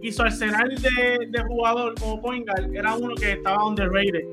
Y 0.00 0.12
su 0.12 0.22
arsenal 0.22 0.68
de, 0.68 1.26
de 1.28 1.42
jugador 1.44 1.94
como 1.98 2.20
point 2.20 2.46
era 2.72 2.94
uno 2.94 3.14
que 3.14 3.32
estaba 3.32 3.66
underrated. 3.66 4.24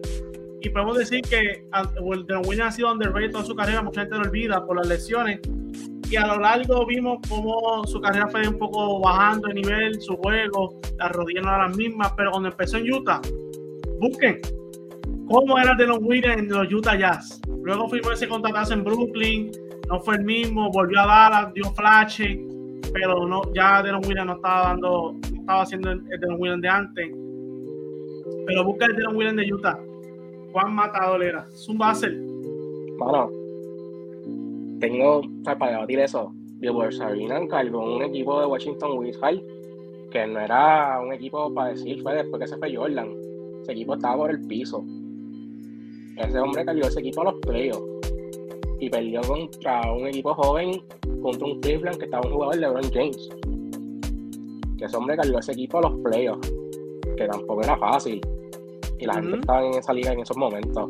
Y 0.61 0.69
podemos 0.69 0.97
decir 0.97 1.21
que 1.21 1.65
Deron 2.27 2.45
Williams 2.45 2.73
ha 2.73 2.75
sido 2.75 2.91
underrated 2.91 3.31
toda 3.31 3.45
su 3.45 3.55
carrera, 3.55 3.81
mucha 3.81 4.01
gente 4.01 4.15
lo 4.15 4.21
olvida 4.23 4.65
por 4.65 4.77
las 4.77 4.87
lesiones. 4.87 5.39
Y 6.11 6.17
a 6.17 6.27
lo 6.27 6.39
largo 6.41 6.85
vimos 6.85 7.19
cómo 7.29 7.83
su 7.87 8.01
carrera 8.01 8.27
fue 8.27 8.47
un 8.47 8.59
poco 8.59 8.99
bajando 8.99 9.47
de 9.47 9.53
nivel, 9.55 10.01
su 10.01 10.17
juego, 10.17 10.79
las 10.99 11.11
rodillas 11.13 11.45
no 11.45 11.49
eran 11.55 11.69
las 11.69 11.77
mismas, 11.77 12.13
pero 12.17 12.31
cuando 12.31 12.49
empezó 12.49 12.77
en 12.77 12.93
Utah, 12.93 13.21
busquen 13.99 14.39
cómo 15.31 15.57
era 15.57 15.73
Deron 15.75 16.03
Williams 16.03 16.37
en 16.37 16.49
los 16.49 16.71
Utah 16.71 16.97
Jazz. 16.97 17.41
Luego 17.63 17.89
firmó 17.89 18.11
ese 18.11 18.27
contratazo 18.27 18.73
en 18.73 18.83
Brooklyn, 18.83 19.51
no 19.89 19.99
fue 19.99 20.15
el 20.15 20.23
mismo, 20.23 20.69
volvió 20.71 20.99
a 21.01 21.05
Dallas, 21.05 21.53
dio 21.53 21.65
flash, 21.71 22.21
pero 22.93 23.27
no, 23.27 23.41
ya 23.53 23.81
Deron 23.81 24.01
Williams 24.05 24.27
no 24.27 24.35
estaba 24.35 24.67
dando, 24.69 25.13
no 25.13 25.39
estaba 25.39 25.61
haciendo 25.61 25.91
el, 25.91 26.03
Deron 26.03 26.39
Williams 26.39 26.61
de 26.61 26.69
antes. 26.69 27.11
Pero 28.47 28.65
busca 28.65 28.85
el 28.85 28.95
Deron 28.95 29.15
Williams 29.15 29.37
de 29.37 29.53
Utah. 29.53 29.79
Juan 30.51 30.75
matador 30.75 31.23
era. 31.23 31.47
Un 31.69 31.77
base. 31.77 32.09
Bueno, 32.97 33.29
tengo, 34.79 35.19
o 35.19 35.43
sea, 35.43 35.57
para 35.57 35.73
debatir 35.73 35.99
eso, 35.99 36.33
Gilbert 36.59 36.93
Sabina 36.93 37.37
encargó 37.37 37.95
un 37.95 38.03
equipo 38.03 38.39
de 38.39 38.47
Washington 38.47 38.97
Wizards 38.97 39.41
que 40.11 40.27
no 40.27 40.39
era 40.39 40.99
un 41.01 41.13
equipo 41.13 41.53
para 41.53 41.69
decir, 41.69 42.01
fue 42.03 42.15
después 42.15 42.41
que 42.41 42.47
se 42.47 42.57
fue 42.57 42.75
Jordan. 42.75 43.09
Ese 43.61 43.71
equipo 43.71 43.93
estaba 43.93 44.17
por 44.17 44.31
el 44.31 44.45
piso. 44.45 44.83
Ese 46.27 46.39
hombre 46.39 46.63
cayó 46.63 46.83
ese 46.83 46.99
equipo 46.99 47.21
a 47.21 47.25
los 47.25 47.35
playoffs 47.41 47.83
y 48.79 48.89
perdió 48.89 49.21
contra 49.21 49.91
un 49.91 50.07
equipo 50.07 50.33
joven, 50.33 50.83
contra 51.21 51.47
un 51.47 51.59
Cleveland 51.61 51.97
que 51.97 52.05
estaba 52.05 52.27
un 52.27 52.33
jugador 52.33 52.55
de 52.55 52.61
LeBron 52.61 52.91
James. 52.91 53.29
Que 54.77 54.85
ese 54.85 54.97
hombre 54.97 55.15
cayó 55.17 55.37
ese 55.39 55.51
equipo 55.51 55.79
a 55.79 55.81
los 55.81 55.99
playoffs, 56.01 56.53
que 57.17 57.27
tampoco 57.27 57.61
era 57.63 57.77
fácil. 57.77 58.21
Y 58.99 59.05
la 59.05 59.15
gente 59.15 59.37
estaba 59.39 59.65
en 59.65 59.73
esa 59.73 59.93
liga 59.93 60.13
en 60.13 60.19
esos 60.19 60.37
momentos. 60.37 60.89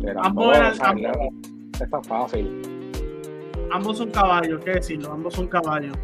Que 0.00 0.12
tampoco, 0.12 0.52
ambos 0.52 1.12
es 1.80 1.90
tan 1.90 2.04
fácil. 2.04 2.62
Ambos 3.70 3.98
son 3.98 4.10
caballos, 4.10 4.62
qué 4.64 4.72
decirlo, 4.72 5.12
ambos 5.12 5.34
son 5.34 5.48
caballos. 5.48 5.96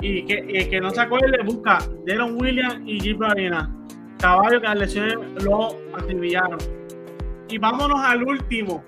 Y 0.00 0.24
que, 0.24 0.68
que 0.68 0.80
no 0.80 0.90
se 0.90 1.00
acuerde, 1.00 1.42
busca 1.44 1.78
Deron 2.04 2.40
Williams 2.40 2.80
y 2.86 3.00
Jeep 3.00 3.22
Arena. 3.22 3.74
Caballo 4.18 4.60
que 4.60 4.66
las 4.66 4.78
lesiones 4.78 5.44
lo 5.44 5.68
Y 7.48 7.58
vámonos 7.58 8.00
al 8.00 8.22
último. 8.22 8.84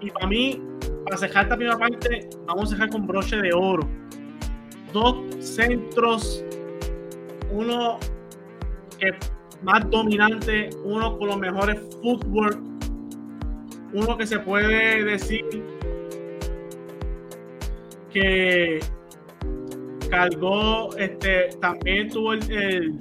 Y 0.00 0.10
para 0.10 0.26
mí, 0.26 0.60
para 1.04 1.16
cerrar 1.16 1.44
esta 1.44 1.56
primera 1.56 1.78
parte, 1.78 2.28
vamos 2.46 2.70
a 2.70 2.74
dejar 2.74 2.90
con 2.90 3.06
broche 3.06 3.36
de 3.36 3.52
oro. 3.52 3.88
Dos 4.92 5.16
centros, 5.44 6.44
uno 7.52 7.98
que 8.98 9.12
más 9.62 9.88
dominante, 9.90 10.70
uno 10.84 11.16
con 11.18 11.28
los 11.28 11.38
mejores 11.38 11.80
footwork, 12.02 12.58
uno 13.92 14.16
que 14.16 14.26
se 14.26 14.38
puede 14.38 15.04
decir 15.04 15.44
que 18.12 18.80
cargó, 20.10 20.96
este, 20.96 21.50
también 21.60 22.08
tuvo 22.08 22.32
el, 22.32 22.98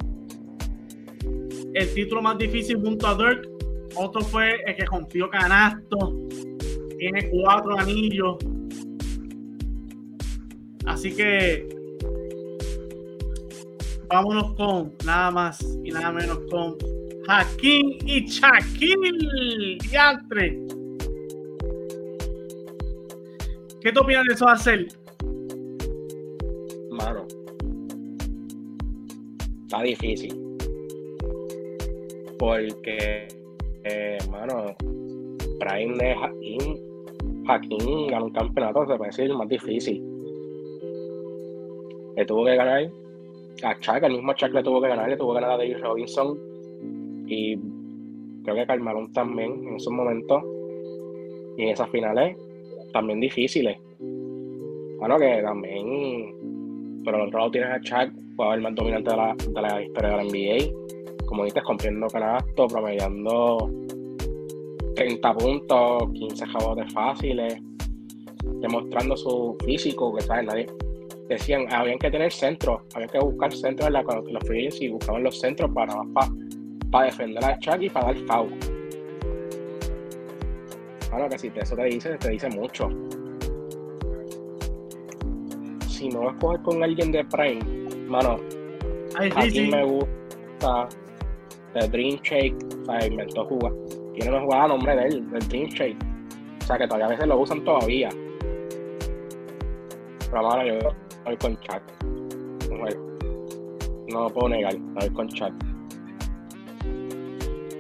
título 1.93 2.22
más 2.22 2.38
difícil 2.38 2.80
junto 2.80 3.07
a 3.07 3.15
Dirk. 3.15 3.49
Otro 3.95 4.22
fue 4.22 4.61
el 4.65 4.76
que 4.76 4.86
rompió 4.86 5.30
canasto. 5.30 6.15
Tiene 6.97 7.30
cuatro 7.30 7.78
anillos. 7.78 8.38
Así 10.86 11.15
que 11.15 11.67
vámonos 14.07 14.53
con 14.55 14.93
nada 15.05 15.32
más 15.32 15.59
y 15.84 15.91
nada 15.91 16.11
menos 16.11 16.39
con 16.49 16.76
Hakim 17.28 17.99
y 18.05 18.26
Shaquille 18.26 19.78
Diantre. 19.89 20.59
¿Qué 23.82 23.91
te 23.93 23.99
opinas 23.99 24.26
de 24.26 24.34
eso, 24.34 24.47
hacer? 24.47 24.88
Mano, 26.91 27.26
está 29.63 29.84
difícil. 29.84 30.49
Porque, 32.40 33.28
eh, 33.84 34.18
mano, 34.32 34.74
Prime 35.60 35.98
de 35.98 36.12
Hakim, 36.14 37.46
Hakim 37.46 38.08
ganó 38.08 38.26
un 38.26 38.32
campeonato, 38.32 38.88
se 38.88 38.96
puede 38.96 39.12
decir, 39.12 39.34
más 39.36 39.50
difícil. 39.50 40.02
Le 42.16 42.26
tuvo 42.26 42.46
que 42.46 42.56
ganar 42.56 42.90
a 43.64 43.80
Chuck, 43.80 44.04
el 44.04 44.14
mismo 44.14 44.34
Chuck 44.34 44.54
le 44.54 44.64
tuvo 44.64 44.82
que 44.82 44.88
ganar, 44.88 45.10
le 45.10 45.18
tuvo 45.18 45.34
que 45.34 45.42
ganar 45.42 45.52
a 45.52 45.58
David 45.58 45.78
Robinson 45.82 46.38
y 47.28 47.58
creo 48.44 48.56
que 48.56 48.66
Carmalón 48.66 49.12
también 49.14 49.68
en 49.68 49.76
esos 49.76 49.92
momentos 49.92 50.44
y 51.58 51.64
en 51.64 51.70
esas 51.70 51.90
finales 51.90 52.38
también 52.94 53.20
difíciles. 53.20 53.78
Bueno, 54.00 55.18
que 55.18 55.42
también, 55.42 57.02
pero 57.04 57.18
al 57.18 57.28
otro 57.28 57.40
lado 57.40 57.52
tienes 57.52 57.70
a 57.70 57.82
Chuck, 57.82 58.14
jugador 58.36 58.62
más 58.62 58.76
dominante 58.76 59.12
de 59.12 59.62
la 59.62 59.84
historia 59.84 60.10
de 60.10 60.18
la 60.18 60.24
NBA. 60.24 60.99
Como 61.30 61.45
dices, 61.45 61.61
cumpliendo 61.61 62.07
canasto, 62.07 62.67
promediando 62.67 63.69
30 64.95 65.34
puntos, 65.36 66.11
15 66.11 66.45
jabotes 66.47 66.91
fáciles, 66.91 67.61
demostrando 68.59 69.15
su 69.15 69.55
físico, 69.63 70.15
que 70.15 70.23
sabes, 70.23 70.45
nadie 70.47 70.65
decían, 71.27 71.71
habían 71.71 71.99
que 71.99 72.09
tener 72.09 72.32
centros, 72.32 72.82
había 72.95 73.07
que 73.07 73.19
buscar 73.19 73.53
centros 73.53 73.86
en 73.86 73.93
la, 73.93 74.01
los 74.01 74.43
free 74.47 74.69
y 74.80 74.88
buscaban 74.89 75.21
los 75.21 75.39
centros 75.39 75.69
para, 75.71 75.93
para, 76.89 77.05
defender 77.05 77.45
a 77.45 77.59
Chuck 77.59 77.80
y 77.80 77.89
para 77.91 78.07
dar 78.07 78.17
foul. 78.25 78.49
Bueno, 81.11 81.30
que 81.30 81.38
si 81.38 81.51
eso 81.55 81.75
te 81.75 81.84
dice, 81.84 82.17
te 82.17 82.30
dice 82.32 82.49
mucho. 82.49 82.89
Si 85.88 86.09
no 86.09 86.21
vas 86.21 86.36
a 86.36 86.39
coger 86.39 86.61
con 86.63 86.84
alguien 86.84 87.11
de 87.11 87.23
Prime, 87.25 87.63
mano, 88.07 88.38
a 89.15 89.45
mí 89.45 89.69
me 89.69 89.84
gusta 89.86 90.89
el 91.76 91.91
Dream 91.91 92.20
Shake, 92.24 92.55
o 92.82 92.86
sea, 92.86 93.07
inventó 93.07 93.45
jugar. 93.45 93.74
Tiene 94.13 94.32
una 94.32 94.41
jugada 94.41 94.63
a 94.63 94.67
nombre 94.70 94.95
de 94.95 95.03
él, 95.03 95.30
del 95.32 95.47
Dream 95.47 95.70
Shake. 95.70 95.97
O 96.61 96.65
sea, 96.65 96.78
que 96.78 96.88
todavía 96.88 97.05
a 97.05 97.09
veces 97.09 97.28
lo 97.28 97.39
usan 97.39 97.63
todavía. 97.63 98.09
Pero 100.30 100.38
ahora 100.38 100.65
yo 100.65 100.80
voy 101.26 101.38
con 101.38 101.59
chat. 101.61 101.82
No 104.11 104.24
lo 104.24 104.30
puedo 104.30 104.49
negar, 104.49 104.76
voy 104.78 105.09
con 105.09 105.30
chat. 105.30 105.53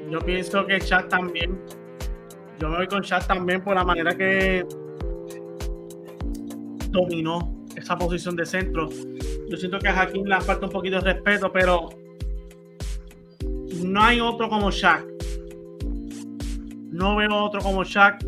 Yo 0.09 0.19
pienso 0.19 0.65
que 0.65 0.79
chat 0.79 1.07
también. 1.09 1.59
Yo 2.59 2.69
me 2.69 2.77
voy 2.77 2.87
con 2.87 3.01
chat 3.01 3.25
también 3.27 3.63
por 3.63 3.75
la 3.75 3.83
manera 3.83 4.15
que 4.15 4.65
dominó 6.89 7.65
esa 7.75 7.97
posición 7.97 8.35
de 8.35 8.45
centro. 8.45 8.89
Yo 9.49 9.57
siento 9.57 9.79
que 9.79 9.87
a 9.87 10.01
Hakim 10.01 10.25
le 10.25 10.41
falta 10.41 10.65
un 10.65 10.71
poquito 10.71 10.99
de 10.99 11.13
respeto, 11.13 11.51
pero 11.51 11.89
no 13.83 14.03
hay 14.03 14.19
otro 14.19 14.49
como 14.49 14.71
Shaq. 14.71 15.05
No 16.91 17.15
veo 17.15 17.35
otro 17.35 17.61
como 17.61 17.83
Shaq. 17.83 18.23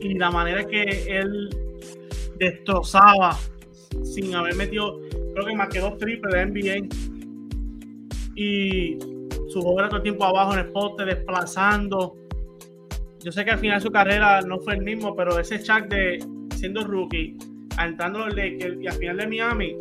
Y 0.00 0.14
la 0.14 0.30
manera 0.30 0.66
que 0.66 0.82
él 1.08 1.50
destrozaba 2.38 3.36
sin 4.02 4.34
haber 4.34 4.54
metido, 4.54 4.98
creo 5.34 5.46
que 5.46 5.54
más 5.54 5.68
que 5.68 5.80
dos 5.80 5.98
triples 5.98 6.32
de 6.32 6.46
NBA. 6.46 6.88
Y 8.34 8.98
su 9.50 9.60
era 9.78 9.88
todo 9.88 9.98
el 9.98 10.02
tiempo 10.02 10.24
abajo 10.24 10.54
en 10.54 10.60
el 10.60 10.72
poste, 10.72 11.04
desplazando. 11.04 12.16
yo 13.22 13.32
sé 13.32 13.44
que 13.44 13.50
al 13.50 13.58
final 13.58 13.80
su 13.80 13.90
carrera 13.90 14.40
no 14.42 14.58
fue 14.60 14.74
el 14.74 14.82
mismo, 14.82 15.14
pero 15.14 15.38
ese 15.38 15.62
chat 15.62 15.86
de 15.88 16.24
siendo 16.54 16.84
rookie, 16.84 17.36
entrando 17.82 18.26
y 18.28 18.86
al 18.86 18.94
final 18.94 19.16
de 19.16 19.26
Miami, 19.26 19.76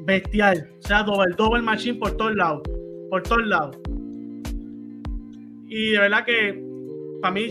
bestial. 0.00 0.70
O 0.82 0.86
sea, 0.86 1.02
doble, 1.02 1.34
doble 1.36 1.62
machine 1.62 1.98
por 1.98 2.16
todos 2.16 2.34
lados. 2.34 2.62
Por 3.14 3.22
todos 3.22 3.46
lados. 3.46 3.78
Y 5.68 5.90
de 5.92 5.98
verdad 6.00 6.24
que 6.24 6.60
para 7.22 7.32
mí, 7.32 7.46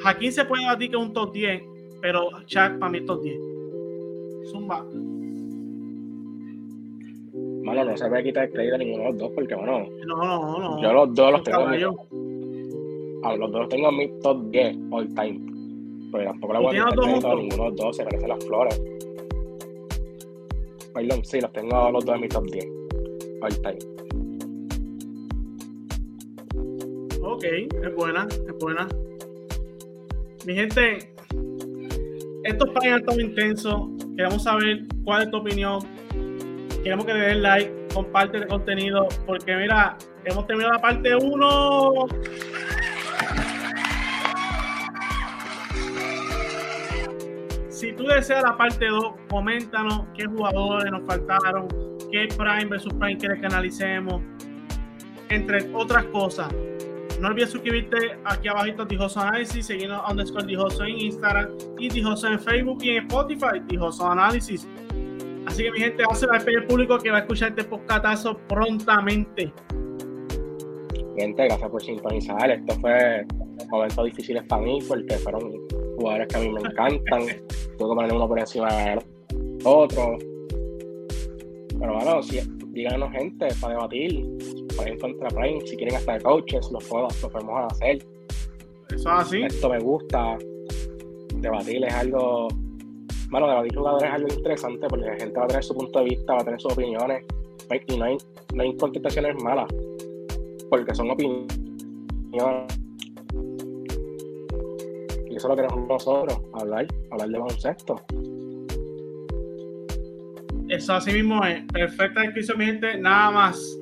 Jaquín 0.00 0.32
se 0.32 0.44
puede 0.44 0.64
decir 0.64 0.90
que 0.90 0.96
es 0.98 1.02
un 1.02 1.14
top 1.14 1.32
10, 1.32 1.62
pero 2.02 2.28
Chuck 2.44 2.78
para 2.78 2.92
mí 2.92 2.98
es 2.98 3.06
top 3.06 3.22
10. 3.22 3.40
Zumba. 4.50 4.84
Mano, 7.64 7.84
no 7.86 7.96
se 7.96 8.06
puede 8.06 8.22
quitar 8.22 8.44
el 8.44 8.50
crédito 8.50 8.74
a 8.74 8.78
ninguno 8.78 9.04
de 9.04 9.10
los 9.12 9.18
dos, 9.18 9.32
porque 9.34 9.54
bueno. 9.54 9.88
No, 10.04 10.16
no, 10.16 10.58
no. 10.58 10.82
Yo 10.82 10.92
los 10.92 11.14
dos 11.14 11.32
los 11.32 11.42
tengo. 11.42 11.62
En 11.62 11.70
mi, 11.70 11.82
a 13.22 13.36
los 13.36 13.50
dos 13.50 13.60
los 13.60 13.68
tengo 13.70 13.88
en 13.88 13.96
mi 13.96 14.08
top 14.20 14.50
10 14.50 14.76
all 14.90 15.08
time. 15.14 15.40
Pero 16.12 16.24
tampoco 16.24 16.52
le 16.52 16.58
voy 16.58 16.76
a 16.76 16.84
quitar 16.84 16.98
crédito 16.98 17.30
a 17.30 17.34
ninguno 17.34 17.62
de 17.64 17.70
los 17.70 17.76
dos, 17.76 17.96
se 17.96 18.04
merecen 18.04 18.28
las 18.28 18.44
flores. 18.44 18.82
Perdón, 20.92 21.24
sí, 21.24 21.40
los 21.40 21.50
tengo 21.50 21.90
los 21.92 22.04
dos 22.04 22.14
en 22.14 22.20
mi 22.20 22.28
top 22.28 22.44
10 22.44 22.66
all 23.40 23.62
time. 23.62 23.99
Ok, 27.22 27.44
es 27.44 27.94
buena, 27.94 28.26
es 28.30 28.58
buena. 28.58 28.88
Mi 30.46 30.54
gente, 30.54 31.12
estos 32.44 32.68
han 32.82 32.98
estado 32.98 33.20
intensos. 33.20 33.82
Queremos 34.16 34.42
saber 34.42 34.84
cuál 35.04 35.24
es 35.24 35.30
tu 35.30 35.36
opinión. 35.36 35.80
Queremos 36.82 37.04
que 37.04 37.12
le 37.12 37.20
den 37.20 37.42
like, 37.42 37.88
comparte 37.92 38.38
el 38.38 38.46
contenido, 38.46 39.06
porque 39.26 39.54
mira, 39.54 39.98
hemos 40.24 40.46
terminado 40.46 40.74
la 40.74 40.80
parte 40.80 41.14
1. 41.14 42.06
Si 47.68 47.92
tú 47.92 48.04
deseas 48.04 48.42
la 48.42 48.56
parte 48.56 48.86
2, 48.88 49.14
coméntanos 49.28 50.06
qué 50.16 50.24
jugadores 50.24 50.90
nos 50.90 51.06
faltaron, 51.06 51.68
qué 52.10 52.28
Prime 52.36 52.64
versus 52.64 52.92
Prime 52.94 53.18
quieres 53.18 53.40
que 53.40 53.46
analicemos, 53.46 54.22
entre 55.28 55.70
otras 55.74 56.04
cosas. 56.06 56.48
No 57.20 57.28
olvides 57.28 57.50
suscribirte 57.50 58.16
aquí 58.24 58.48
abajito 58.48 58.86
Dijoso 58.86 59.20
Análisis, 59.20 59.66
seguirnos 59.66 60.00
underscore 60.10 60.46
Dijoso 60.46 60.84
en 60.84 61.00
Instagram 61.00 61.50
y 61.78 61.90
Dijoso 61.90 62.28
en 62.28 62.40
Facebook 62.40 62.78
y 62.82 62.96
en 62.96 63.06
Spotify, 63.06 63.60
Dijoso 63.68 64.10
Análisis. 64.10 64.66
Así 65.46 65.64
que 65.64 65.70
mi 65.70 65.80
gente, 65.80 66.02
va 66.02 66.12
a 66.12 66.14
ser 66.14 66.30
el 66.48 66.66
público 66.66 66.96
que 66.96 67.10
va 67.10 67.18
a 67.18 67.20
escuchar 67.20 67.50
este 67.50 67.64
podcatazo 67.64 68.38
prontamente. 68.48 69.52
Gente, 71.18 71.44
gracias 71.44 71.68
por 71.68 71.82
sintonizar. 71.82 72.50
Esto 72.52 72.74
fue 72.80 73.26
momentos 73.68 74.02
difíciles 74.06 74.42
para 74.44 74.62
mí 74.62 74.78
porque 74.88 75.14
fueron 75.16 75.52
jugadores 75.98 76.26
que 76.28 76.36
a 76.38 76.40
mí 76.40 76.48
me 76.48 76.60
encantan. 76.60 77.20
Tuve 77.78 77.90
que 77.90 77.94
poner 77.96 78.12
uno 78.14 78.28
por 78.28 78.38
encima 78.38 78.72
de 78.72 78.98
otro. 79.64 80.16
Pero 81.78 81.94
bueno, 81.94 82.22
sí, 82.22 82.40
díganos 82.68 83.12
gente 83.12 83.48
para 83.60 83.74
debatir 83.74 84.24
contra 85.00 85.28
Prime, 85.28 85.60
si 85.66 85.76
quieren 85.76 85.96
hasta 85.96 86.14
de 86.14 86.20
coaches, 86.20 86.70
los, 86.70 86.84
podemos 86.84 87.72
hacer. 87.72 88.04
Eso 88.88 88.96
es 88.96 89.06
así. 89.06 89.42
Esto 89.42 89.68
me 89.68 89.78
gusta. 89.78 90.38
Debatir 91.36 91.84
es 91.84 91.94
algo. 91.94 92.48
Bueno, 93.30 93.48
debatir 93.48 93.76
jugadores 93.76 94.08
es 94.08 94.14
algo 94.14 94.28
interesante 94.28 94.86
porque 94.88 95.06
la 95.06 95.16
gente 95.16 95.38
va 95.38 95.44
a 95.44 95.48
tener 95.48 95.64
su 95.64 95.74
punto 95.74 95.98
de 96.00 96.04
vista, 96.06 96.34
va 96.34 96.40
a 96.40 96.44
tener 96.44 96.60
sus 96.60 96.72
opiniones. 96.72 97.24
Y 97.86 97.96
no 97.96 98.04
hay, 98.04 98.18
no 98.52 98.62
hay 98.64 98.76
contestaciones 98.76 99.40
malas, 99.44 99.72
porque 100.68 100.92
son 100.92 101.08
opiniones. 101.12 101.48
Y 105.30 105.36
eso 105.36 105.36
es 105.36 105.44
lo 105.44 105.56
que 105.56 105.62
queremos 105.62 105.88
nosotros, 105.88 106.40
hablar, 106.54 106.88
hablar 107.12 107.28
de 107.28 107.38
baloncesto. 107.38 108.02
Eso 110.68 110.94
así 110.94 111.12
mismo 111.12 111.44
es. 111.44 111.62
Perfecta 111.72 112.22
descripción, 112.22 112.58
mi 112.58 112.66
gente. 112.66 112.98
Nada 112.98 113.30
más 113.30 113.79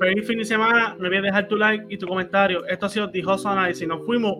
feliz 0.00 0.26
fin 0.26 0.38
de 0.38 0.44
semana. 0.44 0.96
No 0.98 1.06
olvides 1.06 1.24
dejar 1.24 1.46
tu 1.46 1.56
like 1.56 1.84
y 1.88 1.98
tu 1.98 2.06
comentario. 2.06 2.66
Esto 2.66 2.86
ha 2.86 2.88
sido 2.88 3.06
Dijoso 3.06 3.48
Análisis. 3.48 3.86
Nos 3.86 4.04
fuimos. 4.04 4.38